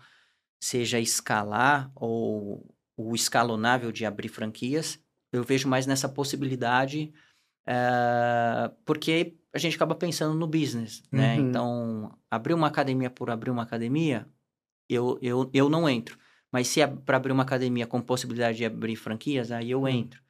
seja 0.61 0.99
escalar 1.01 1.91
ou 1.95 2.75
o 2.97 3.15
escalonável 3.15 3.91
de 3.91 4.05
abrir 4.05 4.29
franquias, 4.29 4.99
eu 5.33 5.43
vejo 5.43 5.69
mais 5.69 5.87
nessa 5.87 6.09
possibilidade, 6.09 7.13
uh, 7.67 8.75
porque 8.85 9.37
a 9.55 9.59
gente 9.59 9.77
acaba 9.77 9.95
pensando 9.95 10.35
no 10.35 10.47
business, 10.47 11.03
né? 11.11 11.37
Uhum. 11.37 11.49
Então, 11.49 12.19
abrir 12.31 12.55
uma 12.55 12.67
academia 12.67 13.11
por 13.11 13.31
abrir 13.31 13.51
uma 13.51 13.63
academia, 13.63 14.29
eu, 14.89 15.19
eu, 15.23 15.51
eu 15.53 15.69
não 15.69 15.89
entro. 15.89 16.19
Mas 16.53 16.69
se 16.69 16.81
é 16.81 16.87
para 16.87 17.17
abrir 17.17 17.33
uma 17.33 17.45
academia 17.45 17.87
com 17.87 18.01
possibilidade 18.01 18.59
de 18.59 18.65
abrir 18.65 18.97
franquias, 18.97 19.51
aí 19.51 19.71
eu 19.71 19.83
Hum. 19.83 19.89
entro. 19.89 20.21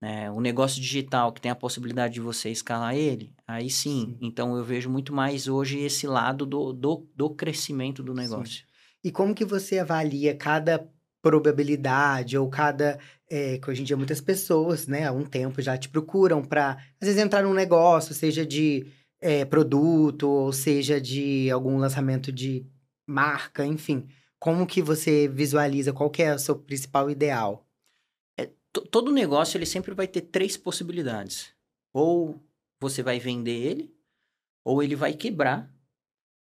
Né? 0.00 0.30
O 0.30 0.40
negócio 0.40 0.80
digital, 0.80 1.32
que 1.32 1.40
tem 1.40 1.50
a 1.50 1.56
possibilidade 1.56 2.14
de 2.14 2.20
você 2.20 2.48
escalar 2.50 2.94
ele, 2.94 3.34
aí 3.46 3.68
sim. 3.68 4.16
Sim. 4.18 4.18
Então, 4.20 4.56
eu 4.56 4.64
vejo 4.64 4.88
muito 4.88 5.12
mais 5.12 5.46
hoje 5.46 5.78
esse 5.78 6.06
lado 6.06 6.46
do, 6.46 6.72
do, 6.72 7.06
do 7.14 7.30
crescimento 7.30 8.02
do 8.02 8.14
negócio. 8.14 8.64
E 9.04 9.10
como 9.10 9.34
que 9.34 9.44
você 9.44 9.78
avalia 9.78 10.34
cada 10.34 10.88
probabilidade 11.22 12.38
ou 12.38 12.48
cada 12.48 12.98
é, 13.30 13.58
que 13.58 13.70
hoje 13.70 13.82
em 13.82 13.84
dia 13.84 13.96
muitas 13.96 14.20
pessoas, 14.20 14.86
né, 14.86 15.06
há 15.06 15.12
um 15.12 15.24
tempo 15.24 15.60
já 15.60 15.76
te 15.76 15.88
procuram 15.88 16.42
para 16.42 16.78
às 17.00 17.06
vezes 17.06 17.22
entrar 17.22 17.42
num 17.42 17.54
negócio, 17.54 18.14
seja 18.14 18.44
de 18.44 18.86
é, 19.20 19.44
produto 19.44 20.28
ou 20.28 20.52
seja 20.52 21.00
de 21.00 21.50
algum 21.50 21.76
lançamento 21.78 22.32
de 22.32 22.66
marca, 23.06 23.64
enfim. 23.64 24.08
Como 24.38 24.66
que 24.66 24.80
você 24.80 25.28
visualiza 25.28 25.92
qual 25.92 26.10
que 26.10 26.22
é 26.22 26.34
o 26.34 26.38
seu 26.38 26.56
principal 26.56 27.10
ideal? 27.10 27.66
To- 28.72 28.82
Todo 28.82 29.10
negócio, 29.10 29.56
ele 29.58 29.66
sempre 29.66 29.94
vai 29.94 30.06
ter 30.06 30.22
três 30.22 30.56
possibilidades. 30.56 31.52
Ou 31.92 32.40
você 32.80 33.02
vai 33.02 33.18
vender 33.18 33.50
ele, 33.52 33.94
ou 34.64 34.82
ele 34.82 34.94
vai 34.94 35.12
quebrar, 35.14 35.70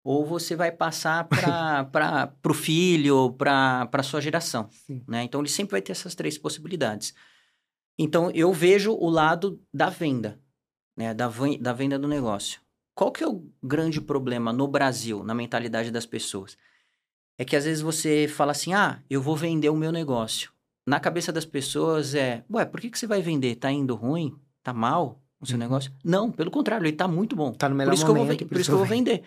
ou 0.05 0.25
você 0.25 0.55
vai 0.57 0.71
passar 0.71 1.25
para 1.29 2.33
o 2.49 2.55
filho, 2.55 3.33
para 3.33 3.89
a 3.93 4.03
sua 4.03 4.21
geração. 4.21 4.69
Sim. 4.71 5.03
né? 5.07 5.23
Então 5.25 5.41
ele 5.41 5.49
sempre 5.49 5.73
vai 5.73 5.83
ter 5.83 5.93
essas 5.93 6.15
três 6.15 6.37
possibilidades. 6.39 7.15
Então 7.99 8.31
eu 8.31 8.53
vejo 8.53 8.93
o 8.93 9.09
lado 9.09 9.61
da 9.73 9.89
venda, 9.91 10.41
né? 10.97 11.13
Da, 11.13 11.29
da 11.61 11.73
venda 11.73 11.99
do 11.99 12.07
negócio. 12.09 12.61
Qual 12.95 13.11
que 13.13 13.23
é 13.23 13.29
o 13.29 13.49
grande 13.63 14.01
problema 14.01 14.53
no 14.53 14.67
Brasil, 14.69 15.23
na 15.25 15.35
mentalidade 15.35 15.91
das 15.91 16.07
pessoas? 16.07 16.57
É 17.39 17.45
que 17.45 17.55
às 17.55 17.65
vezes 17.65 17.81
você 17.81 18.27
fala 18.29 18.51
assim, 18.53 18.75
ah, 18.75 19.01
eu 19.09 19.23
vou 19.23 19.37
vender 19.37 19.69
o 19.71 19.77
meu 19.77 19.93
negócio. 19.93 20.53
Na 20.89 20.99
cabeça 21.01 21.31
das 21.33 21.45
pessoas 21.45 22.15
é, 22.15 22.43
ué, 22.51 22.65
por 22.65 22.81
que, 22.81 22.91
que 22.91 22.99
você 22.99 23.07
vai 23.07 23.21
vender? 23.21 23.57
Tá 23.57 23.71
indo 23.71 23.95
ruim? 23.95 24.35
Tá 24.63 24.73
mal 24.73 25.21
o 25.41 25.47
seu 25.47 25.55
Uhum. 25.55 25.61
negócio? 25.61 25.93
Não, 26.03 26.33
pelo 26.33 26.51
contrário, 26.51 26.85
ele 26.87 26.97
tá 26.97 27.07
muito 27.07 27.37
bom. 27.37 27.53
Tá 27.53 27.69
no 27.69 27.75
melhor 27.75 27.91
Por 27.91 27.95
isso 27.95 28.05
que 28.05 28.11
eu 28.11 28.15
vou, 28.15 28.25
momento, 28.25 28.47
por 28.47 28.59
isso 28.59 28.71
que 28.71 28.75
eu 28.75 28.79
vou 28.79 28.87
vender. 28.87 29.23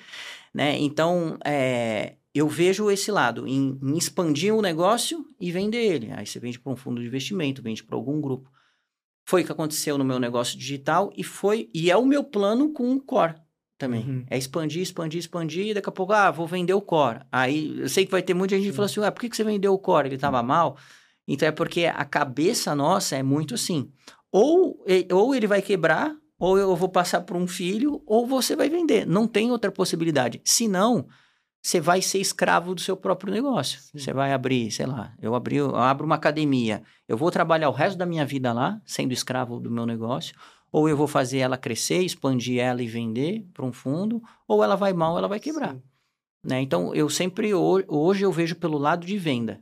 Né? 0.54 0.78
Então, 0.80 1.38
é, 1.46 2.16
eu 2.34 2.48
vejo 2.48 2.90
esse 2.90 3.12
lado, 3.12 3.48
em, 3.48 3.78
em 3.82 3.98
expandir 3.98 4.54
o 4.54 4.62
negócio 4.62 5.26
e 5.40 5.52
vender 5.52 5.78
ele. 5.84 6.12
Aí 6.12 6.26
você 6.26 6.40
vende 6.40 6.60
para 6.60 6.72
um 6.72 6.76
fundo 6.76 7.00
de 7.00 7.08
investimento, 7.08 7.62
vende 7.62 7.84
para 7.84 7.96
algum 7.96 8.20
grupo. 8.20 8.50
Foi 9.26 9.44
o 9.44 9.46
que 9.46 9.52
aconteceu 9.52 9.98
no 9.98 10.04
meu 10.04 10.20
negócio 10.20 10.58
digital 10.58 11.12
e 11.16 11.24
foi 11.24 11.70
e 11.74 11.92
é 11.92 11.96
o 11.96 12.06
meu 12.06 12.24
plano 12.24 12.74
com 12.74 12.92
o 12.92 13.00
Core 13.00 13.36
também. 13.78 14.04
Uhum. 14.04 14.26
É 14.30 14.38
expandir, 14.38 14.82
expandir, 14.82 15.20
expandir, 15.20 15.68
e 15.68 15.74
daqui 15.74 15.90
a 15.90 15.92
pouco, 15.92 16.12
ah, 16.14 16.30
vou 16.32 16.48
vender 16.48 16.74
o 16.74 16.82
Core. 16.82 17.20
Aí 17.32 17.80
eu 17.80 17.88
sei 17.90 18.06
que 18.06 18.12
vai 18.12 18.22
ter 18.22 18.34
muita 18.34 18.56
gente 18.58 18.66
que 18.70 18.76
fala 18.76 18.88
assim, 18.88 19.00
ué, 19.00 19.10
por 19.12 19.22
que, 19.22 19.30
que 19.30 19.36
você 19.36 19.44
vendeu 19.44 19.74
o 19.74 19.80
Core? 19.80 20.08
Ele 20.08 20.16
estava 20.16 20.42
mal? 20.44 20.78
Então 21.28 21.48
é 21.48 21.52
porque 21.52 21.86
a 21.86 22.04
cabeça 22.06 22.76
nossa 22.76 23.16
é 23.16 23.24
muito 23.24 23.54
assim. 23.56 23.92
Ou, 24.32 24.84
ou 25.12 25.36
ele 25.36 25.48
vai 25.48 25.62
quebrar, 25.62 26.16
ou 26.40 26.58
eu 26.58 26.76
vou 26.76 26.90
passar 26.90 27.22
para 27.22 27.38
um 27.38 27.48
filho, 27.48 28.02
ou 28.06 28.26
você 28.26 28.56
vai 28.56 28.70
vender. 28.70 29.06
Não 29.06 29.28
tem 29.28 29.52
outra 29.52 29.72
possibilidade. 29.72 30.42
Senão, 30.44 31.08
você 31.62 31.80
vai 31.80 32.02
ser 32.02 32.18
escravo 32.20 32.74
do 32.74 32.82
seu 32.82 32.98
próprio 32.98 33.32
negócio. 33.32 33.80
Sim. 33.80 34.00
Você 34.00 34.14
vai 34.14 34.34
abrir, 34.34 34.72
sei 34.72 34.88
lá, 34.88 35.14
eu, 35.22 35.36
abri, 35.36 35.58
eu 35.58 35.76
abro 35.76 36.06
uma 36.06 36.16
academia. 36.16 36.82
Eu 37.08 37.16
vou 37.16 37.30
trabalhar 37.30 37.70
o 37.70 37.74
resto 37.74 37.98
da 37.98 38.06
minha 38.06 38.26
vida 38.26 38.52
lá, 38.52 38.82
sendo 38.86 39.14
escravo 39.14 39.60
do 39.60 39.70
meu 39.70 39.86
negócio. 39.86 40.36
Ou 40.72 40.90
eu 40.90 40.98
vou 40.98 41.08
fazer 41.08 41.40
ela 41.40 41.58
crescer, 41.58 42.00
expandir 42.02 42.60
ela 42.60 42.82
e 42.82 42.88
vender 42.88 43.46
para 43.54 43.66
um 43.66 43.74
fundo, 43.74 44.22
ou 44.48 44.64
ela 44.64 44.76
vai 44.76 44.94
mal, 44.94 45.18
ela 45.18 45.28
vai 45.28 45.40
quebrar. 45.40 45.78
Né? 46.44 46.62
Então, 46.62 46.96
eu 46.96 47.08
sempre, 47.10 47.54
ho- 47.54 47.84
hoje 47.88 48.24
eu 48.26 48.32
vejo 48.32 48.56
pelo 48.56 48.78
lado 48.78 49.06
de 49.06 49.18
venda. 49.18 49.62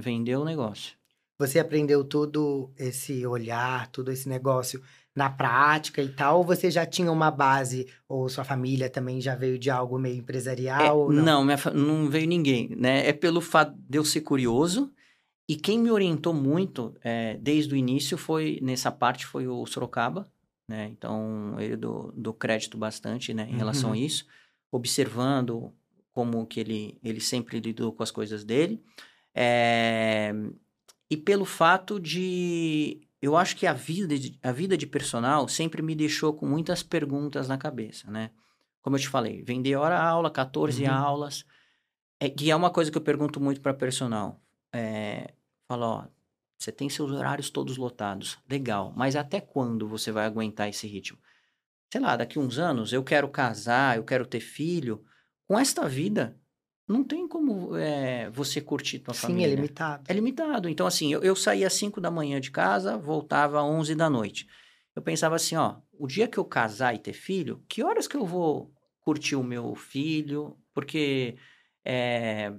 Vender 0.00 0.36
o 0.36 0.44
negócio. 0.44 0.94
Você 1.38 1.58
aprendeu 1.58 2.02
todo 2.04 2.70
esse 2.78 3.26
olhar, 3.26 3.88
todo 3.88 4.10
esse 4.10 4.28
negócio 4.28 4.82
na 5.14 5.28
prática 5.30 6.02
e 6.02 6.08
tal? 6.08 6.38
Ou 6.38 6.44
você 6.44 6.70
já 6.70 6.84
tinha 6.86 7.10
uma 7.12 7.30
base, 7.30 7.86
ou 8.08 8.28
sua 8.28 8.44
família 8.44 8.88
também 8.90 9.20
já 9.20 9.34
veio 9.34 9.58
de 9.58 9.70
algo 9.70 9.98
meio 9.98 10.14
É, 10.14 10.18
empresarial? 10.18 10.98
ou 10.98 11.12
não? 11.12 11.44
não, 11.44 11.58
fa- 11.58 11.70
não 11.72 12.08
veio 12.08 12.26
ninguém, 12.26 12.68
né? 12.76 13.06
É 13.08 13.12
pelo 13.12 13.40
fato 13.40 13.74
de 13.76 13.98
eu 13.98 14.04
ser 14.04 14.20
curioso. 14.22 14.92
E 15.48 15.56
quem 15.56 15.78
me 15.78 15.90
orientou 15.90 16.34
muito 16.34 16.94
é, 17.02 17.36
desde 17.38 17.72
o 17.74 17.76
início 17.76 18.18
foi, 18.18 18.58
nessa 18.62 18.90
parte, 18.90 19.24
foi 19.26 19.46
o 19.46 19.64
Sorocaba, 19.66 20.30
né? 20.68 20.88
Então, 20.90 21.54
ele 21.60 21.76
do, 21.76 22.12
do 22.16 22.32
crédito 22.34 22.76
bastante, 22.76 23.32
né? 23.32 23.46
Em 23.48 23.56
relação 23.56 23.90
a 23.90 23.94
Uhum. 23.94 24.00
isso. 24.04 24.26
Observando 24.72 25.72
como 26.12 26.46
que 26.46 26.60
ele, 26.60 26.98
ele 27.04 27.20
sempre 27.20 27.60
lidou 27.60 27.92
com 27.92 28.02
as 28.02 28.10
coisas 28.10 28.44
dele. 28.44 28.82
É, 29.36 30.32
e 31.10 31.16
pelo 31.16 31.44
fato 31.44 32.00
de... 32.00 33.02
Eu 33.20 33.36
acho 33.36 33.56
que 33.56 33.66
a 33.66 33.72
vida, 33.72 34.18
de, 34.18 34.38
a 34.42 34.52
vida 34.52 34.76
de 34.76 34.86
personal 34.86 35.46
sempre 35.48 35.82
me 35.82 35.94
deixou 35.94 36.32
com 36.32 36.46
muitas 36.46 36.82
perguntas 36.82 37.48
na 37.48 37.58
cabeça, 37.58 38.10
né? 38.10 38.30
Como 38.80 38.96
eu 38.96 39.00
te 39.00 39.08
falei, 39.08 39.42
vender 39.42 39.76
hora-aula, 39.76 40.30
14 40.30 40.84
Uhum. 40.84 40.90
aulas. 40.90 41.44
É, 42.20 42.30
que 42.30 42.50
é 42.50 42.56
uma 42.56 42.70
coisa 42.70 42.90
que 42.90 42.96
eu 42.96 43.02
pergunto 43.02 43.40
muito 43.40 43.60
para 43.60 43.74
personal. 43.74 44.40
É, 44.72 45.34
falo, 45.68 45.84
ó, 45.86 46.04
você 46.58 46.72
tem 46.72 46.88
seus 46.88 47.10
horários 47.10 47.50
todos 47.50 47.76
lotados. 47.76 48.38
Legal, 48.48 48.92
mas 48.96 49.16
até 49.16 49.40
quando 49.40 49.86
você 49.86 50.10
vai 50.12 50.24
aguentar 50.24 50.68
esse 50.68 50.86
ritmo? 50.86 51.18
Sei 51.92 52.00
lá, 52.00 52.16
daqui 52.16 52.38
uns 52.38 52.58
anos 52.58 52.92
eu 52.92 53.02
quero 53.04 53.28
casar, 53.28 53.96
eu 53.96 54.04
quero 54.04 54.24
ter 54.26 54.40
filho. 54.40 55.04
Com 55.46 55.58
esta 55.58 55.88
vida, 55.88 56.38
não 56.88 57.02
tem 57.04 57.26
como 57.26 57.76
é, 57.76 58.30
você 58.30 58.60
curtir 58.60 59.00
tua 59.00 59.12
Sim, 59.14 59.22
família. 59.22 59.46
é 59.52 59.54
limitado. 59.56 60.04
É 60.08 60.12
limitado. 60.12 60.68
Então, 60.68 60.86
assim, 60.86 61.12
eu, 61.12 61.22
eu 61.22 61.34
saía 61.34 61.66
às 61.66 61.72
5 61.74 62.00
da 62.00 62.10
manhã 62.10 62.40
de 62.40 62.50
casa, 62.50 62.96
voltava 62.96 63.58
às 63.60 63.64
11 63.64 63.94
da 63.94 64.08
noite. 64.08 64.46
Eu 64.94 65.02
pensava 65.02 65.36
assim, 65.36 65.56
ó, 65.56 65.76
o 65.92 66.06
dia 66.06 66.28
que 66.28 66.38
eu 66.38 66.44
casar 66.44 66.94
e 66.94 66.98
ter 66.98 67.12
filho, 67.12 67.62
que 67.68 67.82
horas 67.82 68.06
que 68.06 68.16
eu 68.16 68.24
vou 68.24 68.72
curtir 69.00 69.36
o 69.36 69.42
meu 69.42 69.74
filho? 69.74 70.56
Porque 70.72 71.36
é, 71.84 72.52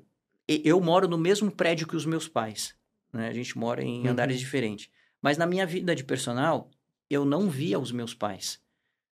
eu 0.48 0.80
moro 0.80 1.08
no 1.08 1.18
mesmo 1.18 1.50
prédio 1.52 1.88
que 1.88 1.96
os 1.96 2.06
meus 2.06 2.28
pais, 2.28 2.76
né? 3.12 3.28
A 3.30 3.34
gente 3.34 3.58
mora 3.58 3.82
em 3.84 4.04
Uhum. 4.06 4.12
andares 4.12 4.40
diferentes. 4.40 4.90
Mas 5.22 5.38
na 5.38 5.48
minha 5.48 5.66
vida 5.66 5.96
de 5.96 6.04
personal, 6.04 6.70
eu 7.10 7.26
não 7.26 7.50
via 7.50 7.80
os 7.80 7.92
meus 7.92 8.14
pais. 8.14 8.62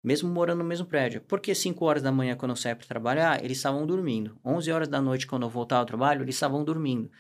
Mesmo 0.02 0.28
morando 0.30 0.58
no 0.58 0.64
mesmo 0.64 0.87
prédio. 0.87 1.20
Porque 1.22 1.54
5 1.54 1.84
horas 1.84 2.02
da 2.02 2.12
manhã, 2.12 2.37
quando 2.37 2.50
eu 2.50 2.56
saía 2.56 2.76
para 2.76 2.87
trabalhar, 2.87 3.44
eles 3.44 3.58
estavam 3.58 3.87
dormindo. 3.87 4.38
11 4.44 4.70
horas 4.70 4.88
da 4.88 5.00
noite, 5.00 5.26
quando 5.26 5.42
eu 5.42 5.50
voltava 5.50 5.80
ao 5.80 5.87
trabalho, 5.87 6.22
eles 6.22 6.37
estavam 6.37 6.64
dormindo. 6.64 7.11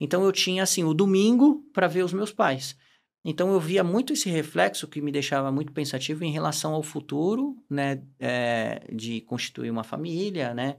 Então 0.00 0.24
eu 0.24 0.32
tinha 0.32 0.62
assim 0.62 0.84
o 0.84 0.94
domingo 0.94 1.64
para 1.72 1.88
ver 1.88 2.04
os 2.04 2.12
meus 2.12 2.32
pais. 2.32 2.76
Então 3.24 3.52
eu 3.52 3.58
via 3.58 3.82
muito 3.82 4.12
esse 4.12 4.30
reflexo 4.30 4.86
que 4.86 5.00
me 5.00 5.10
deixava 5.10 5.50
muito 5.50 5.72
pensativo 5.72 6.22
em 6.22 6.30
relação 6.30 6.74
ao 6.74 6.82
futuro, 6.82 7.56
né, 7.68 8.02
é, 8.20 8.86
de 8.92 9.20
constituir 9.22 9.70
uma 9.70 9.82
família, 9.82 10.54
né? 10.54 10.76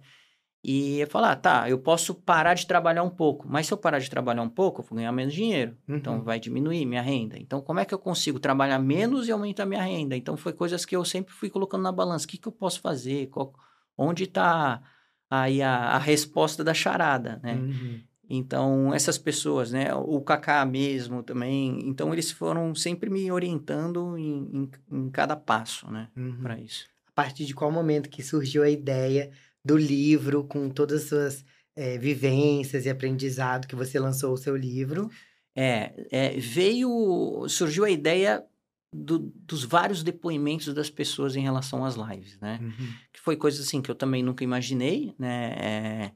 E 0.63 0.99
eu 0.99 1.07
falar, 1.07 1.31
ah, 1.31 1.35
tá, 1.35 1.69
eu 1.69 1.77
posso 1.79 2.13
parar 2.13 2.53
de 2.55 2.65
trabalhar 2.67 3.03
um 3.03 3.09
pouco, 3.09 3.47
mas 3.47 3.67
se 3.67 3.73
eu 3.73 3.77
parar 3.77 3.99
de 3.99 4.09
trabalhar 4.09 4.41
um 4.41 4.49
pouco, 4.49 4.81
eu 4.81 4.85
vou 4.85 4.97
ganhar 4.97 5.11
menos 5.11 5.33
dinheiro. 5.33 5.77
Então 5.87 6.15
Uhum. 6.17 6.23
vai 6.23 6.39
diminuir 6.39 6.85
minha 6.85 7.01
renda. 7.01 7.37
Então 7.37 7.61
como 7.61 7.79
é 7.79 7.85
que 7.85 7.93
eu 7.93 7.99
consigo 7.99 8.39
trabalhar 8.39 8.79
menos 8.79 9.27
e 9.27 9.31
aumentar 9.31 9.65
minha 9.65 9.81
renda? 9.83 10.15
Então 10.17 10.35
foi 10.35 10.51
coisas 10.53 10.83
que 10.85 10.95
eu 10.95 11.05
sempre 11.05 11.33
fui 11.33 11.49
colocando 11.49 11.83
na 11.83 11.91
balança. 11.91 12.25
O 12.25 12.27
que, 12.27 12.37
que 12.37 12.47
eu 12.47 12.51
posso 12.51 12.81
fazer? 12.81 13.27
Qual- 13.27 13.53
onde 13.97 14.23
está 14.25 14.81
aí 15.29 15.61
a, 15.61 15.91
a 15.91 15.97
resposta 15.97 16.63
da 16.63 16.73
charada, 16.73 17.39
né? 17.43 17.55
Uhum. 17.55 18.01
Então, 18.29 18.93
essas 18.93 19.17
pessoas, 19.17 19.71
né? 19.71 19.93
O 19.95 20.19
Kaká 20.21 20.65
mesmo 20.65 21.23
também. 21.23 21.79
Então, 21.87 22.11
eles 22.11 22.29
foram 22.29 22.75
sempre 22.75 23.09
me 23.09 23.31
orientando 23.31 24.17
em, 24.17 24.49
em, 24.53 24.69
em 24.91 25.09
cada 25.09 25.35
passo, 25.35 25.89
né? 25.89 26.09
Uhum. 26.17 26.39
Para 26.41 26.59
isso. 26.59 26.87
A 27.07 27.11
partir 27.13 27.45
de 27.45 27.55
qual 27.55 27.71
momento 27.71 28.09
que 28.09 28.21
surgiu 28.21 28.63
a 28.63 28.69
ideia 28.69 29.31
do 29.67 29.77
livro, 29.77 30.45
com 30.45 30.69
todas 30.69 31.03
as 31.03 31.09
suas 31.09 31.45
eh, 31.75 31.97
vivências 31.97 32.85
e 32.85 32.89
aprendizado 32.89 33.67
que 33.67 33.75
você 33.75 33.99
lançou 33.99 34.33
o 34.33 34.37
seu 34.37 34.55
livro? 34.55 35.11
É, 35.53 35.91
é, 36.09 36.39
veio, 36.39 37.45
surgiu 37.49 37.83
a 37.83 37.89
ideia 37.89 38.45
do, 38.93 39.19
dos 39.19 39.65
vários 39.65 40.03
depoimentos 40.03 40.73
das 40.73 40.89
pessoas 40.89 41.35
em 41.35 41.41
relação 41.41 41.83
às 41.83 41.95
lives, 41.95 42.39
né? 42.39 42.59
Uhum. 42.61 42.93
Que 43.11 43.19
foi 43.19 43.35
coisa 43.35 43.61
assim 43.61 43.81
que 43.81 43.91
eu 43.91 43.95
também 43.95 44.23
nunca 44.23 44.43
imaginei, 44.43 45.13
né? 45.19 45.53
É, 45.59 46.11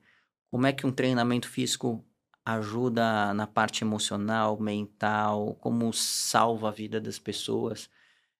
como 0.50 0.66
é 0.66 0.72
que 0.72 0.88
um 0.88 0.92
treinamento 0.92 1.50
físico 1.50 2.06
ajuda 2.46 3.34
na 3.34 3.46
parte 3.46 3.84
emocional, 3.84 4.60
mental, 4.60 5.56
como 5.60 5.92
salva 5.92 6.70
a 6.70 6.72
vida 6.72 7.02
das 7.02 7.20
pessoas 7.20 7.90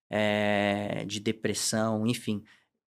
é, 0.08 1.04
de 1.06 1.20
depressão, 1.20 2.06
enfim. 2.06 2.42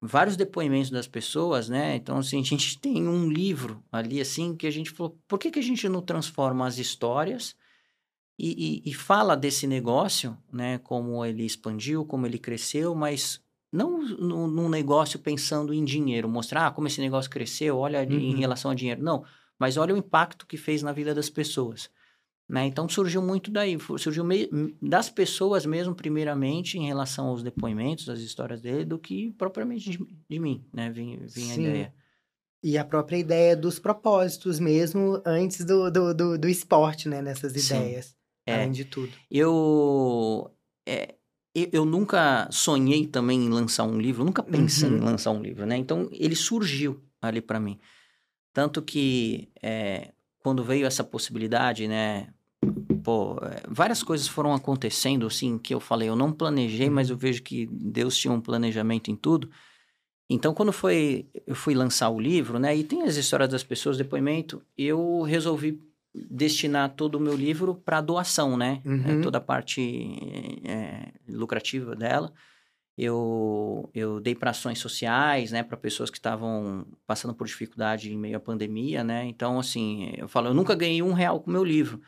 Vários 0.05 0.35
depoimentos 0.35 0.89
das 0.89 1.07
pessoas, 1.07 1.69
né? 1.69 1.95
Então, 1.95 2.17
assim, 2.17 2.39
a 2.39 2.43
gente 2.43 2.79
tem 2.79 3.07
um 3.07 3.29
livro 3.29 3.83
ali, 3.91 4.21
assim, 4.21 4.55
que 4.55 4.67
a 4.67 4.71
gente 4.71 4.91
falou, 4.91 5.17
por 5.27 5.39
que, 5.39 5.51
que 5.51 5.59
a 5.59 5.63
gente 5.63 5.87
não 5.89 6.01
transforma 6.01 6.67
as 6.67 6.77
histórias 6.77 7.55
e, 8.37 8.83
e, 8.85 8.89
e 8.89 8.93
fala 8.93 9.35
desse 9.35 9.65
negócio, 9.65 10.37
né? 10.51 10.77
Como 10.79 11.23
ele 11.25 11.45
expandiu, 11.45 12.05
como 12.05 12.25
ele 12.25 12.37
cresceu, 12.37 12.93
mas 12.93 13.41
não 13.71 14.01
num, 14.01 14.47
num 14.47 14.69
negócio 14.69 15.19
pensando 15.19 15.73
em 15.73 15.83
dinheiro, 15.83 16.29
mostrar 16.29 16.67
ah, 16.67 16.71
como 16.71 16.87
esse 16.87 17.01
negócio 17.01 17.29
cresceu, 17.29 17.77
olha 17.77 18.01
uhum. 18.03 18.17
em 18.17 18.35
relação 18.35 18.71
a 18.71 18.75
dinheiro. 18.75 19.03
Não, 19.03 19.23
mas 19.59 19.77
olha 19.77 19.93
o 19.93 19.97
impacto 19.97 20.45
que 20.45 20.57
fez 20.57 20.81
na 20.81 20.91
vida 20.91 21.13
das 21.13 21.29
pessoas. 21.29 21.89
Né? 22.47 22.67
Então 22.67 22.87
surgiu 22.87 23.23
muito 23.23 23.49
daí, 23.49 23.75
surgiu 23.97 24.23
das 24.79 25.09
pessoas 25.09 25.65
mesmo, 25.65 25.95
primeiramente, 25.95 26.77
em 26.77 26.85
relação 26.85 27.27
aos 27.27 27.41
depoimentos, 27.41 28.07
às 28.07 28.19
histórias 28.19 28.61
dele, 28.61 28.85
do 28.85 28.99
que 28.99 29.31
propriamente 29.31 29.89
de, 29.89 29.99
de 30.29 30.39
mim, 30.39 30.63
né? 30.71 30.91
Vinha 30.91 31.19
a 31.25 31.57
ideia. 31.57 31.93
E 32.63 32.77
a 32.77 32.85
própria 32.85 33.17
ideia 33.17 33.55
dos 33.55 33.79
propósitos 33.79 34.59
mesmo, 34.59 35.21
antes 35.25 35.63
do, 35.65 35.89
do, 35.91 36.13
do, 36.13 36.37
do 36.37 36.47
esporte, 36.47 37.09
né? 37.09 37.21
Nessas 37.21 37.53
Sim. 37.53 37.77
ideias, 37.77 38.15
é. 38.45 38.53
além 38.53 38.71
de 38.71 38.85
tudo. 38.85 39.11
Eu, 39.29 40.51
é, 40.87 41.15
eu 41.53 41.85
nunca 41.85 42.47
sonhei 42.51 43.07
também 43.07 43.45
em 43.45 43.49
lançar 43.49 43.83
um 43.85 43.99
livro, 43.99 44.23
nunca 44.23 44.43
pensei 44.43 44.89
uhum. 44.89 44.97
em 44.97 44.99
lançar 44.99 45.31
um 45.31 45.41
livro, 45.41 45.65
né? 45.65 45.77
Então, 45.77 46.09
ele 46.11 46.35
surgiu 46.35 47.03
ali 47.21 47.41
para 47.41 47.59
mim. 47.59 47.79
Tanto 48.53 48.81
que 48.81 49.51
é, 49.61 50.13
quando 50.45 50.63
veio 50.63 50.85
essa 50.85 51.03
possibilidade, 51.03 51.87
né? 51.87 52.27
Pô, 53.03 53.39
é, 53.41 53.63
várias 53.67 54.03
coisas 54.03 54.27
foram 54.27 54.53
acontecendo, 54.53 55.25
assim, 55.25 55.57
que 55.57 55.73
eu 55.73 55.79
falei, 55.79 56.07
eu 56.07 56.15
não 56.15 56.31
planejei, 56.31 56.87
mas 56.87 57.09
eu 57.09 57.17
vejo 57.17 57.41
que 57.41 57.67
Deus 57.71 58.15
tinha 58.15 58.31
um 58.31 58.39
planejamento 58.39 59.09
em 59.09 59.15
tudo. 59.15 59.49
Então, 60.29 60.53
quando 60.53 60.71
foi, 60.71 61.27
eu 61.47 61.55
fui 61.55 61.73
lançar 61.73 62.11
o 62.11 62.19
livro, 62.19 62.59
né? 62.59 62.77
E 62.77 62.83
tem 62.83 63.01
as 63.01 63.15
histórias 63.15 63.49
das 63.49 63.63
pessoas, 63.63 63.97
depoimento, 63.97 64.61
eu 64.77 65.23
resolvi 65.23 65.81
destinar 66.13 66.93
todo 66.93 67.15
o 67.15 67.19
meu 67.19 67.35
livro 67.35 67.73
para 67.73 67.99
doação, 67.99 68.55
né? 68.55 68.83
É, 68.85 68.87
uhum. 68.87 69.19
É, 69.19 69.21
toda 69.23 69.39
a 69.39 69.41
parte 69.41 69.81
é, 70.63 71.11
lucrativa 71.27 71.95
dela 71.95 72.31
eu, 72.97 73.89
eu 73.93 74.19
dei 74.21 74.33
para 74.33 74.51
ações 74.51 74.79
sociais, 74.79 75.51
né, 75.51 75.63
para 75.63 75.75
pessoas 75.75 76.09
que 76.09 76.17
estavam 76.17 76.85
passando 77.05 77.33
por 77.33 77.45
dificuldade 77.45 78.11
em 78.11 78.17
meio 78.17 78.37
à 78.37 78.39
pandemia, 78.39 79.03
né? 79.03 79.25
Então, 79.25 79.59
assim, 79.59 80.13
eu 80.17 80.27
falo, 80.27 80.47
eu 80.47 80.53
nunca 80.53 80.73
ganhei 80.75 81.01
um 81.01 81.11
real 81.11 81.41
com 81.41 81.49
o 81.49 81.53
meu 81.53 81.63
livro, 81.63 82.01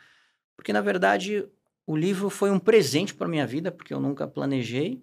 porque 0.56 0.72
na 0.72 0.80
verdade 0.80 1.46
o 1.86 1.96
livro 1.96 2.30
foi 2.30 2.50
um 2.50 2.58
presente 2.58 3.14
para 3.14 3.28
minha 3.28 3.46
vida, 3.46 3.70
porque 3.70 3.92
eu 3.92 4.00
nunca 4.00 4.26
planejei 4.26 5.02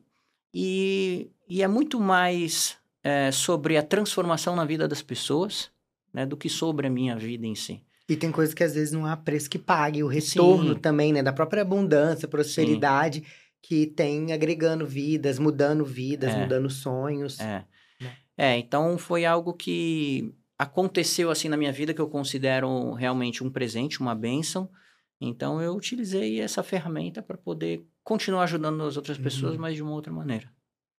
e, 0.53 1.29
e 1.47 1.61
é 1.61 1.67
muito 1.67 1.99
mais 1.99 2.77
é, 3.03 3.31
sobre 3.31 3.77
a 3.77 3.83
transformação 3.83 4.55
na 4.55 4.65
vida 4.65 4.88
das 4.88 5.03
pessoas, 5.03 5.69
né, 6.11 6.25
do 6.25 6.36
que 6.36 6.49
sobre 6.49 6.88
a 6.88 6.89
minha 6.89 7.15
vida 7.15 7.45
em 7.45 7.55
si. 7.55 7.83
E 8.07 8.15
tem 8.15 8.31
coisas 8.31 8.53
que 8.53 8.63
às 8.63 8.73
vezes 8.73 8.91
não 8.91 9.05
há 9.05 9.17
preço 9.17 9.49
que 9.49 9.57
pague, 9.57 10.03
o 10.03 10.07
retorno 10.07 10.73
Sim. 10.73 10.79
também, 10.79 11.11
né, 11.11 11.21
da 11.21 11.33
própria 11.33 11.61
abundância, 11.61 12.27
prosperidade. 12.27 13.19
Sim 13.19 13.44
que 13.68 13.88
tem 13.88 14.32
agregando 14.32 14.86
vidas, 14.86 15.39
mudando 15.39 15.84
vidas, 15.84 16.32
é. 16.32 16.39
mudando 16.39 16.70
sonhos. 16.70 17.39
É. 17.39 17.66
Né? 17.99 18.16
é, 18.38 18.57
então 18.59 18.95
foi 18.95 19.26
algo 19.26 19.53
que 19.53 20.32
aconteceu 20.55 21.32
assim 21.32 21.49
na 21.49 21.57
minha 21.57 21.72
vida 21.72 21.91
que 21.91 21.99
eu 21.99 22.07
considero 22.07 22.93
realmente 22.93 23.43
um 23.43 23.49
presente, 23.49 23.99
uma 23.99 24.13
bênção. 24.13 24.70
Então 25.20 25.59
eu 25.59 25.74
utilizei 25.74 26.39
essa 26.39 26.61
ferramenta 26.61 27.24
para 27.24 27.38
poder 27.38 27.84
continuar 28.03 28.43
ajudando 28.43 28.84
as 28.84 28.97
outras 28.97 29.18
pessoas, 29.18 29.55
uhum. 29.55 29.61
mas 29.61 29.76
de 29.76 29.82
uma 29.82 29.93
outra 29.93 30.13
maneira. 30.13 30.47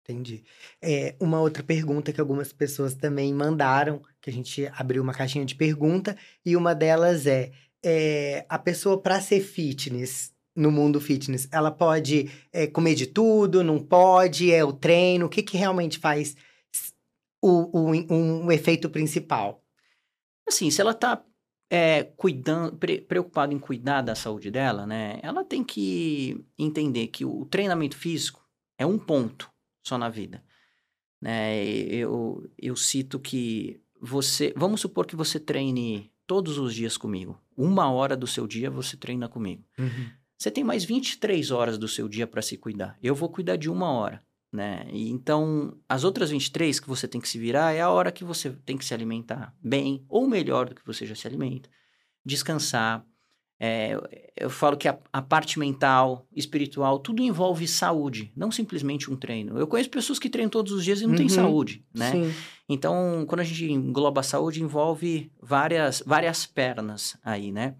Entendi. 0.02 0.44
É, 0.82 1.16
uma 1.20 1.40
outra 1.40 1.62
pergunta 1.62 2.12
que 2.12 2.22
algumas 2.22 2.52
pessoas 2.52 2.96
também 2.96 3.32
mandaram, 3.32 4.02
que 4.20 4.30
a 4.32 4.34
gente 4.34 4.66
abriu 4.74 5.04
uma 5.04 5.14
caixinha 5.14 5.46
de 5.46 5.54
pergunta, 5.54 6.18
e 6.44 6.56
uma 6.56 6.74
delas 6.74 7.28
é, 7.28 7.52
é 7.84 8.44
a 8.50 8.58
pessoa 8.58 9.00
para 9.00 9.22
ser 9.22 9.42
fitness 9.42 10.35
no 10.56 10.72
mundo 10.72 11.02
fitness? 11.02 11.48
Ela 11.52 11.72
pode 11.72 12.30
é, 12.52 12.68
comer 12.68 12.96
de 12.96 13.08
tudo, 13.08 13.64
não 13.64 13.80
pode? 13.80 14.52
É 14.52 14.64
o 14.64 14.72
treino? 14.72 15.26
O 15.26 15.30
que, 15.30 15.44
que 15.44 15.58
realmente 15.58 16.00
faz 16.00 16.36
o, 17.42 17.80
o 17.80 17.92
um, 17.92 18.52
efeito 18.52 18.90
principal? 18.90 19.64
Assim, 20.48 20.70
se 20.72 20.80
ela 20.80 20.92
está 20.92 21.24
é, 21.70 22.04
cuidando, 22.16 22.78
pre, 22.78 23.02
preocupada 23.02 23.54
em 23.54 23.60
cuidar 23.60 24.02
da 24.02 24.16
saúde 24.16 24.50
dela, 24.52 24.86
né? 24.86 25.20
Ela 25.22 25.44
tem 25.44 25.64
que 25.64 26.46
entender 26.58 27.08
que 27.08 27.26
o 27.26 27.46
treinamento 27.46 27.98
físico 27.98 28.46
é 28.78 28.86
um 28.86 28.98
ponto 28.98 29.50
só 29.84 29.98
na 29.98 30.10
vida. 30.10 30.44
Né? 31.22 31.66
Eu, 31.66 32.50
eu 32.58 32.76
cito 32.76 33.20
que 33.20 33.82
você... 34.00 34.54
Vamos 34.56 34.82
supor 34.82 35.06
que 35.06 35.16
você 35.16 35.40
treine 35.40 36.12
todos 36.28 36.58
os 36.58 36.74
dias 36.74 36.98
comigo. 36.98 37.40
Uma 37.58 37.92
hora 37.92 38.16
do 38.16 38.28
seu 38.28 38.48
dia 38.48 38.70
você 38.70 38.98
treina 38.98 39.28
comigo. 39.28 39.64
Uhum. 39.78 40.10
Você 40.38 40.52
tem 40.52 40.64
mais 40.64 40.84
23 40.84 41.52
horas 41.52 41.78
do 41.78 41.88
seu 41.88 42.08
dia 42.08 42.28
para 42.28 42.42
se 42.42 42.58
cuidar. 42.58 42.98
Eu 43.02 43.16
vou 43.16 43.30
cuidar 43.30 43.56
de 43.56 43.70
uma 43.70 43.92
hora, 43.92 44.22
né? 44.52 44.86
E 44.92 45.10
então, 45.10 45.78
as 45.88 46.04
outras 46.04 46.30
23 46.30 46.80
que 46.80 46.88
você 46.88 47.08
tem 47.08 47.22
que 47.22 47.30
se 47.30 47.40
virar 47.40 47.74
é 47.74 47.82
a 47.82 47.90
hora 47.90 48.12
que 48.12 48.24
você 48.24 48.52
tem 48.66 48.78
que 48.78 48.86
se 48.86 48.94
alimentar 48.94 49.56
bem 49.62 50.04
ou 50.10 50.28
melhor 50.28 50.70
do 50.70 50.76
que 50.76 50.86
você 50.86 51.06
já 51.06 51.16
se 51.16 51.28
alimenta. 51.28 51.70
Descansar. 52.24 53.06
É, 53.58 53.98
eu 54.36 54.50
falo 54.50 54.76
que 54.76 54.88
a, 54.88 55.00
a, 55.14 55.22
parte 55.22 55.58
mental, 55.58 56.28
espiritual, 56.36 57.00
tudo 57.00 57.22
envolve 57.22 57.66
saúde, 57.66 58.30
não 58.36 58.52
simplesmente 58.52 59.10
um 59.10 59.16
treino. 59.16 59.58
Eu 59.58 59.66
conheço 59.66 59.90
pessoas 59.90 60.20
que 60.20 60.30
treinam 60.30 60.50
todos 60.50 60.74
os 60.74 60.84
dias 60.84 61.00
e 61.00 61.04
não 61.04 61.12
uhum, 61.12 61.18
têm 61.18 61.30
saúde, 61.30 61.86
né? 61.94 62.12
Sim. 62.12 62.34
Então, 62.68 63.24
quando 63.26 63.40
a 63.40 63.44
gente 63.46 63.72
engloba 63.72 64.20
a 64.20 64.24
saúde, 64.24 64.62
envolve 64.62 65.32
várias, 65.42 66.04
várias 66.06 66.46
pernas 66.46 67.18
aí, 67.24 67.50
né? 67.50 67.76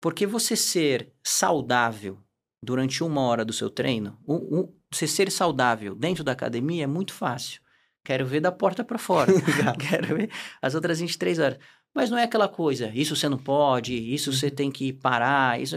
Porque 0.00 0.26
você 0.26 0.56
ser 0.56 1.12
saudável 1.22 2.18
durante 2.62 3.02
uma 3.02 3.20
hora 3.22 3.44
do 3.44 3.52
seu 3.52 3.68
treino, 3.70 4.18
um, 4.26 4.34
um, 4.34 4.74
você 4.90 5.06
ser 5.06 5.30
saudável 5.30 5.94
dentro 5.94 6.24
da 6.24 6.32
academia 6.32 6.84
é 6.84 6.86
muito 6.86 7.12
fácil. 7.12 7.60
Quero 8.04 8.26
ver 8.26 8.40
da 8.40 8.50
porta 8.50 8.82
para 8.82 8.98
fora. 8.98 9.32
Quero 9.78 10.16
ver 10.16 10.30
as 10.60 10.74
outras 10.74 11.00
23 11.00 11.38
horas. 11.38 11.58
Mas 11.94 12.08
não 12.08 12.18
é 12.18 12.24
aquela 12.24 12.48
coisa, 12.48 12.90
isso 12.94 13.16
você 13.16 13.28
não 13.28 13.38
pode, 13.38 13.94
isso 13.94 14.32
você 14.32 14.46
uhum. 14.46 14.54
tem 14.54 14.70
que 14.70 14.92
parar, 14.92 15.60
isso... 15.60 15.76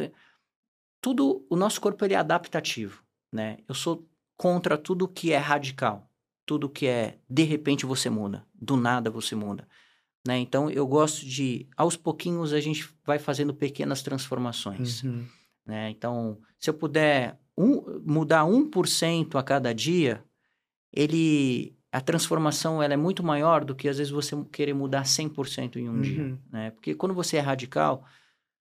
Tudo, 1.02 1.46
o 1.50 1.56
nosso 1.56 1.82
corpo 1.82 2.06
ele 2.06 2.14
é 2.14 2.18
adaptativo, 2.18 3.04
né? 3.32 3.58
Eu 3.68 3.76
sou 3.76 4.08
contra 4.38 4.78
tudo 4.78 5.08
que 5.08 5.34
é 5.34 5.38
radical. 5.38 6.10
Tudo 6.46 6.70
que 6.70 6.86
é, 6.88 7.18
de 7.30 7.44
repente 7.44 7.86
você 7.86 8.10
muda, 8.10 8.46
do 8.54 8.78
nada 8.78 9.10
você 9.10 9.36
muda. 9.36 9.68
Né? 10.26 10.40
Então, 10.40 10.70
eu 10.70 10.88
gosto 10.88 11.26
de, 11.26 11.68
aos 11.76 11.98
pouquinhos, 11.98 12.54
a 12.54 12.60
gente 12.60 12.90
vai 13.06 13.20
fazendo 13.20 13.54
pequenas 13.54 14.02
transformações. 14.02 15.04
Uhum. 15.04 15.26
Né? 15.66 15.90
Então, 15.90 16.38
se 16.58 16.70
eu 16.70 16.74
puder 16.74 17.40
um, 17.58 18.02
mudar 18.06 18.46
1% 18.46 19.36
a 19.36 19.44
cada 19.44 19.74
dia, 19.74 20.24
ele 20.92 21.76
a 21.92 22.02
transformação 22.02 22.82
ela 22.82 22.96
é 22.96 22.98
muito 22.98 23.24
maior 23.24 23.64
do 23.64 23.76
que 23.76 23.88
às 23.88 24.00
vezes 24.00 24.12
você 24.12 24.36
querer 24.52 24.74
mudar 24.74 25.04
100% 25.04 25.76
em 25.76 25.88
um 25.88 25.94
uhum. 25.94 26.02
dia. 26.02 26.40
Né? 26.52 26.72
Porque 26.72 26.96
quando 26.96 27.14
você 27.14 27.38
é 27.38 27.40
radical, 27.40 28.04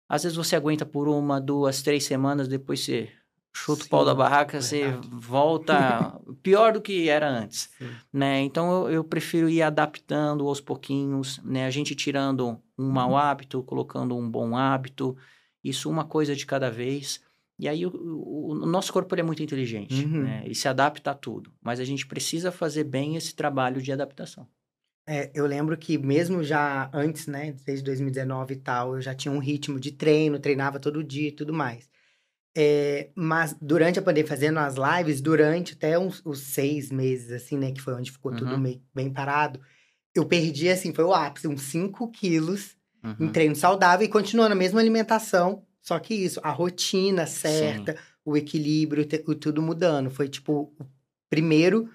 às 0.06 0.24
vezes 0.24 0.36
você 0.36 0.54
aguenta 0.54 0.84
por 0.84 1.08
uma, 1.08 1.40
duas, 1.40 1.80
três 1.80 2.04
semanas, 2.04 2.46
depois 2.48 2.80
você 2.80 3.10
chuta 3.54 3.82
Sim, 3.82 3.86
o 3.86 3.90
pau 3.90 4.04
da 4.04 4.14
barraca, 4.14 4.60
você 4.60 4.90
volta 5.10 6.20
pior 6.42 6.72
do 6.72 6.82
que 6.82 7.08
era 7.08 7.28
antes, 7.28 7.70
né? 8.12 8.40
Então 8.40 8.86
eu, 8.86 8.90
eu, 8.90 9.04
prefiro 9.04 9.48
ir 9.48 9.62
adaptando 9.62 10.46
aos 10.46 10.60
pouquinhos, 10.60 11.40
né? 11.44 11.64
A 11.64 11.70
gente 11.70 11.94
tirando 11.94 12.60
um 12.76 12.90
mau 12.90 13.10
uhum. 13.10 13.16
hábito, 13.16 13.62
colocando 13.62 14.16
um 14.16 14.28
bom 14.28 14.56
hábito, 14.56 15.16
isso 15.62 15.88
uma 15.88 16.04
coisa 16.04 16.34
de 16.34 16.44
cada 16.44 16.68
vez. 16.68 17.22
E 17.56 17.68
aí 17.68 17.86
o, 17.86 17.90
o, 17.90 18.52
o 18.52 18.66
nosso 18.66 18.92
corpo 18.92 19.14
é 19.14 19.22
muito 19.22 19.42
inteligente, 19.42 20.04
uhum. 20.04 20.24
né? 20.24 20.42
Ele 20.44 20.54
se 20.54 20.66
adapta 20.66 21.12
a 21.12 21.14
tudo, 21.14 21.52
mas 21.62 21.78
a 21.78 21.84
gente 21.84 22.06
precisa 22.06 22.50
fazer 22.50 22.82
bem 22.84 23.14
esse 23.14 23.34
trabalho 23.34 23.80
de 23.80 23.92
adaptação. 23.92 24.48
É, 25.06 25.30
eu 25.34 25.46
lembro 25.46 25.76
que 25.76 25.98
mesmo 25.98 26.42
já 26.42 26.90
antes, 26.92 27.26
né, 27.26 27.54
desde 27.64 27.84
2019 27.84 28.54
e 28.54 28.56
tal, 28.56 28.94
eu 28.94 29.02
já 29.02 29.14
tinha 29.14 29.32
um 29.32 29.38
ritmo 29.38 29.78
de 29.78 29.92
treino, 29.92 30.38
treinava 30.38 30.80
todo 30.80 31.04
dia 31.04 31.28
e 31.28 31.32
tudo 31.32 31.52
mais. 31.52 31.88
É, 32.56 33.10
mas 33.16 33.56
durante 33.60 33.98
a 33.98 34.02
pandemia, 34.02 34.28
fazendo 34.28 34.58
as 34.60 34.76
lives, 34.76 35.20
durante 35.20 35.72
até 35.74 35.98
uns, 35.98 36.22
os 36.24 36.38
seis 36.40 36.90
meses, 36.90 37.32
assim, 37.32 37.58
né? 37.58 37.72
Que 37.72 37.80
foi 37.80 37.94
onde 37.94 38.12
ficou 38.12 38.30
uhum. 38.30 38.38
tudo 38.38 38.58
meio, 38.58 38.80
bem 38.94 39.12
parado. 39.12 39.60
Eu 40.14 40.24
perdi, 40.24 40.68
assim, 40.68 40.94
foi 40.94 41.04
o 41.04 41.12
ápice, 41.12 41.48
uns 41.48 41.62
5 41.62 42.08
quilos 42.12 42.76
uhum. 43.02 43.16
em 43.26 43.28
treino 43.28 43.56
saudável 43.56 44.06
e 44.06 44.08
continuando 44.08 44.52
a 44.52 44.56
mesma 44.56 44.80
alimentação, 44.80 45.64
Só 45.82 45.98
que 45.98 46.14
isso, 46.14 46.40
a 46.42 46.50
rotina 46.50 47.26
certa, 47.26 47.96
o 48.24 48.36
equilíbrio, 48.36 49.06
o 49.26 49.34
tudo 49.34 49.60
mudando. 49.60 50.10
Foi 50.10 50.28
tipo 50.28 50.72
o 50.78 50.86
primeiro 51.28 51.90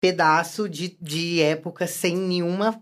pedaço 0.00 0.68
de, 0.68 0.98
de 1.00 1.40
época 1.40 1.86
sem 1.86 2.14
nenhuma 2.14 2.80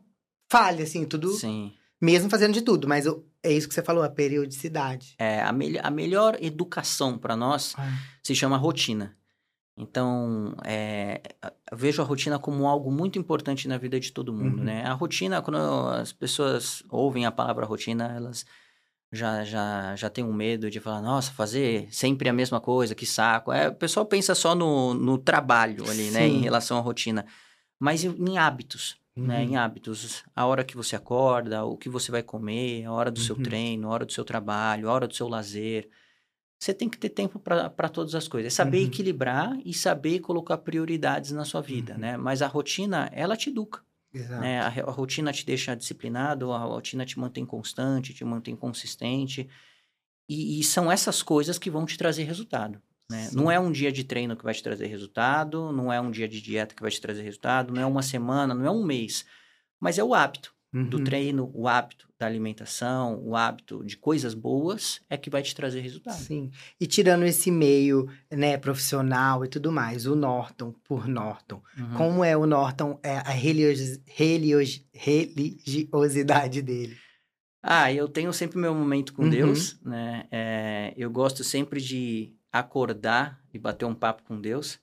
falha, 0.50 0.82
assim, 0.82 1.04
tudo. 1.04 1.30
Sim. 1.30 1.72
Mesmo 2.00 2.28
fazendo 2.28 2.52
de 2.52 2.62
tudo, 2.62 2.88
mas 2.88 3.06
eu- 3.06 3.24
é 3.42 3.52
isso 3.52 3.68
que 3.68 3.74
você 3.74 3.82
falou, 3.82 4.02
a 4.02 4.08
periodicidade. 4.10 5.14
É, 5.18 5.42
a, 5.42 5.52
melho- 5.52 5.80
a 5.82 5.90
melhor 5.90 6.36
educação 6.40 7.18
para 7.18 7.36
nós 7.36 7.74
se 8.22 8.34
chama 8.34 8.56
rotina. 8.56 9.16
Então, 9.76 10.54
é, 10.64 11.22
vejo 11.72 12.02
a 12.02 12.04
rotina 12.04 12.38
como 12.38 12.66
algo 12.66 12.90
muito 12.92 13.18
importante 13.18 13.66
na 13.66 13.78
vida 13.78 13.98
de 13.98 14.12
todo 14.12 14.32
mundo, 14.32 14.58
Uhum. 14.58 14.64
né? 14.64 14.84
A 14.84 14.92
rotina, 14.92 15.40
quando 15.40 15.56
as 15.88 16.12
pessoas 16.12 16.82
ouvem 16.90 17.24
a 17.24 17.32
palavra 17.32 17.64
rotina, 17.64 18.12
elas 18.14 18.44
já, 19.10 19.42
já, 19.44 19.96
já 19.96 20.10
têm 20.10 20.24
um 20.24 20.32
medo 20.32 20.70
de 20.70 20.78
falar, 20.78 21.00
nossa, 21.00 21.32
fazer 21.32 21.88
sempre 21.90 22.28
a 22.28 22.32
mesma 22.34 22.60
coisa, 22.60 22.94
que 22.94 23.06
saco. 23.06 23.50
É, 23.50 23.68
o 23.68 23.74
pessoal 23.74 24.04
pensa 24.04 24.34
só 24.34 24.54
no, 24.54 24.92
no 24.94 25.16
trabalho 25.18 25.88
ali, 25.90 26.10
né? 26.10 26.28
Em 26.28 26.32
Sim. 26.34 26.40
relação 26.42 26.76
à 26.76 26.80
rotina. 26.80 27.24
Mas 27.80 28.04
em, 28.04 28.10
em 28.10 28.36
hábitos, 29.16 29.22
né? 29.22 29.42
Uhum. 29.42 29.44
Em 29.44 29.56
hábitos. 29.56 30.24
A 30.34 30.46
hora 30.46 30.64
que 30.64 30.76
você 30.76 30.96
acorda, 30.96 31.64
o 31.64 31.76
que 31.76 31.88
você 31.88 32.10
vai 32.10 32.22
comer, 32.22 32.84
a 32.84 32.92
hora 32.92 33.10
do 33.10 33.18
seu 33.20 33.36
Uhum. 33.36 33.36
treino, 33.36 33.88
a 33.88 33.92
hora 33.92 34.06
do 34.06 34.12
seu 34.12 34.24
trabalho, 34.24 34.88
a 34.88 34.92
hora 34.92 35.08
do 35.08 35.14
seu 35.14 35.28
lazer. 35.28 35.88
Você 36.60 36.72
tem 36.74 36.88
que 36.88 36.98
ter 36.98 37.10
tempo 37.10 37.38
para 37.40 37.88
todas 37.88 38.14
as 38.14 38.28
coisas. 38.28 38.52
É 38.52 38.56
saber 38.56 38.80
Uhum. 38.80 38.84
equilibrar 38.84 39.58
e 39.64 39.74
saber 39.74 40.20
colocar 40.20 40.58
prioridades 40.58 41.32
na 41.32 41.44
sua 41.44 41.60
vida, 41.62 41.96
Uhum. 41.96 41.98
né? 41.98 42.16
Mas 42.16 42.42
a 42.42 42.46
rotina, 42.46 43.10
ela 43.12 43.36
te 43.36 43.50
educa, 43.50 43.82
né? 44.38 44.60
A, 44.60 44.68
a 44.68 44.92
rotina 44.92 45.32
te 45.32 45.46
deixa 45.46 45.76
disciplinado, 45.76 46.52
a 46.52 46.58
rotina 46.60 47.06
te 47.06 47.18
mantém 47.18 47.46
constante, 47.46 48.14
te 48.14 48.24
mantém 48.24 48.56
consistente. 48.56 49.48
E, 50.28 50.60
e 50.60 50.64
são 50.64 50.90
essas 50.90 51.22
coisas 51.22 51.58
que 51.58 51.70
vão 51.70 51.86
te 51.86 51.96
trazer 51.98 52.24
resultado. 52.24 52.82
Né? 53.12 53.30
Não 53.32 53.50
é 53.50 53.60
um 53.60 53.70
dia 53.70 53.92
de 53.92 54.02
treino 54.04 54.36
que 54.36 54.44
vai 54.44 54.54
te 54.54 54.62
trazer 54.62 54.86
resultado, 54.86 55.70
não 55.72 55.92
é 55.92 56.00
um 56.00 56.10
dia 56.10 56.26
de 56.28 56.40
dieta 56.40 56.74
que 56.74 56.82
vai 56.82 56.90
te 56.90 57.00
trazer 57.00 57.22
resultado, 57.22 57.72
não 57.72 57.82
é 57.82 57.86
uma 57.86 58.02
semana, 58.02 58.54
não 58.54 58.66
é 58.66 58.70
um 58.70 58.84
mês. 58.84 59.24
Mas 59.80 59.98
é 59.98 60.04
o 60.04 60.14
hábito 60.14 60.52
do 60.72 60.96
Uhum. 60.96 61.04
treino, 61.04 61.50
o 61.52 61.68
hábito 61.68 62.08
da 62.18 62.24
alimentação, 62.26 63.20
o 63.22 63.36
hábito 63.36 63.84
de 63.84 63.94
coisas 63.94 64.32
boas 64.32 65.02
é 65.10 65.18
que 65.18 65.28
vai 65.28 65.42
te 65.42 65.54
trazer 65.54 65.80
resultado. 65.80 66.16
Sim. 66.18 66.50
E 66.80 66.86
tirando 66.86 67.24
esse 67.24 67.50
meio, 67.50 68.08
né, 68.30 68.56
profissional 68.56 69.44
e 69.44 69.48
tudo 69.48 69.70
mais, 69.70 70.06
o 70.06 70.14
Norton, 70.16 70.72
por 70.84 71.06
Norton. 71.06 71.60
Uhum. 71.78 71.94
Como 71.94 72.24
é 72.24 72.34
o 72.34 72.46
Norton, 72.46 72.98
é 73.02 73.18
a 73.18 73.30
religios- 73.30 73.98
religios- 74.06 74.82
religiosidade 74.94 76.62
dele? 76.62 76.96
Ah, 77.62 77.92
eu 77.92 78.08
tenho 78.08 78.32
sempre 78.32 78.58
meu 78.58 78.74
momento 78.74 79.12
com 79.12 79.22
Uhum. 79.24 79.30
Deus, 79.30 79.78
né? 79.82 80.26
É, 80.30 80.94
eu 80.96 81.10
gosto 81.10 81.44
sempre 81.44 81.80
de 81.80 82.32
acordar 82.52 83.40
e 83.52 83.58
bater 83.58 83.84
um 83.86 83.94
papo 83.94 84.22
com 84.24 84.40
Deus. 84.40 84.78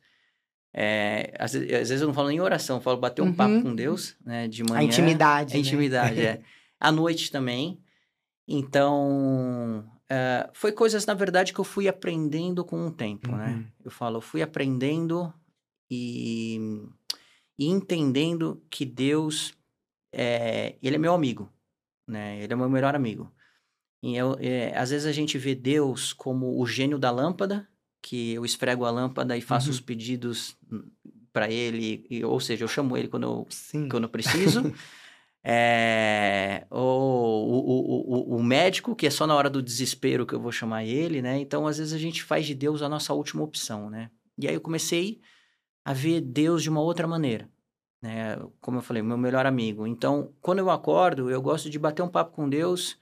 É, 0.73 1.33
às, 1.39 1.55
às 1.55 1.61
vezes 1.61 2.01
eu 2.01 2.07
não 2.07 2.13
falo 2.13 2.27
nem 2.29 2.39
oração, 2.41 2.77
eu 2.77 2.81
falo 2.81 2.97
bater 2.97 3.21
um 3.21 3.27
Uhum. 3.27 3.33
papo 3.33 3.61
com 3.61 3.75
Deus, 3.75 4.15
né? 4.25 4.47
De 4.47 4.63
manhã. 4.63 4.79
a 4.79 4.83
intimidade. 4.83 5.53
A 5.53 5.55
né? 5.55 5.59
intimidade, 5.61 6.21
é. 6.25 6.41
À 6.79 6.91
noite 6.91 7.31
também. 7.31 7.79
Então, 8.47 9.85
é, 10.09 10.49
foi 10.53 10.71
coisas, 10.71 11.05
na 11.05 11.13
verdade, 11.13 11.53
que 11.53 11.59
eu 11.59 11.63
fui 11.65 11.87
aprendendo 11.87 12.63
com 12.65 12.87
o 12.87 12.91
tempo, 12.91 13.31
né? 13.31 13.49
Uhum. 13.53 13.65
Eu 13.85 13.91
falo, 13.91 14.17
eu 14.17 14.21
fui 14.21 14.41
aprendendo 14.41 15.33
e, 15.89 16.81
e 17.57 17.67
entendendo 17.67 18.61
que 18.69 18.85
Deus, 18.85 19.53
é, 20.13 20.75
ele 20.81 20.95
é 20.95 20.99
meu 20.99 21.13
amigo, 21.13 21.51
né? 22.07 22.41
Ele 22.41 22.53
é 22.53 22.55
meu 22.55 22.69
melhor 22.69 22.95
amigo. 22.95 23.31
E 24.01 24.15
eu, 24.15 24.35
é, 24.39 24.77
às 24.77 24.89
vezes 24.91 25.05
a 25.05 25.11
gente 25.11 25.37
vê 25.37 25.53
Deus 25.55 26.13
como 26.13 26.59
o 26.59 26.65
gênio 26.65 26.97
da 26.97 27.11
lâmpada, 27.11 27.67
que 28.01 28.33
eu 28.33 28.45
esfrego 28.45 28.85
a 28.85 28.91
lâmpada 28.91 29.35
e 29.37 29.41
faço 29.41 29.67
Uhum. 29.67 29.71
os 29.73 29.79
pedidos 29.81 30.55
para 31.33 31.51
ele, 31.51 32.05
e- 32.09 32.23
ou 32.23 32.39
seja, 32.39 32.63
eu 32.63 32.67
chamo 32.67 32.95
ele 32.97 33.07
quando 33.07 33.23
eu 33.23 33.45
Sim. 33.49 33.87
quando 33.89 34.03
eu 34.03 34.09
preciso. 34.09 34.61
É, 35.41 36.65
ou 36.69 37.47
o, 37.49 37.59
o, 37.59 38.33
o, 38.35 38.37
o 38.37 38.43
médico, 38.43 38.93
que 38.93 39.07
é 39.07 39.09
só 39.09 39.25
na 39.25 39.33
hora 39.33 39.49
do 39.49 39.63
desespero 39.63 40.25
que 40.25 40.35
eu 40.35 40.39
vou 40.39 40.51
chamar 40.51 40.83
ele, 40.83 41.21
né? 41.21 41.39
Então, 41.39 41.65
às 41.65 41.77
vezes, 41.77 41.93
a 41.93 41.97
gente 41.97 42.21
faz 42.23 42.45
de 42.45 42.53
Deus 42.53 42.81
a 42.81 42.89
nossa 42.89 43.13
última 43.13 43.41
opção, 43.41 43.89
né? 43.89 44.11
E 44.37 44.47
aí 44.49 44.53
eu 44.53 44.59
comecei 44.61 45.21
a 45.85 45.93
ver 45.93 46.19
Deus 46.19 46.61
de 46.61 46.69
uma 46.69 46.81
outra 46.81 47.07
maneira, 47.07 47.49
né? 48.01 48.37
Como 48.59 48.77
eu 48.77 48.81
falei, 48.81 49.01
meu 49.01 49.17
melhor 49.17 49.45
amigo. 49.45 49.87
Então, 49.87 50.33
quando 50.41 50.59
eu 50.59 50.69
acordo, 50.69 51.29
eu 51.31 51.41
gosto 51.41 51.69
de 51.69 51.79
bater 51.79 52.01
um 52.01 52.09
papo 52.09 52.33
com 52.35 52.49
Deus 52.49 52.97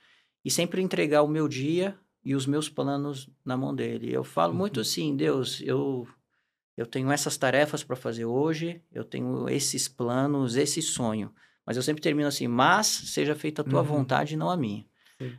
e 0.48 0.50
sempre 0.50 0.82
entregar 0.82 1.24
o 1.24 1.28
meu 1.28 1.46
dia 1.48 1.98
e 2.24 2.34
os 2.34 2.46
meus 2.46 2.70
planos 2.70 3.30
na 3.44 3.58
mão 3.58 3.76
dele. 3.76 4.10
Eu 4.14 4.24
falo 4.24 4.54
muito 4.54 4.78
Uhum. 4.78 4.82
assim, 4.82 5.16
Deus, 5.16 5.62
eu 5.62 6.08
eu 6.78 6.86
tenho 6.86 7.12
essas 7.12 7.36
tarefas 7.38 7.84
para 7.84 7.96
fazer 7.96 8.26
hoje, 8.26 8.82
eu 8.94 9.04
tenho 9.04 9.50
esses 9.50 9.88
planos, 9.88 10.56
esse 10.56 10.80
sonho. 10.82 11.34
Mas 11.66 11.76
eu 11.76 11.82
sempre 11.82 12.04
termino 12.04 12.28
assim, 12.30 12.48
mas 12.48 12.86
seja 12.88 13.34
feita 13.36 13.62
a 13.62 13.66
tua 13.66 13.82
Uhum. 13.82 13.88
vontade 13.88 14.36
e 14.36 14.38
não 14.38 14.50
a 14.50 14.56
minha. 14.56 14.86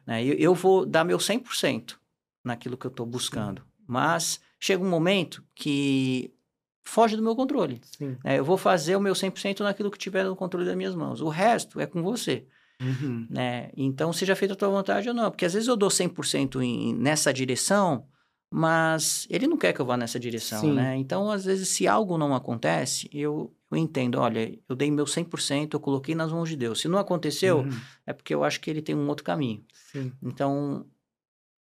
Né? 0.06 0.24
Eu, 0.24 0.34
eu 0.34 0.54
vou 0.54 0.84
dar 0.84 1.04
meu 1.04 1.18
100% 1.18 1.96
naquilo 2.44 2.76
que 2.76 2.86
eu 2.86 2.90
estou 2.90 3.06
buscando. 3.06 3.62
Mas 3.86 4.40
chega 4.58 4.82
um 4.84 4.88
momento 4.90 5.42
que 5.54 6.34
foge 6.82 7.16
do 7.16 7.22
meu 7.22 7.36
controle. 7.36 7.80
Né? 8.24 8.38
Eu 8.40 8.44
vou 8.44 8.58
fazer 8.58 8.96
o 8.96 9.00
meu 9.00 9.14
100% 9.14 9.60
naquilo 9.60 9.90
que 9.92 9.98
tiver 9.98 10.24
no 10.24 10.34
controle 10.36 10.66
das 10.66 10.76
minhas 10.76 10.94
mãos. 10.96 11.20
O 11.20 11.28
resto 11.28 11.78
é 11.80 11.86
com 11.86 12.02
você. 12.02 12.46
Uhum. 12.80 13.26
Né? 13.28 13.70
Então, 13.76 14.12
seja 14.12 14.36
feita 14.36 14.54
a 14.54 14.56
tua 14.56 14.68
vontade 14.68 15.08
ou 15.08 15.14
não. 15.14 15.30
Porque 15.30 15.44
às 15.44 15.52
vezes 15.54 15.68
eu 15.68 15.76
dou 15.76 15.88
100% 15.90 16.62
em, 16.62 16.94
nessa 16.94 17.32
direção, 17.32 18.06
mas 18.50 19.26
ele 19.28 19.46
não 19.46 19.56
quer 19.56 19.72
que 19.72 19.80
eu 19.80 19.86
vá 19.86 19.96
nessa 19.96 20.18
direção, 20.18 20.60
Sim. 20.60 20.72
né? 20.74 20.96
Então, 20.96 21.30
às 21.30 21.44
vezes, 21.44 21.68
se 21.68 21.86
algo 21.86 22.16
não 22.16 22.34
acontece, 22.34 23.08
eu, 23.12 23.52
eu 23.70 23.76
entendo, 23.76 24.18
olha, 24.18 24.58
eu 24.68 24.74
dei 24.76 24.90
meu 24.90 25.04
100%, 25.04 25.74
eu 25.74 25.80
coloquei 25.80 26.14
nas 26.14 26.32
mãos 26.32 26.48
de 26.48 26.56
Deus. 26.56 26.80
Se 26.80 26.88
não 26.88 26.98
aconteceu, 26.98 27.58
Uhum. 27.58 27.80
é 28.06 28.12
porque 28.12 28.34
eu 28.34 28.42
acho 28.44 28.60
que 28.60 28.70
ele 28.70 28.80
tem 28.80 28.94
um 28.94 29.08
outro 29.08 29.24
caminho. 29.24 29.62
Sim. 29.92 30.12
Então, 30.22 30.86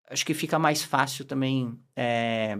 acho 0.09 0.25
que 0.25 0.33
fica 0.33 0.59
mais 0.59 0.83
fácil 0.83 1.25
também 1.25 1.79
é, 1.95 2.59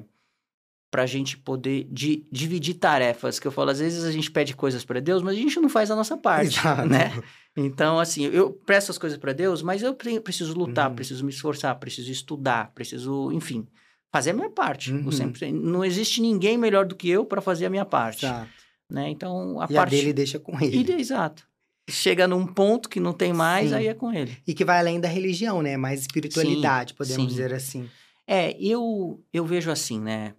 para 0.96 1.04
a 1.04 1.06
gente 1.06 1.38
poder 1.38 1.86
di- 1.91 2.26
dividir 2.32 2.76
tarefas. 2.76 3.38
Que 3.38 3.46
eu 3.46 3.52
falo, 3.52 3.70
às 3.70 3.80
vezes 3.80 4.06
a 4.06 4.12
gente 4.14 4.32
pede 4.32 4.56
coisas 4.56 4.86
para 4.86 5.02
Deus, 5.02 5.22
mas 5.22 5.36
a 5.38 5.39
gente 5.41 5.60
não 5.60 5.68
faz 5.68 5.91
a 5.91 5.96
nossa 5.96 6.16
parte, 6.16 6.58
Exato. 6.58 6.88
né? 6.88 7.12
Então, 7.58 8.00
assim, 8.00 8.24
eu 8.28 8.52
presto 8.66 8.91
as 8.91 8.98
coisas 8.98 9.18
para 9.20 9.34
Deus, 9.34 9.62
mas 9.62 9.84
eu 9.84 9.93
pre- 9.93 10.22
preciso 10.22 10.54
lutar, 10.58 10.89
Uhum. 10.89 10.96
preciso 10.96 11.26
me 11.26 11.32
esforçar, 11.32 11.78
preciso 11.78 12.10
estudar, 12.10 12.72
preciso, 12.74 13.30
enfim, 13.34 13.68
fazer 14.10 14.30
a 14.30 14.34
minha 14.34 14.50
parte. 14.50 14.93
Uhum. 14.93 15.10
100%. 15.12 15.52
Não 15.52 15.84
existe 15.84 16.22
ninguém 16.22 16.58
melhor 16.58 16.86
do 16.86 16.96
que 16.96 17.10
eu 17.10 17.26
para 17.26 17.41
fazer 17.41 17.66
a 17.66 17.70
minha 17.70 17.84
parte, 17.86 18.26
Exato. 18.26 18.50
né? 18.89 19.10
Então, 19.10 19.60
a 19.60 19.66
E 19.70 19.74
parte 19.74 19.93
a 19.96 19.98
dele 19.98 20.14
deixa 20.14 20.39
com 20.39 20.58
ele. 20.64 20.78
E 20.78 20.84
de- 20.84 20.93
exato. 20.93 21.46
Chega 21.89 22.26
num 22.26 22.48
ponto 22.48 22.88
que 22.88 23.02
não 23.02 23.12
tem 23.12 23.34
mais, 23.34 23.70
Sim. 23.72 23.76
aí 23.76 23.88
é 23.88 23.93
com 23.93 24.14
ele. 24.14 24.38
E 24.48 24.54
que 24.54 24.64
vai 24.64 24.80
além 24.80 25.00
da 25.02 25.10
religião, 25.10 25.62
né? 25.62 25.76
Mais 25.76 26.00
espiritualidade, 26.02 26.93
podemos 26.93 27.24
sim. 27.24 27.28
dizer 27.28 27.54
assim. 27.54 27.89
É, 28.28 28.58
eu, 28.60 29.22
eu 29.32 29.46
vejo 29.46 29.70
assim, 29.70 30.00
né? 30.00 30.34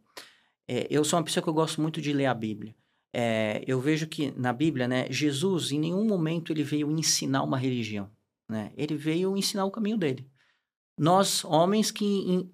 É, 0.68 0.86
eu 0.90 1.04
sou 1.04 1.18
uma 1.18 1.24
pessoa 1.24 1.42
que 1.42 1.48
eu 1.48 1.54
gosto 1.54 1.80
muito 1.80 2.00
de 2.00 2.12
ler 2.12 2.26
a 2.26 2.34
Bíblia. 2.34 2.74
É, 3.14 3.62
eu 3.66 3.80
vejo 3.80 4.06
que 4.06 4.30
na 4.32 4.52
Bíblia, 4.52 4.86
né, 4.88 5.06
Jesus 5.10 5.70
em 5.72 5.78
nenhum 5.78 6.04
momento 6.06 6.52
ele 6.52 6.62
veio 6.62 6.90
ensinar 6.90 7.42
uma 7.42 7.56
religião, 7.56 8.10
né? 8.48 8.72
Ele 8.76 8.94
veio 8.96 9.36
ensinar 9.36 9.64
o 9.64 9.70
caminho 9.70 9.96
dele. 9.96 10.28
Nós, 10.98 11.44
homens 11.44 11.90
que 11.90 12.50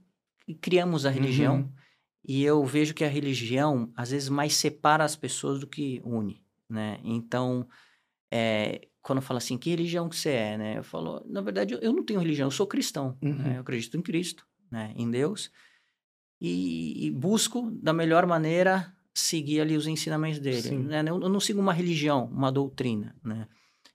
criamos 0.60 1.06
a 1.06 1.10
religião, 1.10 1.56
Uhum. 1.56 1.72
e 2.28 2.44
eu 2.44 2.64
vejo 2.64 2.94
que 2.94 3.02
a 3.04 3.08
religião 3.08 3.92
às 3.96 4.10
vezes 4.10 4.28
mais 4.28 4.54
separa 4.54 5.04
as 5.04 5.16
pessoas 5.16 5.58
do 5.58 5.66
que 5.66 6.00
une, 6.04 6.44
né? 6.68 7.00
Então, 7.02 7.66
é, 8.32 8.88
quando 9.00 9.20
fala 9.22 9.38
assim, 9.38 9.58
que 9.58 9.70
religião 9.70 10.08
que 10.08 10.16
você 10.16 10.30
é, 10.30 10.58
né? 10.58 10.78
Eu 10.78 10.84
falo, 10.84 11.24
na 11.26 11.40
verdade, 11.40 11.74
eu- 11.74 11.80
eu 11.80 11.92
não 11.92 12.04
tenho 12.04 12.20
religião, 12.20 12.46
eu 12.46 12.50
sou 12.52 12.66
cristão, 12.66 13.16
Uhum. 13.22 13.34
né? 13.34 13.56
Eu 13.56 13.60
acredito 13.62 13.96
em 13.96 14.02
Cristo, 14.02 14.46
né? 14.70 14.92
Em 14.96 15.10
Deus, 15.10 15.50
e, 16.44 17.06
e 17.06 17.10
busco 17.12 17.70
da 17.70 17.92
melhor 17.92 18.26
maneira 18.26 18.92
seguir 19.14 19.60
ali 19.60 19.76
os 19.76 19.86
ensinamentos 19.86 20.40
dele, 20.40 20.76
né? 20.76 21.00
Eu, 21.06 21.20
eu 21.20 21.28
não 21.28 21.38
sigo 21.38 21.60
uma 21.60 21.72
religião, 21.72 22.28
uma 22.32 22.50
doutrina, 22.50 23.14
né? 23.22 23.46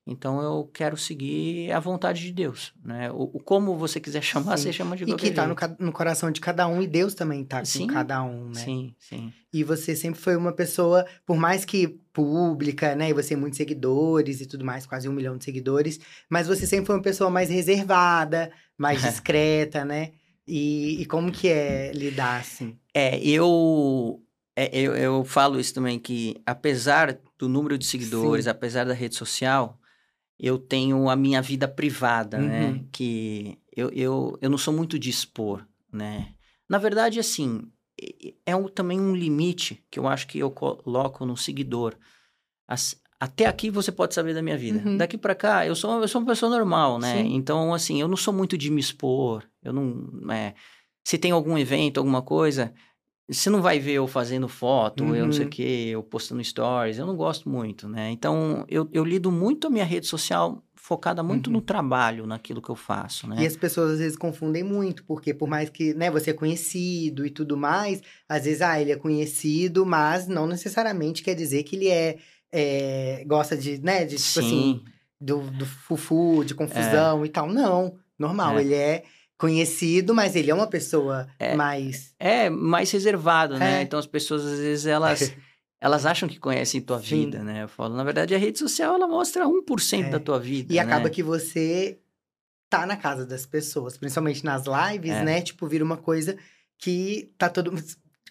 Então 0.05 0.41
eu 0.41 0.63
quero 0.73 0.95
seguir 0.95 1.69
a 1.73 1.79
vontade 1.81 2.21
de 2.21 2.31
Deus, 2.31 2.73
né? 2.81 3.11
O, 3.11 3.23
o 3.23 3.39
como 3.41 3.75
você 3.75 3.99
quiser 3.99 4.21
chamar, 4.23 4.55
Sim. 4.55 4.63
você 4.63 4.73
chama 4.73 4.95
de 4.95 5.03
E 5.03 5.07
qualquer 5.07 5.27
que 5.27 5.35
tá 5.35 5.45
no, 5.45 5.55
no 5.77 5.91
coração 5.91 6.31
de 6.31 6.39
cada 6.39 6.65
um, 6.69 6.81
e 6.81 6.87
Deus 6.87 7.13
também 7.13 7.43
tá 7.43 7.61
com 7.61 7.87
cada 7.87 8.23
um, 8.23 8.45
né? 8.45 8.63
Sim, 8.63 8.95
sim. 8.97 9.33
E 9.51 9.61
você 9.61 9.93
sempre 9.93 10.21
foi 10.21 10.37
uma 10.37 10.53
pessoa, 10.53 11.05
por 11.25 11.35
mais 11.35 11.65
que 11.65 11.99
pública, 12.13 12.95
né? 12.95 13.09
E 13.09 13.13
você 13.13 13.29
tem 13.29 13.37
muitos 13.37 13.57
seguidores 13.57 14.39
e 14.39 14.45
tudo 14.45 14.63
mais, 14.63 14.85
quase 14.85 15.09
um 15.09 15.13
milhão 15.13 15.37
de 15.37 15.43
seguidores. 15.43 15.99
Mas 16.29 16.47
você 16.47 16.65
sempre 16.65 16.85
foi 16.85 16.95
uma 16.95 17.01
pessoa 17.01 17.29
mais 17.29 17.49
reservada, 17.49 18.49
mais 18.77 19.01
discreta, 19.03 19.83
né? 19.83 20.13
E, 20.47 21.01
e 21.01 21.05
como 21.05 21.31
que 21.31 21.49
é 21.49 21.91
lidar 21.93 22.39
assim? 22.39 22.77
É, 22.93 23.19
eu, 23.19 24.23
é, 24.55 24.69
eu, 24.79 24.95
eu 24.95 25.25
falo 25.25 25.59
isso 25.59 25.73
também, 25.73 25.99
que 25.99 26.41
apesar 26.45 27.19
do 27.37 27.49
número 27.49 27.77
de 27.77 27.85
seguidores, 27.85 28.45
Sim. 28.45 28.51
apesar 28.51 28.85
da 28.85 28.93
rede 28.93 29.15
social, 29.15 29.79
eu 30.39 30.57
tenho 30.57 31.09
a 31.09 31.15
minha 31.15 31.41
vida 31.41 31.67
privada, 31.67 32.37
né? 32.39 32.71
Uhum. 32.71 32.87
Que 32.91 33.57
eu, 33.75 33.89
eu, 33.89 34.37
eu 34.41 34.49
não 34.49 34.57
sou 34.57 34.73
muito 34.73 34.97
de 34.97 35.09
expor, 35.09 35.67
né? 35.91 36.33
Na 36.69 36.77
verdade, 36.77 37.19
assim, 37.19 37.61
é 38.45 38.55
um, 38.55 38.67
também 38.67 38.99
um 38.99 39.15
limite 39.15 39.83
que 39.89 39.99
eu 39.99 40.07
acho 40.07 40.27
que 40.27 40.39
eu 40.39 40.51
coloco 40.51 41.25
no 41.25 41.35
seguidor. 41.35 41.95
As, 42.67 43.01
até 43.19 43.45
aqui 43.45 43.69
você 43.69 43.91
pode 43.91 44.13
saber 44.13 44.33
da 44.33 44.41
minha 44.41 44.57
vida. 44.57 44.81
Uhum. 44.87 44.97
Daqui 44.97 45.17
para 45.17 45.33
cá, 45.35 45.65
eu 45.65 45.75
sou, 45.75 46.01
eu 46.01 46.07
sou 46.07 46.21
uma 46.21 46.27
pessoa 46.27 46.49
normal, 46.49 46.99
né? 46.99 47.23
Sim. 47.23 47.35
Então, 47.35 47.73
assim, 47.73 47.99
eu 47.99 48.07
não 48.07 48.17
sou 48.17 48.33
muito 48.33 48.57
de 48.57 48.69
me 48.69 48.79
expor. 48.79 49.43
Eu 49.63 49.73
não. 49.73 50.31
É, 50.31 50.53
se 51.05 51.17
tem 51.17 51.31
algum 51.31 51.57
evento, 51.57 51.97
alguma 51.97 52.21
coisa, 52.21 52.73
você 53.29 53.49
não 53.49 53.61
vai 53.61 53.79
ver 53.79 53.93
eu 53.93 54.07
fazendo 54.07 54.47
foto, 54.47 55.15
eu 55.15 55.25
não 55.25 55.31
sei 55.33 55.41
o 55.41 55.45
Uhum. 55.45 55.49
quê, 55.49 55.87
eu 55.91 56.03
postando 56.03 56.43
stories. 56.43 56.97
Eu 56.97 57.05
não 57.05 57.15
gosto 57.15 57.49
muito, 57.49 57.87
né? 57.89 58.11
Então, 58.11 58.63
eu, 58.69 58.87
eu 58.93 59.03
lido 59.03 59.31
muito 59.31 59.67
a 59.67 59.69
minha 59.69 59.85
rede 59.85 60.05
social 60.05 60.63
focada 60.75 61.21
muito 61.21 61.47
Uhum. 61.47 61.53
no 61.53 61.61
trabalho, 61.61 62.25
naquilo 62.25 62.61
que 62.61 62.69
eu 62.69 62.75
faço, 62.75 63.27
né? 63.27 63.35
E 63.43 63.45
as 63.45 63.57
pessoas 63.57 63.93
às 63.93 63.99
vezes 63.99 64.17
confundem 64.17 64.63
muito, 64.63 65.03
porque 65.03 65.33
por 65.33 65.49
mais 65.49 65.69
que, 65.69 65.93
né, 65.93 66.09
você 66.09 66.29
é 66.29 66.33
conhecido 66.33 67.25
e 67.25 67.29
tudo 67.29 67.57
mais, 67.57 68.01
às 68.29 68.45
vezes, 68.45 68.61
ah, 68.61 68.79
ele 68.79 68.93
é 68.93 68.95
conhecido, 68.95 69.85
mas 69.85 70.27
não 70.27 70.47
necessariamente 70.47 71.21
quer 71.23 71.33
dizer 71.35 71.63
que 71.63 71.75
ele 71.75 71.89
é, 71.89 72.17
é, 72.51 73.23
gosta 73.27 73.55
de, 73.57 73.77
né, 73.81 74.05
de, 74.05 74.15
tipo 74.17 74.39
assim, 74.39 74.49
Sim, 74.49 74.83
do, 75.19 75.41
do 75.51 75.65
fufu, 75.65 76.43
de 76.45 76.53
confusão 76.55 77.25
e 77.25 77.29
tal. 77.29 77.47
Não, 77.47 77.95
normal, 78.17 78.57
É. 78.57 78.61
ele 78.61 78.73
é 78.73 79.03
conhecido, 79.37 80.13
mas 80.15 80.35
ele 80.35 80.49
é 80.49 80.53
uma 80.53 80.67
pessoa 80.67 81.27
É. 81.39 81.55
mais... 81.55 82.13
é 82.19 82.49
mais 82.49 82.89
reservado, 82.91 83.57
né? 83.57 83.79
É. 83.79 83.81
Então, 83.83 83.99
as 83.99 84.07
pessoas, 84.07 84.45
às 84.45 84.59
vezes, 84.59 84.85
elas... 84.85 85.33
Elas 85.79 86.07
acham 86.07 86.27
que 86.27 86.39
conhecem 86.39 86.81
tua 86.81 86.97
Sim. 86.99 87.25
vida, 87.25 87.43
né? 87.43 87.61
Eu 87.61 87.67
falo, 87.67 87.95
na 87.95 88.03
verdade, 88.03 88.33
a 88.33 88.37
rede 88.39 88.57
social, 88.57 88.95
ela 88.95 89.07
mostra 89.07 89.45
1% 89.45 90.07
É. 90.07 90.09
da 90.09 90.19
tua 90.19 90.39
vida, 90.39 90.73
E 90.73 90.77
né? 90.77 90.81
acaba 90.81 91.07
que 91.07 91.21
você 91.21 91.99
tá 92.67 92.83
na 92.87 92.97
casa 92.97 93.27
das 93.27 93.45
pessoas, 93.45 93.95
principalmente 93.95 94.43
nas 94.43 94.63
lives, 94.65 95.11
É. 95.11 95.23
né? 95.23 95.39
Tipo, 95.39 95.67
vira 95.67 95.85
uma 95.85 95.95
coisa 95.97 96.35
que 96.79 97.31
tá 97.37 97.47
todo 97.47 97.71
mundo 97.71 97.85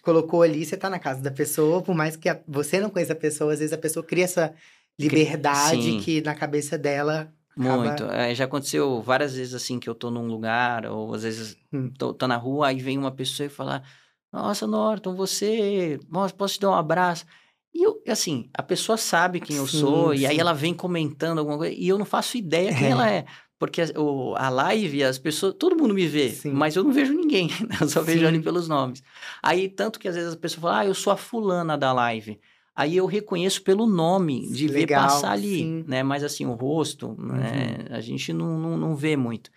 colocou 0.07 0.41
ali, 0.41 0.65
você 0.65 0.77
tá 0.77 0.89
na 0.89 0.99
casa 0.99 1.21
da 1.21 1.29
pessoa, 1.31 1.81
por 1.81 1.93
mais 1.93 2.15
que 2.15 2.29
a- 2.29 2.39
você 2.47 2.79
não 2.79 2.89
conheça 2.89 3.11
a 3.11 3.15
pessoa, 3.15 3.51
às 3.51 3.59
vezes 3.59 3.73
a 3.73 3.77
pessoa 3.77 4.01
cria 4.05 4.23
essa 4.23 4.53
liberdade 4.97 5.81
Sim. 5.83 5.99
que 5.99 6.21
na 6.21 6.33
cabeça 6.33 6.77
dela 6.77 7.31
acaba- 7.57 7.77
Muito. 7.77 8.03
É, 8.05 8.33
já 8.33 8.45
aconteceu 8.45 9.01
várias 9.01 9.35
vezes 9.35 9.53
assim 9.53 9.79
que 9.79 9.89
eu 9.89 9.93
tô 9.93 10.09
num 10.09 10.25
lugar, 10.27 10.85
ou 10.85 11.13
às 11.13 11.23
vezes 11.23 11.57
Hum. 11.73 11.91
tô, 11.97 12.13
tô 12.13 12.25
na 12.25 12.37
rua, 12.37 12.67
aí 12.67 12.79
vem 12.79 12.97
uma 12.97 13.11
pessoa 13.11 13.47
e 13.47 13.49
fala: 13.49 13.83
Nossa, 14.31 14.65
Norton, 14.65 15.13
você. 15.13 15.99
Nossa, 16.09 16.33
posso 16.33 16.53
te 16.55 16.61
dar 16.61 16.69
um 16.69 16.73
abraço? 16.73 17.25
E 17.73 17.83
eu, 17.83 18.01
assim, 18.07 18.49
a 18.53 18.63
pessoa 18.63 18.97
sabe 18.97 19.41
quem 19.41 19.57
eu 19.57 19.67
Sim, 19.67 19.79
sou, 19.79 20.13
e 20.13 20.25
aí 20.25 20.35
sim. 20.35 20.41
ela 20.41 20.53
vem 20.53 20.73
comentando 20.73 21.39
alguma 21.39 21.57
coisa, 21.57 21.75
e 21.77 21.87
eu 21.87 21.97
não 21.97 22.05
faço 22.05 22.37
ideia 22.37 22.73
quem 22.73 22.87
É. 22.87 22.91
ela 22.91 23.09
é. 23.11 23.25
Porque 23.59 23.81
a, 23.81 23.99
o- 23.99 24.35
a 24.35 24.49
live, 24.49 25.03
as 25.03 25.17
pessoas, 25.17 25.55
todo 25.57 25.75
mundo 25.75 25.93
me 25.93 26.05
vê, 26.07 26.29
Sim. 26.29 26.51
mas 26.51 26.75
eu 26.75 26.83
não 26.83 26.91
vejo 26.91 27.13
ninguém, 27.13 27.47
né? 27.67 27.77
eu 27.81 27.89
só 27.89 28.01
vejo 28.01 28.19
Sim. 28.19 28.25
ali 28.27 28.39
pelos 28.39 28.67
nomes. 28.67 29.01
Aí, 29.41 29.67
tanto 29.67 29.99
que 29.99 30.07
às 30.07 30.15
vezes 30.15 30.33
a 30.33 30.37
pessoa 30.37 30.61
fala, 30.61 30.79
ah, 30.79 30.85
eu 30.85 30.93
sou 30.93 31.11
a 31.11 31.17
fulana 31.17 31.77
da 31.77 31.91
live. 31.91 32.39
Aí 32.75 32.95
eu 32.95 33.07
reconheço 33.07 33.63
pelo 33.63 33.87
nome, 33.87 34.51
de 34.51 34.67
ver 34.67 34.81
Legal, 34.81 35.03
passar 35.05 35.31
ali, 35.31 35.57
sim. 35.57 35.77
Uhum. 35.77 35.83
né? 35.87 36.03
Mas 36.03 36.23
assim, 36.23 36.45
o 36.45 36.53
rosto, 36.53 37.15
né? 37.17 37.77
A 37.89 37.99
gente 37.99 38.31
não, 38.31 38.59
não, 38.59 38.77
não 38.77 38.95
vê 38.95 39.15
muito. 39.17 39.49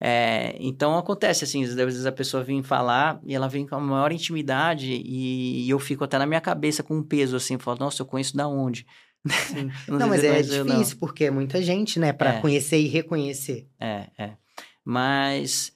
É, 0.00 0.54
então 0.60 0.96
acontece 0.96 1.42
assim, 1.42 1.64
às 1.64 1.74
vezes 1.74 2.06
a 2.06 2.12
pessoa 2.12 2.44
vem 2.44 2.62
falar 2.62 3.18
e 3.24 3.34
ela 3.34 3.48
vem 3.48 3.66
com 3.66 3.74
a 3.74 3.80
maior 3.80 4.12
intimidade 4.12 4.92
e, 4.92 5.64
e 5.66 5.70
eu 5.70 5.78
fico 5.80 6.04
até 6.04 6.16
na 6.18 6.26
minha 6.26 6.40
cabeça 6.40 6.84
com 6.84 6.98
um 6.98 7.02
peso 7.02 7.34
assim, 7.34 7.58
falo, 7.58 7.78
nossa, 7.80 8.02
eu 8.02 8.06
conheço 8.06 8.36
da 8.36 8.46
onde? 8.46 8.86
Sim. 9.26 9.70
Eu 9.88 9.98
Não, 9.98 10.08
mas 10.08 10.22
é 10.24 10.58
ou 10.58 10.64
não. 10.64 10.74
difícil, 10.76 10.96
porque 10.98 11.24
é 11.24 11.30
muita 11.30 11.60
gente, 11.62 11.98
né, 11.98 12.12
Pra 12.12 12.34
É. 12.34 12.40
conhecer 12.40 12.78
e 12.80 12.86
reconhecer. 12.86 13.68
É, 13.80 14.06
é. 14.18 14.36
Mas 14.84 15.72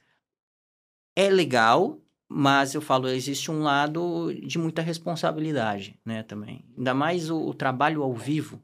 é 1.16 1.28
legal, 1.28 1.98
mas 2.28 2.74
eu 2.74 2.80
falo, 2.80 3.08
existe 3.08 3.50
um 3.50 3.62
lado 3.62 4.32
de 4.46 4.58
muita 4.58 4.80
responsabilidade, 4.80 5.98
né, 6.04 6.22
também. 6.22 6.64
Ainda 6.76 6.94
mais 6.94 7.30
o, 7.30 7.38
o 7.48 7.54
trabalho 7.54 8.02
ao 8.02 8.14
vivo. 8.14 8.62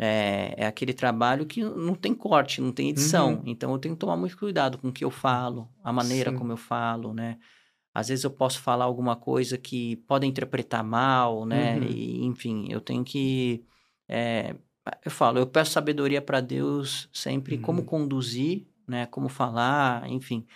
É, 0.00 0.54
é 0.56 0.66
aquele 0.66 0.92
trabalho 0.94 1.44
que 1.44 1.60
não 1.62 1.92
tem 1.94 2.14
corte, 2.14 2.60
não 2.60 2.70
tem 2.70 2.90
edição. 2.90 3.34
Uhum. 3.34 3.42
Então 3.46 3.72
eu 3.72 3.78
tenho 3.78 3.94
que 3.94 4.00
tomar 4.00 4.16
muito 4.16 4.38
cuidado 4.38 4.78
com 4.78 4.88
o 4.88 4.92
que 4.92 5.04
eu 5.04 5.10
falo, 5.10 5.68
a 5.82 5.92
maneira 5.92 6.30
Sim. 6.30 6.36
como 6.36 6.52
eu 6.52 6.56
falo, 6.56 7.12
né? 7.12 7.36
Às 7.92 8.06
vezes 8.08 8.22
eu 8.24 8.30
posso 8.30 8.60
falar 8.60 8.84
alguma 8.84 9.16
coisa 9.16 9.58
que 9.58 9.96
podem 10.06 10.30
interpretar 10.30 10.84
mal, 10.84 11.44
né? 11.44 11.76
Uhum. 11.78 11.82
E, 11.88 12.24
enfim, 12.26 12.66
eu 12.70 12.80
tenho 12.80 13.02
que. 13.02 13.64
É, 14.08 14.54
eu 15.04 15.10
falo, 15.10 15.38
eu 15.38 15.46
peço 15.46 15.72
sabedoria 15.72 16.22
para 16.22 16.40
Deus 16.40 17.08
sempre 17.12 17.58
como 17.58 17.80
Uhum. 17.80 17.86
conduzir, 17.86 18.66
né? 18.86 19.06
Como 19.06 19.28
falar, 19.28 20.08
enfim. 20.08 20.46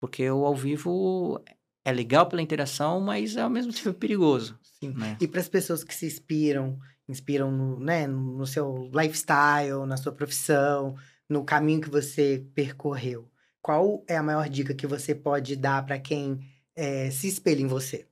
Porque 0.00 0.30
o 0.30 0.44
ao 0.44 0.54
vivo 0.54 1.42
é 1.84 1.92
legal 1.92 2.26
pela 2.26 2.42
interação, 2.42 3.00
mas 3.00 3.36
é 3.36 3.42
ao 3.42 3.50
mesmo 3.50 3.72
tempo 3.72 3.94
perigoso, 3.94 4.58
Sim. 4.62 4.92
né? 4.92 5.16
E 5.20 5.26
para 5.26 5.40
as 5.40 5.48
pessoas 5.48 5.82
que 5.82 5.94
se 5.94 6.06
inspiram, 6.06 6.78
inspiram 7.08 7.50
no, 7.50 7.80
né, 7.80 8.06
no 8.06 8.46
seu 8.46 8.90
lifestyle, 8.94 9.86
na 9.86 9.96
sua 9.96 10.12
profissão, 10.12 10.94
no 11.28 11.44
caminho 11.44 11.80
que 11.80 11.90
você 11.90 12.44
percorreu, 12.54 13.30
qual 13.62 14.04
é 14.08 14.16
a 14.16 14.22
maior 14.22 14.48
dica 14.48 14.74
que 14.74 14.86
você 14.86 15.14
pode 15.14 15.56
dar 15.56 15.84
para 15.84 15.98
quem 15.98 16.40
eh, 16.74 17.10
se 17.10 17.28
espelha 17.28 17.60
em 17.60 17.66
você? 17.66 18.06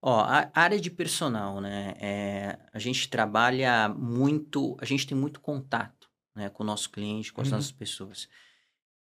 Ó, 0.00 0.20
a 0.20 0.50
área 0.54 0.80
de 0.80 0.90
personal, 0.90 1.60
né? 1.60 1.94
é, 1.98 2.58
a 2.72 2.78
gente 2.78 3.08
trabalha 3.10 3.88
muito, 3.88 4.76
a 4.80 4.84
gente 4.84 5.06
tem 5.06 5.16
muito 5.18 5.40
contato, 5.40 6.08
né, 6.36 6.48
com 6.50 6.62
o 6.62 6.66
nosso 6.66 6.90
cliente, 6.90 7.32
com 7.32 7.40
as 7.40 7.48
Uhum. 7.48 7.56
nossas 7.56 7.72
pessoas. 7.72 8.28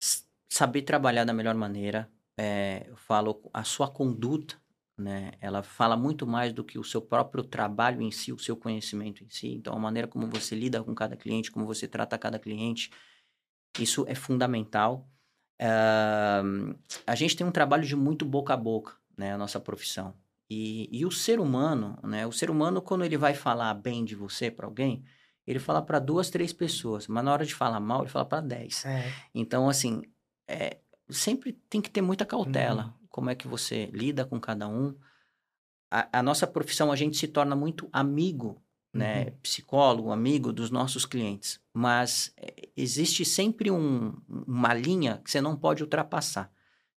S- 0.02 0.26
Saber 0.48 0.82
trabalhar 0.82 1.24
da 1.24 1.32
melhor 1.32 1.54
maneira, 1.54 2.10
é, 2.36 2.84
eu 2.88 2.96
falo, 2.96 3.42
a 3.54 3.64
sua 3.64 3.90
conduta, 3.90 4.56
né? 4.98 5.32
Ela 5.40 5.62
fala 5.62 5.96
muito 5.96 6.26
mais 6.26 6.52
do 6.52 6.62
que 6.64 6.78
o 6.78 6.84
seu 6.84 7.00
próprio 7.00 7.42
trabalho 7.44 8.02
em 8.02 8.10
si, 8.10 8.32
o 8.32 8.38
seu 8.38 8.56
conhecimento 8.56 9.24
em 9.24 9.30
si. 9.30 9.48
Então, 9.54 9.74
a 9.74 9.78
maneira 9.78 10.06
como 10.08 10.26
você 10.28 10.54
lida 10.54 10.82
com 10.84 10.94
cada 10.94 11.16
cliente, 11.16 11.50
como 11.50 11.64
você 11.66 11.88
trata 11.88 12.18
cada 12.18 12.38
cliente, 12.38 12.90
isso 13.78 14.04
é 14.08 14.14
fundamental. 14.14 15.08
Ah, 15.60 16.42
a 17.06 17.14
gente 17.14 17.36
tem 17.36 17.46
um 17.46 17.52
trabalho 17.52 17.84
de 17.86 17.96
muito 17.96 18.24
boca 18.26 18.54
a 18.54 18.56
boca, 18.56 18.96
né? 19.16 19.32
A 19.34 19.38
nossa 19.38 19.60
profissão. 19.60 20.14
E, 20.54 20.88
e 21.00 21.06
o 21.06 21.10
ser 21.10 21.40
humano, 21.40 21.98
né? 22.02 22.26
O 22.26 22.32
ser 22.32 22.50
humano, 22.50 22.82
quando 22.82 23.04
ele 23.04 23.16
vai 23.16 23.32
falar 23.34 23.72
bem 23.74 24.04
de 24.04 24.14
você 24.14 24.50
para 24.50 24.66
alguém, 24.66 25.02
ele 25.46 25.58
fala 25.58 25.80
para 25.80 25.98
duas, 25.98 26.28
três 26.30 26.52
pessoas. 26.52 27.08
Mas 27.08 27.24
na 27.24 27.32
hora 27.32 27.46
de 27.46 27.54
falar 27.54 27.80
mal, 27.80 28.00
ele 28.02 28.10
fala 28.10 28.24
para 28.26 28.40
dez. 28.42 28.84
É, 28.84 29.10
Então, 29.34 29.68
assim, 29.68 30.02
é, 30.46 30.78
sempre 31.08 31.52
tem 31.70 31.80
que 31.80 31.90
ter 31.90 32.02
muita 32.02 32.26
cautela. 32.26 32.84
Uhum. 32.84 33.06
Como 33.08 33.30
é 33.30 33.34
que 33.34 33.48
você 33.48 33.86
lida 33.92 34.24
com 34.26 34.38
cada 34.40 34.68
um. 34.68 34.94
A, 35.90 36.18
a 36.18 36.22
nossa 36.22 36.46
profissão, 36.46 36.90
a 36.92 36.96
gente 36.96 37.16
se 37.16 37.28
torna 37.28 37.54
muito 37.56 37.88
amigo, 37.92 38.62
né? 38.92 39.24
Uhum. 39.24 39.36
Psicólogo, 39.42 40.10
amigo 40.12 40.52
dos 40.52 40.70
nossos 40.70 41.04
clientes. 41.06 41.60
Mas 41.72 42.32
é, 42.36 42.68
existe 42.76 43.24
sempre 43.24 43.70
um- 43.70 44.14
uma 44.28 44.74
linha 44.74 45.20
que 45.24 45.30
você 45.30 45.40
não 45.40 45.56
pode 45.56 45.82
ultrapassar. 45.82 46.50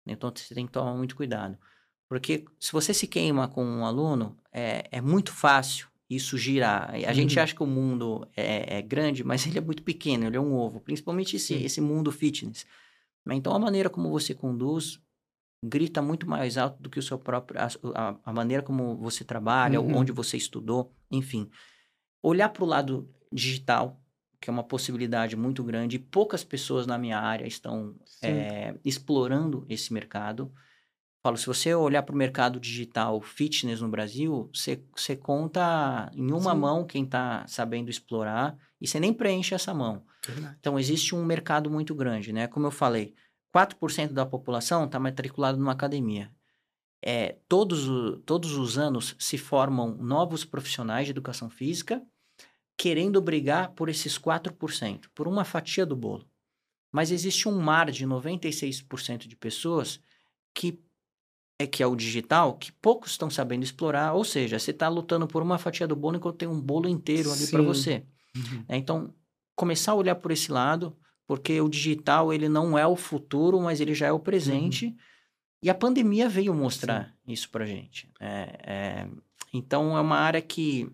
Então, 0.05 0.31
você 0.33 0.53
tem 0.53 0.65
que 0.65 0.71
tomar 0.71 0.93
muito 0.93 1.15
cuidado. 1.15 1.57
Porque 2.07 2.45
se 2.59 2.71
você 2.71 2.93
se 2.93 3.07
queima 3.07 3.47
com 3.47 3.63
um 3.65 3.85
aluno, 3.85 4.37
é, 4.51 4.87
é 4.91 5.01
muito 5.01 5.31
fácil 5.31 5.87
isso 6.09 6.37
girar. 6.37 6.91
A 6.93 7.13
gente 7.13 7.35
Uhum. 7.37 7.43
acha 7.43 7.55
que 7.55 7.63
o 7.63 7.67
mundo 7.67 8.27
é, 8.35 8.77
é 8.77 8.81
grande, 8.81 9.23
mas 9.23 9.45
ele 9.47 9.57
é 9.57 9.61
muito 9.61 9.81
pequeno, 9.83 10.25
ele 10.25 10.37
é 10.37 10.39
um 10.39 10.53
ovo. 10.53 10.79
Principalmente 10.79 11.35
esse, 11.35 11.55
esse 11.55 11.81
mundo 11.81 12.11
fitness. 12.11 12.65
Então, 13.31 13.53
a 13.55 13.59
maneira 13.59 13.89
como 13.89 14.11
você 14.11 14.35
conduz 14.35 14.99
grita 15.63 15.99
muito 15.99 16.29
mais 16.29 16.57
alto 16.59 16.79
do 16.79 16.91
que 16.91 16.99
o 16.99 17.03
seu 17.03 17.17
próprio... 17.17 17.59
A, 17.59 18.19
a- 18.23 18.33
maneira 18.33 18.61
como 18.61 18.95
você 18.97 19.23
trabalha, 19.23 19.81
Uhum. 19.81 19.97
onde 19.97 20.11
você 20.11 20.37
estudou, 20.37 20.93
enfim. 21.09 21.49
Olhar 22.21 22.49
para 22.49 22.63
o 22.63 22.67
lado 22.67 23.09
digital, 23.31 23.99
que 24.39 24.47
é 24.47 24.53
uma 24.53 24.63
possibilidade 24.63 25.35
muito 25.35 25.63
grande. 25.63 25.95
e 25.95 25.99
Poucas 25.99 26.43
pessoas 26.43 26.85
na 26.85 26.99
minha 26.99 27.17
área 27.17 27.47
estão 27.47 27.95
é, 28.21 28.75
explorando 28.85 29.65
esse 29.67 29.91
mercado. 29.91 30.53
Falo, 31.25 31.37
se 31.37 31.47
você 31.47 31.73
olhar 31.73 32.03
para 32.03 32.13
o 32.13 32.15
mercado 32.15 32.59
digital 32.59 33.19
fitness 33.19 33.81
no 33.81 33.89
Brasil, 33.89 34.47
você, 34.53 34.79
você 34.95 35.15
conta 35.15 36.11
em 36.13 36.31
uma 36.31 36.53
Sim. 36.53 36.59
mão 36.59 36.85
quem 36.85 37.03
está 37.03 37.43
sabendo 37.47 37.89
explorar 37.89 38.55
e 38.79 38.87
você 38.87 38.99
nem 38.99 39.11
preenche 39.11 39.55
essa 39.55 39.73
mão. 39.73 40.05
Verdade. 40.23 40.55
Então, 40.59 40.77
existe 40.77 41.15
um 41.15 41.25
mercado 41.25 41.67
muito 41.67 41.95
grande, 41.95 42.31
né? 42.31 42.45
Como 42.45 42.67
eu 42.67 42.69
falei, 42.69 43.15
4% 43.51 44.13
da 44.13 44.23
população 44.23 44.85
está 44.85 44.99
matriculado 44.99 45.57
numa 45.57 45.71
academia. 45.71 46.31
É, 47.03 47.39
todos, 47.49 47.87
todos 48.23 48.55
os 48.55 48.77
anos 48.77 49.15
se 49.17 49.39
formam 49.39 49.95
novos 49.95 50.45
profissionais 50.45 51.07
de 51.07 51.11
educação 51.11 51.49
física 51.49 52.03
querendo 52.77 53.19
brigar 53.19 53.71
por 53.71 53.89
esses 53.89 54.15
4%, 54.19 55.05
por 55.15 55.27
uma 55.27 55.43
fatia 55.43 55.87
do 55.87 55.95
bolo. 55.95 56.29
Mas 56.91 57.09
existe 57.09 57.49
um 57.49 57.59
mar 57.59 57.89
de 57.89 58.05
96% 58.05 59.27
de 59.27 59.35
pessoas 59.35 59.99
que 60.53 60.85
é 61.57 61.65
que 61.65 61.81
é 61.81 61.87
o 61.87 61.95
digital, 61.95 62.55
que 62.55 62.71
poucos 62.71 63.11
estão 63.11 63.29
sabendo 63.29 63.63
explorar, 63.63 64.13
ou 64.13 64.23
seja, 64.23 64.59
você 64.59 64.71
está 64.71 64.89
lutando 64.89 65.27
por 65.27 65.41
uma 65.41 65.57
fatia 65.57 65.87
do 65.87 65.95
bolo 65.95 66.17
enquanto 66.17 66.37
tem 66.37 66.47
um 66.47 66.59
bolo 66.59 66.87
inteiro 66.87 67.31
ali 67.31 67.47
para 67.47 67.61
você. 67.61 68.03
Uhum. 68.35 68.65
né? 68.67 68.77
Então, 68.77 69.13
começar 69.55 69.93
a 69.93 69.95
olhar 69.95 70.15
por 70.15 70.31
esse 70.31 70.51
lado, 70.51 70.95
porque 71.25 71.59
o 71.61 71.69
digital 71.69 72.33
ele 72.33 72.49
não 72.49 72.77
é 72.77 72.85
o 72.85 72.95
futuro, 72.95 73.59
mas 73.61 73.79
ele 73.79 73.93
já 73.93 74.07
é 74.07 74.11
o 74.11 74.19
presente. 74.19 74.87
Uhum. 74.87 74.95
E 75.63 75.69
a 75.69 75.73
pandemia 75.73 76.27
veio 76.27 76.53
mostrar 76.53 77.15
Sim. 77.25 77.31
isso 77.31 77.49
para 77.49 77.65
gente. 77.65 78.09
É, 78.19 78.59
é, 78.63 79.07
então 79.53 79.97
é 79.97 80.01
uma 80.01 80.17
área 80.17 80.41
que 80.41 80.91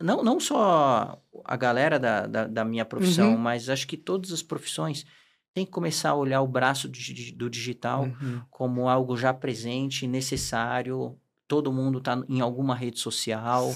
não, 0.00 0.22
não 0.22 0.38
só 0.38 1.22
a 1.44 1.56
galera 1.56 1.98
da, 1.98 2.26
da, 2.26 2.46
da 2.46 2.64
minha 2.64 2.84
profissão, 2.84 3.32
uhum. 3.32 3.38
mas 3.38 3.68
acho 3.70 3.86
que 3.86 3.96
todas 3.96 4.32
as 4.32 4.42
profissões 4.42 5.06
têm 5.54 5.64
que 5.64 5.70
começar 5.70 6.10
a 6.10 6.14
olhar 6.14 6.40
o 6.40 6.48
braço 6.48 6.88
do 6.88 7.50
digital 7.50 8.04
uhum. 8.04 8.40
como 8.50 8.88
algo 8.88 9.16
já 9.16 9.32
presente, 9.32 10.06
necessário. 10.06 11.16
Todo 11.46 11.72
mundo 11.72 11.98
está 11.98 12.22
em 12.28 12.40
alguma 12.40 12.74
rede 12.74 12.98
social. 12.98 13.74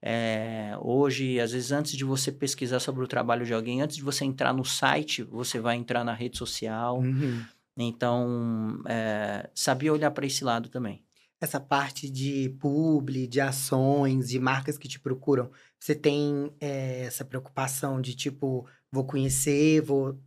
É, 0.00 0.76
hoje, 0.80 1.40
às 1.40 1.50
vezes, 1.50 1.72
antes 1.72 1.96
de 1.96 2.04
você 2.04 2.30
pesquisar 2.30 2.78
sobre 2.78 3.04
o 3.04 3.08
trabalho 3.08 3.44
de 3.44 3.52
alguém, 3.52 3.82
antes 3.82 3.96
de 3.96 4.02
você 4.02 4.24
entrar 4.24 4.52
no 4.52 4.64
site, 4.64 5.24
você 5.24 5.58
vai 5.58 5.76
entrar 5.76 6.04
na 6.04 6.14
rede 6.14 6.38
social. 6.38 7.00
Uhum. 7.00 7.44
Então, 7.76 8.80
é, 8.86 9.50
sabia 9.54 9.92
olhar 9.92 10.10
para 10.12 10.26
esse 10.26 10.44
lado 10.44 10.68
também 10.68 11.02
essa 11.40 11.60
parte 11.60 12.10
de 12.10 12.48
publi, 12.60 13.26
de 13.26 13.40
ações, 13.40 14.28
de 14.28 14.38
marcas 14.38 14.76
que 14.76 14.88
te 14.88 14.98
procuram, 14.98 15.50
você 15.78 15.94
tem 15.94 16.52
é, 16.60 17.04
essa 17.04 17.24
preocupação 17.24 18.00
de 18.00 18.14
tipo, 18.14 18.66
vou 18.90 19.04
conhecer, 19.04 19.80
vou 19.80 20.18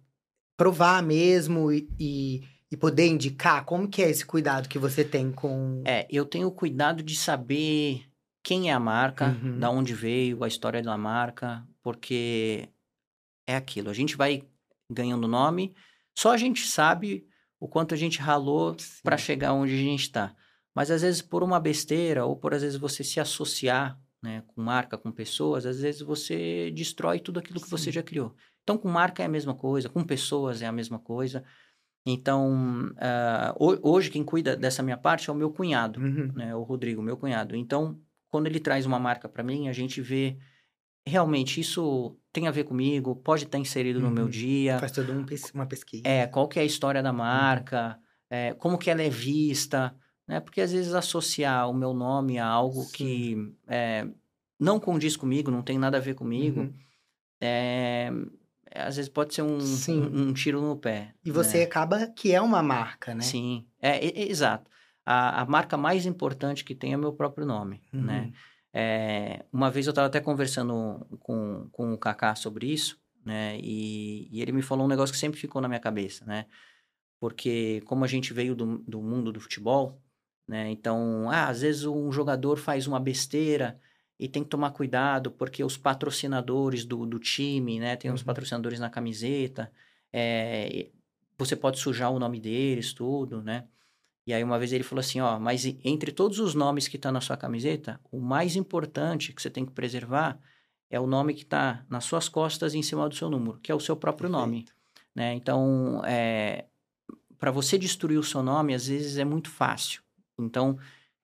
provar 0.61 1.01
mesmo 1.01 1.71
e, 1.71 2.43
e, 2.69 2.77
poder 2.77 3.07
indicar? 3.07 3.65
Como 3.65 3.87
que 3.87 4.03
é 4.03 4.09
esse 4.11 4.23
cuidado 4.23 4.69
que 4.69 4.77
você 4.77 5.03
tem 5.03 5.31
com... 5.31 5.81
É, 5.83 6.05
eu 6.07 6.23
tenho 6.23 6.51
cuidado 6.51 7.01
de 7.01 7.15
saber 7.15 8.05
quem 8.43 8.69
é 8.69 8.73
a 8.73 8.79
marca, 8.79 9.39
uhum. 9.41 9.57
da 9.57 9.71
onde 9.71 9.95
veio, 9.95 10.43
a 10.43 10.47
história 10.47 10.83
da 10.83 10.95
marca, 10.95 11.67
porque 11.81 12.69
é 13.47 13.55
aquilo, 13.55 13.89
a 13.89 13.93
gente 13.93 14.15
vai 14.15 14.43
ganhando 14.87 15.27
nome, 15.27 15.73
só 16.15 16.31
a 16.31 16.37
gente 16.37 16.67
sabe 16.67 17.25
o 17.59 17.67
quanto 17.67 17.95
a 17.95 17.97
gente 17.97 18.19
ralou 18.19 18.77
para 19.03 19.17
chegar 19.17 19.53
onde 19.53 19.73
a 19.73 19.77
gente 19.77 20.03
está. 20.03 20.35
Mas 20.75 20.91
às 20.91 21.01
vezes 21.01 21.23
por 21.23 21.41
uma 21.41 21.59
besteira 21.59 22.23
ou 22.23 22.35
por 22.35 22.53
às 22.53 22.61
vezes 22.61 22.77
você 22.77 23.03
se 23.03 23.19
associar 23.19 23.99
né, 24.21 24.43
com 24.47 24.61
marca, 24.61 24.95
com 24.95 25.11
pessoas, 25.11 25.65
às 25.65 25.79
vezes 25.79 26.01
você 26.01 26.71
destrói 26.71 27.19
tudo 27.19 27.39
aquilo 27.39 27.59
que 27.59 27.65
Sim. 27.65 27.77
você 27.77 27.91
já 27.91 28.03
criou. 28.03 28.35
Então 28.63 28.77
com 28.77 28.87
marca 28.87 29.23
é 29.23 29.25
a 29.25 29.29
mesma 29.29 29.53
coisa, 29.53 29.89
com 29.89 30.03
pessoas 30.03 30.61
é 30.61 30.65
a 30.65 30.71
mesma 30.71 30.99
coisa. 30.99 31.43
Então, 32.05 32.91
uh, 32.93 33.79
hoje 33.83 34.09
quem 34.09 34.23
cuida 34.23 34.55
dessa 34.55 34.81
minha 34.81 34.97
parte 34.97 35.29
é 35.29 35.33
o 35.33 35.35
meu 35.35 35.51
cunhado, 35.51 35.99
uhum. 35.99 36.31
né, 36.33 36.55
o 36.55 36.63
Rodrigo, 36.63 37.01
meu 37.01 37.15
cunhado. 37.15 37.55
Então, 37.55 37.99
quando 38.27 38.47
ele 38.47 38.59
traz 38.59 38.87
uma 38.87 38.97
marca 38.97 39.29
para 39.29 39.43
mim, 39.43 39.67
a 39.67 39.73
gente 39.73 40.01
vê 40.01 40.37
realmente 41.05 41.61
isso 41.61 42.17
tem 42.33 42.47
a 42.47 42.51
ver 42.51 42.63
comigo, 42.63 43.15
pode 43.15 43.43
estar 43.43 43.59
inserido 43.59 43.99
uhum. 43.99 44.05
no 44.05 44.11
meu 44.11 44.23
uhum. 44.23 44.29
dia. 44.29 44.79
Faz 44.79 44.91
toda 44.91 45.11
uma 45.53 45.65
pesquisa. 45.67 46.03
É, 46.05 46.25
qual 46.25 46.47
que 46.47 46.57
é 46.57 46.63
a 46.63 46.65
história 46.65 47.03
da 47.03 47.11
uhum. 47.11 47.17
marca, 47.17 47.99
uhum. 47.99 48.37
é, 48.37 48.53
como 48.55 48.79
que 48.79 48.89
ela 48.89 49.01
é 49.03 49.09
vista 49.09 49.95
né? 50.31 50.39
Porque 50.39 50.61
às 50.61 50.71
vezes 50.71 50.93
associar 50.93 51.69
o 51.69 51.73
meu 51.73 51.93
nome 51.93 52.39
a 52.39 52.47
algo 52.47 52.83
Sim. 52.83 52.91
que 52.93 53.53
é, 53.67 54.07
não 54.57 54.79
condiz 54.79 55.17
comigo, 55.17 55.51
não 55.51 55.61
tem 55.61 55.77
nada 55.77 55.97
a 55.97 55.99
ver 55.99 56.15
comigo, 56.15 56.61
uhum. 56.61 56.73
é, 57.41 58.09
às 58.75 58.95
vezes 58.95 59.09
pode 59.09 59.33
ser 59.33 59.41
um, 59.41 59.57
um, 59.57 60.21
um, 60.21 60.33
tiro 60.33 60.61
no 60.61 60.75
pé. 60.75 61.13
E 61.23 61.31
você 61.31 61.59
né? 61.59 61.63
acaba 61.63 62.07
que 62.07 62.33
é 62.33 62.41
uma 62.41 62.63
marca, 62.63 63.13
né? 63.13 63.21
Sim, 63.21 63.65
é, 63.81 64.05
é, 64.05 64.21
é 64.21 64.29
exato. 64.29 64.69
A, 65.05 65.41
a, 65.41 65.45
marca 65.45 65.77
mais 65.77 66.05
importante 66.05 66.63
que 66.63 66.75
tem 66.75 66.93
é 66.93 66.97
meu 66.97 67.13
próprio 67.13 67.45
nome, 67.45 67.81
uhum. 67.93 68.01
né? 68.01 68.31
É, 68.73 69.43
uma 69.51 69.69
vez 69.69 69.85
eu 69.85 69.91
estava 69.91 70.07
até 70.07 70.21
conversando 70.21 71.05
com, 71.19 71.67
com 71.71 71.93
o 71.93 71.97
Kaká 71.97 72.35
sobre 72.35 72.71
isso, 72.71 72.97
né? 73.25 73.57
E, 73.59 74.29
e, 74.31 74.41
ele 74.41 74.51
me 74.51 74.61
falou 74.61 74.85
um 74.85 74.89
negócio 74.89 75.13
que 75.13 75.19
sempre 75.19 75.39
ficou 75.39 75.61
na 75.61 75.67
minha 75.67 75.79
cabeça, 75.79 76.25
né? 76.25 76.45
Porque 77.19 77.81
como 77.85 78.05
a 78.05 78.07
gente 78.07 78.33
veio 78.33 78.55
do, 78.55 78.79
do 78.79 79.01
mundo 79.01 79.31
do 79.31 79.39
futebol, 79.39 80.01
né? 80.47 80.69
Então, 80.71 81.29
ah, 81.29 81.47
às 81.47 81.61
vezes 81.61 81.85
um 81.85 82.11
jogador 82.11 82.57
faz 82.57 82.87
uma 82.87 82.99
besteira 82.99 83.79
e 84.21 84.27
tem 84.27 84.43
que 84.43 84.49
tomar 84.49 84.69
cuidado 84.69 85.31
porque 85.31 85.63
os 85.63 85.75
patrocinadores 85.75 86.85
do, 86.85 87.07
do 87.07 87.17
time, 87.17 87.79
né? 87.79 87.95
Tem 87.95 88.11
uhum. 88.11 88.15
os 88.15 88.21
patrocinadores 88.21 88.79
na 88.79 88.87
camiseta, 88.87 89.71
é, 90.13 90.89
você 91.35 91.55
pode 91.55 91.79
sujar 91.79 92.11
o 92.11 92.19
nome 92.19 92.39
deles, 92.39 92.93
tudo, 92.93 93.41
né? 93.41 93.65
E 94.27 94.31
aí 94.31 94.43
uma 94.43 94.59
vez 94.59 94.71
ele 94.71 94.83
falou 94.83 94.99
assim, 94.99 95.19
ó, 95.19 95.39
mas 95.39 95.65
entre 95.83 96.11
todos 96.11 96.37
os 96.37 96.53
nomes 96.53 96.87
que 96.87 96.97
estão 96.97 97.09
tá 97.09 97.13
na 97.13 97.21
sua 97.21 97.35
camiseta, 97.35 97.99
o 98.11 98.19
mais 98.19 98.55
importante 98.55 99.33
que 99.33 99.41
você 99.41 99.49
tem 99.49 99.65
que 99.65 99.71
preservar 99.71 100.39
é 100.87 100.99
o 100.99 101.07
nome 101.07 101.33
que 101.33 101.41
está 101.41 101.83
nas 101.89 102.05
suas 102.05 102.29
costas 102.29 102.75
e 102.75 102.77
em 102.77 102.83
cima 102.83 103.09
do 103.09 103.15
seu 103.15 103.27
número, 103.27 103.57
que 103.57 103.71
é 103.71 103.75
o 103.75 103.79
seu 103.79 103.95
próprio 103.95 104.29
Perfeito. 104.29 104.47
nome, 104.47 104.65
né? 105.15 105.33
Então, 105.33 106.03
é, 106.05 106.65
para 107.39 107.49
você 107.49 107.75
destruir 107.75 108.19
o 108.19 108.23
seu 108.23 108.43
nome, 108.43 108.75
às 108.75 108.85
vezes 108.85 109.17
é 109.17 109.25
muito 109.25 109.49
fácil. 109.49 110.03
Então, 110.37 110.77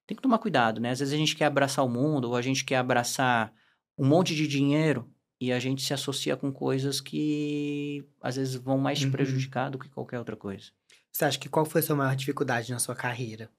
tem 0.07 0.15
que 0.15 0.23
tomar 0.23 0.39
cuidado, 0.39 0.79
né? 0.79 0.91
Às 0.91 0.99
vezes 0.99 1.13
a 1.13 1.17
gente 1.17 1.35
quer 1.35 1.45
abraçar 1.45 1.85
o 1.85 1.89
mundo, 1.89 2.29
ou 2.29 2.35
a 2.35 2.41
gente 2.41 2.63
quer 2.63 2.77
abraçar 2.77 3.53
um 3.97 4.07
monte 4.07 4.33
de 4.33 4.47
dinheiro 4.47 5.11
e 5.39 5.51
a 5.51 5.59
gente 5.59 5.83
se 5.83 5.93
associa 5.93 6.37
com 6.37 6.51
coisas 6.51 7.01
que 7.01 8.03
às 8.21 8.37
vezes 8.37 8.55
vão 8.55 8.77
mais 8.77 8.99
te 8.99 9.05
uhum. 9.05 9.11
prejudicar 9.11 9.69
do 9.69 9.77
que 9.77 9.89
qualquer 9.89 10.17
outra 10.17 10.35
coisa. 10.35 10.71
Você 11.11 11.25
acha 11.25 11.37
que 11.37 11.49
qual 11.49 11.65
foi 11.65 11.81
a 11.81 11.83
sua 11.83 11.95
maior 11.95 12.15
dificuldade 12.15 12.71
na 12.71 12.79
sua 12.79 12.95
carreira? 12.95 13.51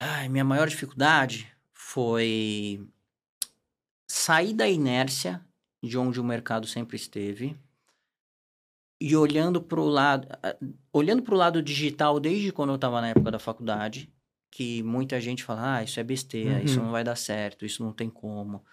Ai, 0.00 0.28
minha 0.28 0.44
maior 0.44 0.68
dificuldade 0.68 1.52
foi 1.72 2.86
sair 4.06 4.54
da 4.54 4.68
inércia 4.68 5.44
de 5.82 5.98
onde 5.98 6.20
o 6.20 6.24
mercado 6.24 6.66
sempre 6.66 6.96
esteve 6.96 7.58
e 9.00 9.16
olhando 9.16 9.60
para 9.60 9.80
o 9.80 9.88
lado, 9.88 10.28
olhando 10.92 11.22
para 11.22 11.34
o 11.34 11.38
lado 11.38 11.62
digital 11.62 12.20
desde 12.20 12.52
quando 12.52 12.70
eu 12.70 12.76
estava 12.76 13.00
na 13.00 13.08
época 13.08 13.30
da 13.30 13.38
faculdade, 13.38 14.12
que 14.50 14.82
muita 14.82 15.20
gente 15.20 15.44
fala, 15.44 15.76
ah, 15.76 15.82
isso 15.82 16.00
é 16.00 16.04
besteira, 16.04 16.58
uhum. 16.58 16.64
isso 16.64 16.80
não 16.80 16.90
vai 16.90 17.04
dar 17.04 17.16
certo, 17.16 17.64
isso 17.64 17.82
não 17.82 17.92
tem 17.92 18.08
como. 18.08 18.64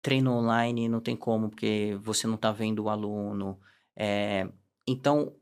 Treino 0.00 0.32
online 0.32 0.88
não 0.88 1.00
tem 1.00 1.16
como, 1.16 1.48
porque 1.48 1.98
você 2.02 2.26
não 2.26 2.34
está 2.34 2.52
vendo 2.52 2.84
o 2.84 2.88
aluno. 2.88 3.58
É... 3.96 4.48
Então, 4.86 5.32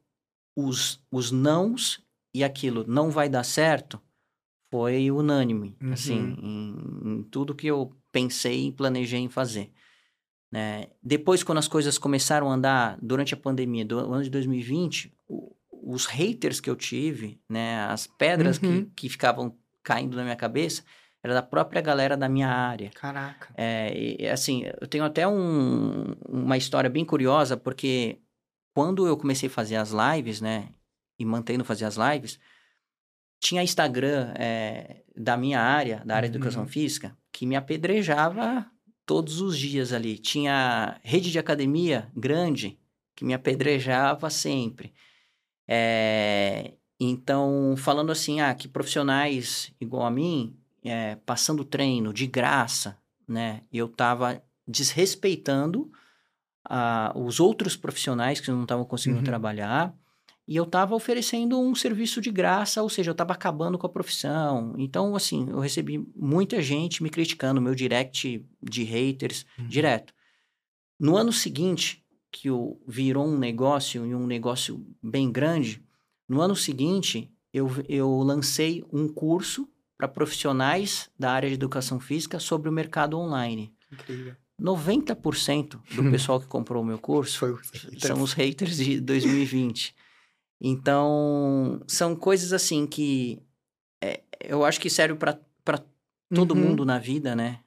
os, 0.57 1.03
os 1.11 1.31
nãos 1.31 2.05
e 2.33 2.45
aquilo 2.45 2.85
não 2.87 3.11
vai 3.11 3.29
dar 3.29 3.45
certo 3.45 4.01
foi 4.71 5.11
unânime, 5.11 5.77
assim, 5.91 6.21
uhum. 6.21 6.33
assim, 6.33 6.37
em, 6.43 7.13
em 7.19 7.23
tudo 7.25 7.55
que 7.55 7.67
eu 7.67 7.93
pensei 8.13 8.69
e 8.69 8.73
planejei 8.73 9.19
em 9.19 9.29
fazer. 9.29 9.73
Né? 10.51 10.87
Depois, 11.03 11.43
quando 11.43 11.59
as 11.59 11.69
coisas 11.69 11.99
começaram 11.99 12.51
a 12.51 12.55
andar 12.55 12.99
durante 13.01 13.35
a 13.35 13.37
pandemia 13.37 13.85
do 13.85 13.99
ano 13.99 14.23
de 14.23 14.31
2020, 14.31 15.13
o, 15.29 15.55
os 15.71 16.07
haters 16.07 16.61
que 16.61 16.69
eu 16.69 16.77
tive, 16.77 17.41
né, 17.49 17.85
as 17.85 18.07
pedras 18.07 18.59
uhum. 18.59 18.85
que, 18.85 18.91
que 19.03 19.09
ficavam 19.09 19.57
caindo 19.83 20.17
na 20.17 20.23
minha 20.23 20.37
cabeça, 20.37 20.83
era 21.23 21.35
da 21.35 21.43
própria 21.43 21.83
galera 21.83 22.17
da 22.17 22.29
minha 22.29 22.49
área. 22.49 22.91
Caraca. 22.95 23.53
É, 23.57 23.93
e, 23.95 24.29
assim, 24.29 24.65
eu 24.81 24.87
tenho 24.87 25.05
até 25.05 25.27
um, 25.27 26.15
uma 26.29 26.57
história 26.57 26.89
bem 26.89 27.05
curiosa, 27.05 27.57
porque 27.57 28.21
quando 28.75 29.07
eu 29.07 29.17
comecei 29.17 29.49
a 29.49 29.53
fazer 29.53 29.77
as 29.77 29.93
lives, 29.93 30.41
né, 30.41 30.69
e 31.19 31.25
mantendo 31.25 31.65
fazer 31.65 31.85
as 31.85 31.97
lives, 31.97 32.39
tinha 33.39 33.63
Instagram 33.63 34.33
é, 34.37 35.03
da 35.17 35.37
minha 35.37 35.61
área, 35.61 36.03
da 36.05 36.17
área 36.17 36.29
de 36.29 36.37
educação 36.37 36.63
uhum. 36.63 36.69
física, 36.69 37.17
que 37.33 37.47
me 37.47 37.57
apedrejava 37.57 38.71
todos 39.05 39.41
os 39.41 39.59
dias 39.59 39.93
ali. 39.93 40.19
Tinha 40.19 40.99
rede 41.03 41.31
de 41.31 41.39
academia 41.39 42.11
grande 42.15 42.79
que 43.15 43.25
me 43.25 43.35
apedrejava 43.35 44.31
sempre. 44.31 44.95
É, 45.69 46.75
então, 47.01 47.75
falando 47.79 48.13
assim, 48.13 48.41
ah, 48.43 48.55
que 48.55 48.69
profissionais 48.69 49.73
igual 49.81 50.05
a 50.05 50.11
mim, 50.11 50.55
é, 50.85 51.17
passando 51.25 51.65
treino 51.65 52.13
de 52.13 52.27
graça, 52.27 52.99
né? 53.27 53.63
Eu 53.73 53.87
estava 53.87 54.43
desrespeitando 54.69 55.91
ah, 56.65 57.13
os 57.17 57.41
outros 57.41 57.75
profissionais 57.75 58.39
que 58.39 58.51
não 58.51 58.63
estavam 58.63 58.85
conseguindo 58.85 59.21
uhum. 59.21 59.25
trabalhar 59.25 59.95
e 60.47 60.57
eu 60.57 60.65
estava 60.65 60.97
oferecendo 60.97 61.61
um 61.61 61.75
serviço 61.77 62.21
de 62.21 62.31
graça, 62.31 62.83
ou 62.83 62.89
seja, 62.89 63.11
eu 63.11 63.13
estava 63.13 63.33
acabando 63.33 63.79
com 63.79 63.87
a 63.87 63.91
profissão. 63.91 64.75
Então, 64.77 65.15
assim, 65.15 65.49
eu 65.49 65.61
recebi 65.61 66.05
muita 66.15 66.61
gente 66.61 67.03
me 67.03 67.09
criticando, 67.09 67.63
meu 67.63 67.75
direct 67.75 68.45
de 68.61 68.83
haters 68.83 69.47
uhum. 69.57 69.69
direto. 69.69 70.13
No 70.99 71.17
ano 71.17 71.33
seguinte, 71.33 72.05
que 72.33 72.51
o, 72.51 72.81
virou 72.87 73.27
um 73.27 73.39
negócio 73.39 74.05
e 74.05 74.15
um 74.15 74.27
negócio 74.27 74.85
bem 75.01 75.31
grande, 75.31 75.83
no 76.31 76.41
ano 76.41 76.55
seguinte, 76.55 77.29
eu, 77.53 77.69
eu 77.89 78.09
lancei 78.19 78.85
um 78.93 79.09
curso 79.09 79.69
para 79.99 80.07
profissionais 80.07 81.11
da 81.19 81.33
área 81.33 81.49
de 81.49 81.57
educação 81.57 81.99
física 81.99 82.39
sobre 82.39 82.69
o 82.69 82.73
mercado 82.73 83.19
online. 83.19 83.75
Incrível. 83.93 84.37
90% 84.63 85.81
do 85.93 86.09
pessoal 86.09 86.39
que 86.39 86.47
comprou 86.47 86.85
o 86.85 86.87
meu 86.87 87.01
curso 87.01 87.59
são 87.99 88.23
os 88.23 88.33
haters 88.33 88.77
de 88.77 89.01
2020. 89.01 89.93
Então, 90.61 91.83
são 91.89 92.15
coisas 92.15 92.53
assim 92.53 92.87
que 92.87 93.43
é, 94.01 94.23
eu 94.39 94.65
acho 94.65 94.81
que 94.81 94.89
serve 94.89 95.17
para 95.17 95.83
todo 96.33 96.55
uhum. 96.55 96.61
mundo 96.61 96.85
na 96.85 97.01
vida, 97.01 97.35
né? 97.35 97.59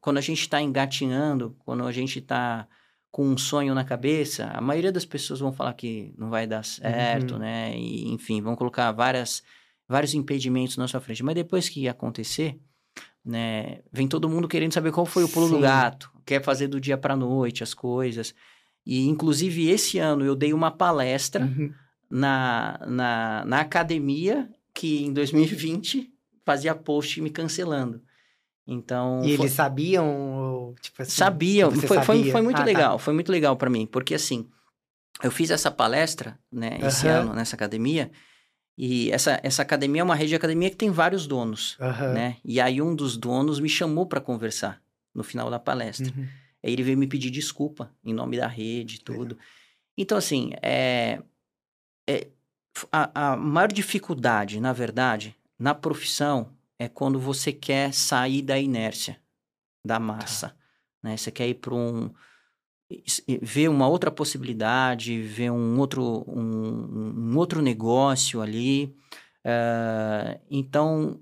Quando 0.00 0.18
a 0.18 0.22
gente 0.22 0.40
está 0.40 0.60
engatinhando, 0.60 1.54
quando 1.60 1.86
a 1.86 1.92
gente 1.92 2.18
está 2.18 2.66
com 3.10 3.26
um 3.26 3.38
sonho 3.38 3.74
na 3.74 3.84
cabeça, 3.84 4.46
a 4.54 4.60
maioria 4.60 4.92
das 4.92 5.04
pessoas 5.04 5.40
vão 5.40 5.52
falar 5.52 5.72
que 5.74 6.12
não 6.16 6.28
vai 6.30 6.46
dar 6.46 6.64
certo, 6.64 7.32
Uhum. 7.32 7.38
né? 7.40 7.76
E, 7.76 8.08
enfim, 8.08 8.40
vão 8.42 8.54
colocar 8.54 8.92
várias, 8.92 9.42
vários 9.88 10.14
impedimentos 10.14 10.76
na 10.76 10.86
sua 10.86 11.00
frente. 11.00 11.22
Mas 11.24 11.34
depois 11.34 11.68
que 11.68 11.88
acontecer, 11.88 12.58
né? 13.24 13.80
Vem 13.92 14.06
todo 14.06 14.28
mundo 14.28 14.46
querendo 14.48 14.72
saber 14.74 14.92
qual 14.92 15.06
foi 15.06 15.24
o 15.24 15.28
pulo 15.28 15.48
do 15.48 15.56
Sim. 15.56 15.62
gato, 15.62 16.10
quer 16.24 16.42
fazer 16.42 16.68
do 16.68 16.80
dia 16.80 16.96
para 16.98 17.16
noite 17.16 17.62
as 17.62 17.74
coisas. 17.74 18.34
E, 18.86 19.06
inclusive, 19.08 19.68
esse 19.68 19.98
ano 19.98 20.24
eu 20.24 20.34
dei 20.36 20.52
uma 20.52 20.70
palestra 20.70 21.44
Uhum. 21.46 21.72
na, 22.10 22.78
na, 22.86 23.44
na 23.46 23.60
academia 23.60 24.48
que 24.74 25.04
em 25.04 25.12
2020 25.12 26.12
fazia 26.44 26.74
post 26.74 27.20
me 27.20 27.30
cancelando. 27.30 28.00
Então, 28.70 29.22
E 29.24 29.34
foi- 29.34 29.46
eles 29.46 29.52
sabiam, 29.52 30.74
tipo 30.82 31.00
assim... 31.00 31.10
sabiam, 31.10 31.70
você 31.70 31.86
foi, 31.88 31.96
foi, 32.02 32.16
sabia? 32.18 32.32
foi 32.32 32.42
muito 32.42 32.56
Ah, 32.58 32.60
tá. 32.60 32.64
legal, 32.66 32.98
foi 32.98 33.14
muito 33.14 33.32
legal 33.32 33.56
para 33.56 33.70
mim, 33.70 33.86
porque 33.86 34.14
assim, 34.14 34.46
eu 35.22 35.30
fiz 35.30 35.50
essa 35.50 35.70
palestra, 35.70 36.38
né, 36.52 36.76
esse 36.82 37.08
ano 37.08 37.32
nessa 37.32 37.56
academia, 37.56 38.10
e 38.76 39.10
essa, 39.10 39.40
essa 39.42 39.62
academia 39.62 40.02
é 40.02 40.04
uma 40.04 40.14
rede 40.14 40.28
de 40.28 40.36
academia 40.36 40.68
que 40.68 40.76
tem 40.76 40.90
vários 40.90 41.26
donos, 41.26 41.76
né? 42.12 42.36
E 42.44 42.60
aí 42.60 42.80
um 42.82 42.94
dos 42.94 43.16
donos 43.16 43.58
me 43.58 43.68
chamou 43.70 44.06
para 44.06 44.20
conversar 44.20 44.80
no 45.14 45.24
final 45.24 45.50
da 45.50 45.58
palestra. 45.58 46.12
Uhum. 46.16 46.28
Aí 46.62 46.72
ele 46.74 46.82
veio 46.82 46.98
me 46.98 47.06
pedir 47.08 47.30
desculpa 47.30 47.90
em 48.04 48.12
nome 48.12 48.36
da 48.36 48.46
rede 48.46 48.96
e 48.96 48.98
tudo. 49.00 49.36
Então, 49.96 50.16
assim, 50.18 50.52
é, 50.62 51.20
é- 52.06 52.28
a, 52.92 53.32
a 53.32 53.36
maior 53.36 53.72
dificuldade, 53.72 54.60
na 54.60 54.72
verdade, 54.72 55.34
na 55.58 55.74
profissão 55.74 56.50
é 56.78 56.88
quando 56.88 57.18
você 57.18 57.52
quer 57.52 57.92
sair 57.92 58.42
da 58.42 58.58
inércia, 58.58 59.20
da 59.84 59.98
massa. 59.98 60.56
Né? 61.02 61.16
Você 61.16 61.30
quer 61.30 61.48
ir 61.48 61.54
para 61.54 61.74
um. 61.74 62.10
ver 63.42 63.68
uma 63.68 63.88
outra 63.88 64.10
possibilidade, 64.10 65.20
ver 65.20 65.50
um 65.50 65.78
outro, 65.78 66.24
um, 66.28 67.32
um 67.32 67.36
outro 67.36 67.60
negócio 67.60 68.40
ali. 68.40 68.96
Eh, 69.44 70.40
então, 70.50 71.20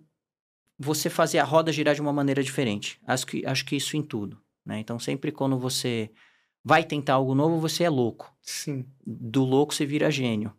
você 0.79 1.09
fazer 1.09 1.39
a 1.39 1.45
roda 1.45 1.73
girar 1.73 1.95
de 1.95 2.01
uma 2.01 2.13
maneira 2.13 2.43
diferente. 2.43 3.01
Acho 3.07 3.27
que, 3.27 3.47
acho 3.47 3.65
que 3.65 3.77
isso 3.77 3.97
em 3.97 4.03
tudo. 4.03 4.41
Né? 4.65 4.79
Então, 4.81 4.99
sempre 4.99 5.33
quando 5.33 5.59
você 5.59 6.11
vai 6.63 6.85
tentar 6.85 7.15
algo 7.15 7.35
novo, 7.35 7.61
você 7.61 7.85
é 7.85 7.91
louco. 7.91 8.35
Sim. 8.43 8.85
Do 9.07 9.45
louco 9.45 9.73
você 9.73 9.87
vira 9.87 10.11
gênio. 10.11 10.53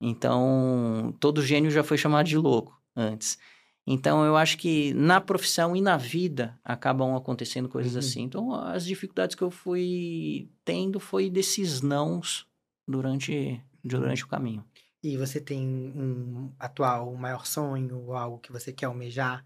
Então, 0.00 1.14
todo 1.18 1.42
gênio 1.42 1.70
já 1.70 1.82
foi 1.82 1.96
chamado 1.96 2.26
de 2.26 2.36
louco 2.36 2.78
antes. 2.94 3.38
Então, 3.86 4.24
eu 4.24 4.34
acho 4.36 4.56
que 4.56 4.94
na 4.94 5.20
profissão 5.20 5.76
e 5.76 5.80
na 5.82 5.96
vida 5.98 6.58
acabam 6.64 7.14
acontecendo 7.14 7.68
coisas 7.68 7.92
Uhum. 7.92 7.98
assim. 7.98 8.22
Então, 8.22 8.54
as 8.54 8.84
dificuldades 8.86 9.36
que 9.36 9.42
eu 9.42 9.50
fui 9.50 10.48
tendo 10.64 10.98
foi 10.98 11.28
desses 11.28 11.82
nãos 11.82 12.46
durante, 12.88 13.60
durante 13.84 14.24
o 14.24 14.28
caminho. 14.28 14.64
E 15.02 15.18
você 15.18 15.38
tem 15.38 15.60
um 15.94 16.50
atual, 16.58 17.14
maior 17.14 17.44
sonho, 17.44 17.98
ou 18.06 18.14
algo 18.14 18.38
que 18.38 18.50
você 18.50 18.72
quer 18.72 18.86
almejar 18.86 19.44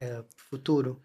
é, 0.00 0.22
pro 0.22 0.44
futuro? 0.50 1.00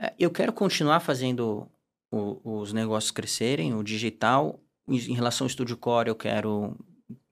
É, 0.00 0.14
Eu 0.18 0.30
quero 0.30 0.52
continuar 0.52 1.00
fazendo 1.00 1.68
o- 2.12 2.60
os 2.60 2.72
negócios 2.72 3.10
crescerem, 3.10 3.74
o 3.74 3.82
digital. 3.82 4.60
Em 4.88 4.96
em 4.98 5.14
relação 5.14 5.44
ao 5.44 5.48
Estúdio 5.48 5.76
Core, 5.76 6.08
eu 6.08 6.14
quero 6.16 6.76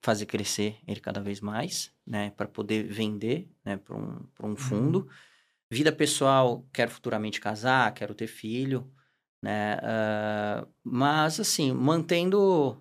fazer 0.00 0.26
crescer 0.26 0.78
ele 0.86 1.00
cada 1.00 1.20
vez 1.20 1.40
mais, 1.40 1.92
né? 2.06 2.30
Para 2.36 2.46
poder 2.46 2.84
vender, 2.84 3.50
né? 3.64 3.76
Para 3.76 3.96
um, 3.96 4.26
pra 4.34 4.46
um 4.46 4.56
fundo. 4.56 5.08
Vida 5.70 5.92
pessoal, 5.92 6.66
quero 6.72 6.90
futuramente 6.90 7.40
casar, 7.40 7.92
quero 7.92 8.14
ter 8.14 8.26
filho, 8.26 8.90
né? 9.42 9.78
ah, 9.82 10.66
mas, 10.82 11.38
assim, 11.38 11.72
mantendo 11.72 12.76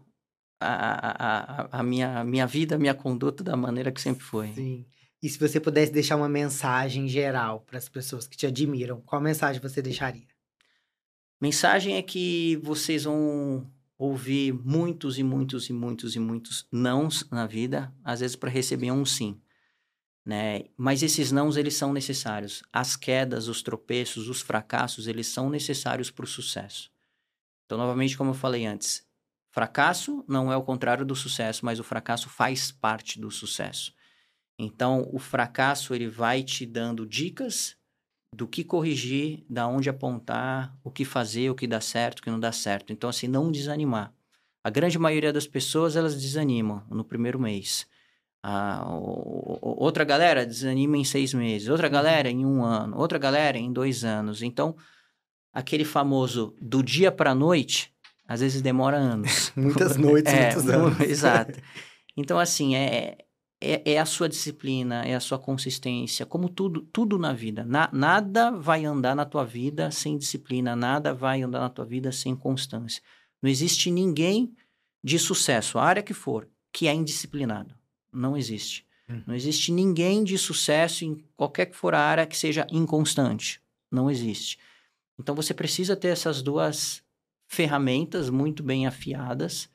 a, 0.59 0.69
a, 0.69 1.61
a, 1.63 1.79
a 1.79 1.83
minha, 1.83 2.19
a 2.19 2.23
minha 2.23 2.47
vida, 2.47 2.75
a 2.75 2.79
minha 2.79 2.93
conduta 2.93 3.43
da 3.43 3.55
maneira 3.55 3.91
que 3.91 4.01
sempre 4.01 4.23
foi. 4.23 4.53
Sim. 4.53 4.85
E 5.21 5.29
se 5.29 5.39
você 5.39 5.59
pudesse 5.59 5.91
deixar 5.91 6.15
uma 6.15 6.29
mensagem 6.29 7.07
geral 7.07 7.61
para 7.61 7.77
as 7.77 7.89
pessoas 7.89 8.27
que 8.27 8.37
te 8.37 8.45
admiram, 8.45 9.01
qual 9.01 9.19
mensagem 9.19 9.61
você 9.61 9.81
deixaria? 9.81 10.27
Mensagem 11.41 11.95
é 11.95 12.01
que 12.01 12.57
vocês 12.63 13.03
vão 13.03 13.69
ouvir 13.97 14.53
muitos 14.53 15.17
e 15.17 15.23
muitos 15.23 15.69
e 15.69 15.73
muitos 15.73 16.15
e 16.15 16.19
muitos 16.19 16.67
nãos 16.71 17.27
na 17.31 17.47
vida, 17.47 17.93
às 18.03 18.19
vezes 18.19 18.35
para 18.35 18.49
receber 18.49 18.91
um 18.91 19.05
sim, 19.05 19.41
né? 20.25 20.65
Mas 20.75 21.01
esses 21.01 21.31
nãos 21.31 21.57
eles 21.57 21.75
são 21.75 21.93
necessários. 21.93 22.61
As 22.71 22.95
quedas, 22.95 23.47
os 23.47 23.63
tropeços, 23.63 24.27
os 24.27 24.41
fracassos, 24.41 25.07
eles 25.07 25.27
são 25.27 25.49
necessários 25.49 26.11
para 26.11 26.25
o 26.25 26.27
sucesso. 26.27 26.91
Então, 27.65 27.77
novamente, 27.77 28.17
como 28.17 28.31
eu 28.31 28.35
falei 28.35 28.65
antes, 28.65 29.07
fracasso 29.49 30.23
não 30.27 30.51
é 30.51 30.57
o 30.57 30.63
contrário 30.63 31.05
do 31.05 31.15
sucesso, 31.15 31.65
mas 31.65 31.79
o 31.79 31.83
fracasso 31.83 32.29
faz 32.29 32.71
parte 32.71 33.19
do 33.19 33.31
sucesso. 33.31 33.93
Então, 34.59 35.07
o 35.13 35.19
fracasso 35.19 35.93
ele 35.93 36.07
vai 36.07 36.43
te 36.43 36.65
dando 36.65 37.05
dicas 37.05 37.76
do 38.37 38.47
que 38.47 38.63
corrigir, 38.63 39.43
da 39.49 39.67
onde 39.67 39.89
apontar, 39.89 40.71
o 40.83 40.91
que 40.91 41.03
fazer, 41.03 41.49
o 41.49 41.55
que 41.55 41.65
dá 41.65 41.81
certo, 41.81 42.19
o 42.19 42.21
que 42.21 42.29
não 42.29 42.39
dá 42.39 42.51
certo. 42.51 42.93
Então, 42.93 43.09
assim, 43.09 43.27
não 43.27 43.51
desanimar. 43.51 44.13
A 44.63 44.69
grande 44.69 44.99
maioria 44.99 45.33
das 45.33 45.47
pessoas, 45.47 45.95
elas 45.95 46.13
desanimam 46.15 46.83
no 46.89 47.03
primeiro 47.03 47.39
mês. 47.39 47.87
A 48.43 48.85
o- 48.87 49.57
o- 49.59 49.83
outra 49.83 50.03
galera 50.03 50.45
desanima 50.45 50.97
em 50.97 51.03
seis 51.03 51.33
meses, 51.33 51.67
outra 51.67 51.89
galera 51.89 52.29
em 52.29 52.45
um 52.45 52.63
ano, 52.63 52.95
outra 52.99 53.17
galera 53.17 53.57
em 53.57 53.73
dois 53.73 54.03
anos. 54.03 54.43
Então, 54.43 54.75
aquele 55.51 55.83
famoso 55.83 56.55
do 56.61 56.83
dia 56.83 57.11
para 57.11 57.31
a 57.31 57.35
noite, 57.35 57.91
às 58.27 58.41
vezes 58.41 58.61
demora 58.61 58.97
anos. 58.97 59.51
Muitas 59.57 59.97
noites, 59.97 60.31
É, 60.37 60.45
muitos 60.53 60.63
mu- 60.65 60.71
anos. 60.73 60.99
Exato. 61.09 61.59
Então, 62.15 62.37
assim, 62.37 62.75
é, 62.75 63.17
é, 63.59 63.93
é 63.93 63.99
a 63.99 64.05
sua 64.05 64.29
disciplina, 64.29 65.03
é 65.03 65.15
a 65.15 65.19
sua 65.19 65.39
consistência, 65.39 66.25
como 66.25 66.49
tudo, 66.49 66.81
tudo 66.93 67.17
na 67.17 67.33
vida. 67.33 67.65
Na- 67.65 67.89
nada 67.91 68.51
vai 68.51 68.85
andar 68.85 69.15
na 69.15 69.25
tua 69.25 69.43
vida 69.43 69.89
sem 69.91 70.17
disciplina, 70.17 70.75
nada 70.75 71.13
vai 71.13 71.41
andar 71.41 71.59
na 71.61 71.69
tua 71.69 71.85
vida 71.85 72.11
sem 72.11 72.35
constância. 72.35 73.01
Não 73.41 73.49
existe 73.49 73.89
ninguém 73.91 74.55
de 75.03 75.17
sucesso, 75.17 75.77
a 75.77 75.83
área 75.83 76.03
que 76.03 76.13
for, 76.13 76.47
que 76.71 76.87
é 76.87 76.93
indisciplinado. 76.93 77.73
Não 78.11 78.35
existe. 78.35 78.85
Uhum. 79.09 79.23
Não 79.27 79.35
existe 79.35 79.71
ninguém 79.71 80.23
de 80.23 80.37
sucesso 80.37 81.05
em 81.05 81.23
qualquer 81.35 81.67
que 81.67 81.75
for 81.75 81.95
a 81.95 81.99
área 81.99 82.25
que 82.25 82.37
seja 82.37 82.67
inconstante. 82.71 83.61
Não 83.91 84.09
existe. 84.09 84.59
Então 85.19 85.33
você 85.33 85.53
precisa 85.53 85.95
ter 85.95 86.09
essas 86.09 86.41
duas 86.41 87.01
ferramentas 87.47 88.29
muito 88.29 88.61
bem 88.61 88.85
afiadas, 88.85 89.69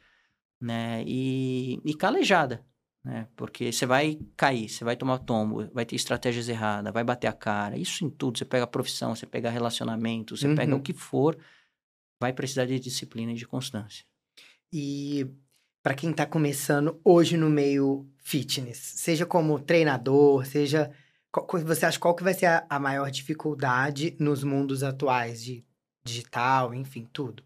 né? 0.61 1.03
E, 1.07 1.81
e 1.85 1.95
calejada, 1.95 2.65
né? 3.05 3.29
Porque 3.37 3.73
você 3.73 3.85
vai 3.87 4.19
cair, 4.37 4.69
você 4.69 4.85
vai 4.85 4.97
tomar 4.97 5.19
tombo, 5.19 5.69
vai 5.73 5.85
ter 5.85 5.97
estratégias 5.97 6.49
erradas, 6.49 6.93
vai 6.93 7.03
bater 7.05 7.27
a 7.27 7.33
cara. 7.33 7.77
Isso 7.77 8.05
em 8.05 8.11
tudo. 8.11 8.39
Você 8.39 8.45
pega 8.45 8.65
a 8.65 8.67
profissão, 8.67 9.15
você 9.15 9.27
pega 9.27 9.51
relacionamento, 9.51 10.37
você 10.37 10.55
pega 10.55 10.73
Uhum. 10.73 10.79
o 10.81 10.83
que 10.83 10.93
for, 10.93 11.37
vai 12.21 12.33
precisar 12.33 12.67
de 12.67 12.79
disciplina 12.79 13.33
e 13.33 13.37
de 13.37 13.47
constância. 13.47 14.05
E 14.73 15.27
para 15.83 15.95
quem 15.95 16.13
tá 16.13 16.25
começando 16.25 17.01
hoje 17.05 17.37
no 17.37 17.51
meio 17.51 18.09
fitness, 18.19 18.79
seja 18.79 19.27
como 19.27 19.59
treinador, 19.59 20.47
seja 20.47 20.91
você 21.65 21.87
acha 21.87 21.99
qual 21.99 22.15
que 22.15 22.23
vai 22.23 22.35
ser 22.35 22.47
a, 22.47 22.67
a 22.69 22.79
maior 22.79 23.11
dificuldade 23.11 24.15
nos 24.21 24.45
mundos 24.45 24.83
atuais 24.83 25.43
de 25.43 25.65
digital, 26.05 26.75
enfim, 26.75 27.09
tudo? 27.13 27.43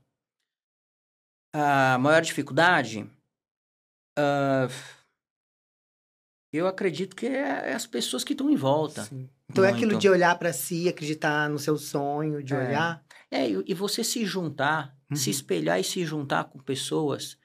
A 1.55 1.97
maior 1.99 2.21
dificuldade, 2.21 3.09
ah, 4.19 4.67
eu 6.57 6.67
acredito 6.67 7.15
que 7.17 7.27
é, 7.27 7.71
é 7.71 7.75
as 7.75 7.87
pessoas 7.87 8.25
que 8.25 8.33
estão 8.33 8.51
em 8.51 8.57
volta. 8.57 9.03
Sim. 9.05 9.29
Então 9.49 9.65
é 9.65 9.71
aquilo 9.71 9.93
Muito. 9.93 10.01
de 10.03 10.09
olhar 10.09 10.37
para 10.39 10.53
si, 10.53 10.89
acreditar 10.89 11.49
no 11.49 11.59
seu 11.59 11.77
sonho, 11.79 12.43
de 12.43 12.55
É. 12.55 12.59
olhar. 12.59 13.05
É, 13.31 13.49
e, 13.49 13.75
você 13.75 14.03
se 14.05 14.25
juntar, 14.25 14.97
se 15.15 15.31
Uhum. 15.31 15.37
espelhar 15.37 15.81
e 15.81 15.85
se 15.85 16.05
juntar 16.05 16.45
com 16.45 16.59
pessoas 16.59 17.39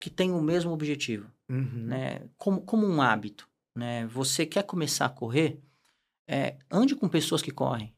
que 0.00 0.08
têm 0.10 0.30
o 0.32 0.40
mesmo 0.40 0.72
objetivo, 0.72 1.30
Uhum. 1.48 1.86
né? 1.86 2.22
Como, 2.36 2.60
como 2.62 2.86
um 2.86 3.02
hábito, 3.02 3.48
né? 3.76 4.06
Você 4.06 4.46
quer 4.46 4.62
começar 4.64 5.06
a 5.06 5.10
correr, 5.10 5.60
é, 6.28 6.56
ande 6.70 6.94
com 6.96 7.08
pessoas 7.08 7.42
que 7.42 7.50
correm. 7.50 7.92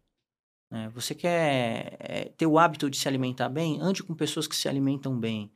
né? 0.71 0.89
Você 0.95 1.15
quer 1.17 1.97
é, 1.99 2.25
ter 2.37 2.47
o 2.47 2.59
hábito 2.59 2.89
de 2.89 2.97
se 2.97 3.09
alimentar 3.09 3.49
bem, 3.49 3.79
ande 3.81 4.03
com 4.05 4.15
pessoas 4.15 4.47
que 4.47 4.55
se 4.57 4.69
alimentam 4.69 5.19
bem. 5.19 5.51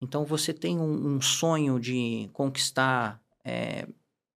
Então, 0.00 0.24
você 0.24 0.54
tem 0.54 0.78
um, 0.78 1.16
um 1.16 1.20
sonho 1.20 1.78
de 1.80 2.30
conquistar, 2.32 3.20
é, 3.44 3.86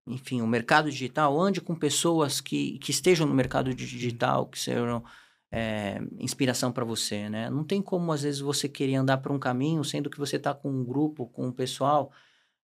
enfim, 0.07 0.43
o 0.43 0.47
mercado 0.47 0.91
digital, 0.91 1.41
ande 1.41 1.61
com 1.61 1.75
pessoas 1.75 2.41
que, 2.41 2.79
que 2.79 2.91
estejam 2.91 3.27
no 3.27 3.35
mercado 3.35 3.75
di- 3.75 3.87
digital, 3.87 4.47
que 4.47 4.59
sejam 4.59 5.03
é, 5.51 6.01
inspiração 6.19 6.71
para 6.73 6.85
você, 6.85 7.29
né? 7.29 7.49
Não 7.51 7.65
tem 7.65 7.81
como, 7.81 8.13
às 8.13 8.23
vezes, 8.23 8.41
você 8.41 8.69
querer 8.69 8.97
andar 8.97 9.19
por 9.19 9.33
um 9.33 9.39
caminho, 9.39 9.83
sendo 9.85 10.11
que 10.11 10.19
você 10.19 10.37
está 10.37 10.53
com 10.55 10.71
um 10.71 10.85
grupo, 10.85 11.27
com 11.29 11.47
um 11.47 11.53
pessoal 11.53 12.11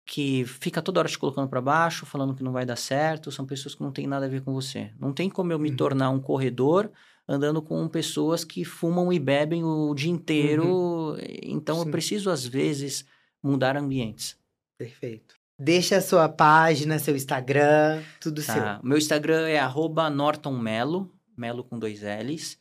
que 0.06 0.46
fica 0.46 0.82
toda 0.84 1.00
hora 1.00 1.10
te 1.10 1.18
colocando 1.18 1.50
para 1.50 1.60
baixo, 1.62 2.06
falando 2.06 2.36
que 2.36 2.44
não 2.44 2.52
vai 2.52 2.64
dar 2.66 2.76
certo, 2.76 3.32
são 3.32 3.46
pessoas 3.46 3.74
que 3.74 3.82
não 3.82 3.92
têm 3.92 4.06
nada 4.06 4.28
a 4.28 4.30
ver 4.30 4.42
com 4.44 4.54
você. 4.54 4.94
Não 5.00 5.12
tem 5.12 5.30
como 5.30 5.52
eu 5.52 5.58
me 5.58 5.72
Uhum. 5.72 5.76
tornar 5.76 6.12
um 6.12 6.20
corredor 6.20 6.92
andando 7.28 7.60
com 7.62 7.88
pessoas 7.88 8.44
que 8.46 8.64
fumam 8.64 9.12
e 9.12 9.18
bebem 9.20 9.64
o 9.64 9.94
dia 9.96 10.12
inteiro. 10.12 11.18
Então, 11.42 11.80
eu 11.80 11.86
Sim. 11.86 11.92
preciso, 11.92 12.30
às 12.30 12.46
vezes, 12.46 13.04
mudar 13.42 13.76
ambientes. 13.76 14.38
Perfeito. 14.78 15.36
Deixa 15.58 15.98
a 15.98 16.02
sua 16.02 16.28
página, 16.28 17.00
seu 17.00 17.16
Instagram, 17.16 18.02
tudo 18.20 18.44
Tá? 18.44 18.80
Meu 18.84 18.98
Instagram 18.98 19.48
é 19.48 19.58
arroba 19.58 20.10
nortonmelo, 20.10 21.10
melo 21.38 21.64
com 21.64 21.80
dois 21.80 22.02
L's. 22.02 22.58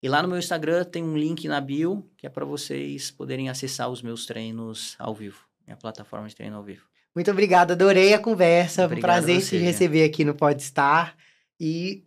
E 0.00 0.08
lá 0.08 0.22
no 0.22 0.28
meu 0.28 0.38
Instagram 0.38 0.84
tem 0.84 1.02
um 1.02 1.16
link 1.16 1.48
na 1.48 1.60
bio, 1.60 2.08
que 2.16 2.26
é 2.26 2.30
para 2.30 2.44
vocês 2.44 3.10
poderem 3.10 3.48
acessar 3.48 3.88
os 3.88 4.00
meus 4.00 4.26
treinos 4.26 4.94
ao 4.98 5.12
vivo. 5.12 5.40
Minha 5.66 5.76
plataforma 5.76 6.28
de 6.28 6.36
treino 6.36 6.56
ao 6.56 6.62
vivo. 6.62 6.82
Muito 7.12 7.30
obrigado, 7.32 7.72
adorei 7.72 8.14
a 8.14 8.18
conversa. 8.18 8.84
Obrigado 8.84 8.98
um 8.98 9.02
prazer 9.02 9.36
a 9.36 9.40
te 9.40 9.46
você, 9.46 9.58
receber 9.58 10.04
aqui 10.04 10.24
no 10.24 10.34
Podstar 10.34 11.16
e 11.58 12.04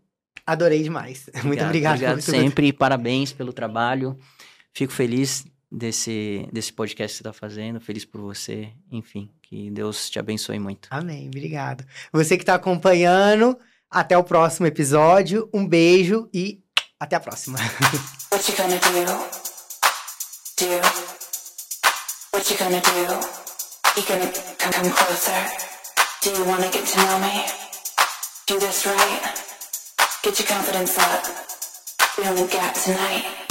adorei 0.48 0.82
demais. 0.82 1.30
Muito 1.44 1.62
obrigado. 1.64 1.96
Obrigado 1.96 2.24
tudo. 2.24 2.32
sempre 2.32 2.68
e 2.68 2.74
parabéns 2.74 3.34
pelo 3.34 3.52
trabalho. 3.52 4.18
Fico 4.74 4.94
feliz 4.94 5.46
desse, 5.72 6.48
desse 6.52 6.74
podcast 6.74 7.18
que 7.18 7.24
você 7.24 7.30
está 7.30 7.34
fazendo, 7.34 7.80
feliz 7.80 8.06
por 8.06 8.22
você. 8.22 8.70
Enfim, 8.92 9.30
que 9.42 9.72
Deus 9.72 10.10
te 10.10 10.20
abençoe 10.20 10.60
muito. 10.60 10.88
Amém, 10.92 11.28
obrigado. 11.28 11.86
Você 12.12 12.36
que 12.36 12.44
está 12.44 12.56
acompanhando, 12.56 13.58
até 13.92 14.18
o 14.18 14.24
próximo 14.24 14.66
episódio. 14.66 15.50
Um 15.54 15.68
beijo 15.68 16.30
e 16.34 16.64
até 16.98 17.18
a 17.18 17.20
próxima. 17.20 17.60
What 18.32 18.50
you 18.50 18.58
gonna 18.58 18.80
do? 18.80 19.06
Do? 20.58 20.82
What 22.34 22.50
you 22.50 22.58
gonna 22.58 22.80
do? 22.80 23.02
You 23.98 24.04
gonna 24.08 24.32
come, 24.58 24.74
come 24.74 24.92
closer? 24.92 25.52
Do 26.24 26.30
you 26.30 26.46
wanna 26.46 26.70
get 26.72 26.86
to 26.86 26.98
know 27.02 27.20
me? 27.20 27.44
Do 28.48 28.60
this 28.60 28.86
right. 28.86 29.22
Get 30.24 30.40
your 30.40 30.48
confidence 30.48 30.98
up. 30.98 31.26
We 32.18 32.28
only 32.28 32.48
got 32.48 32.76
tonight. 32.76 33.51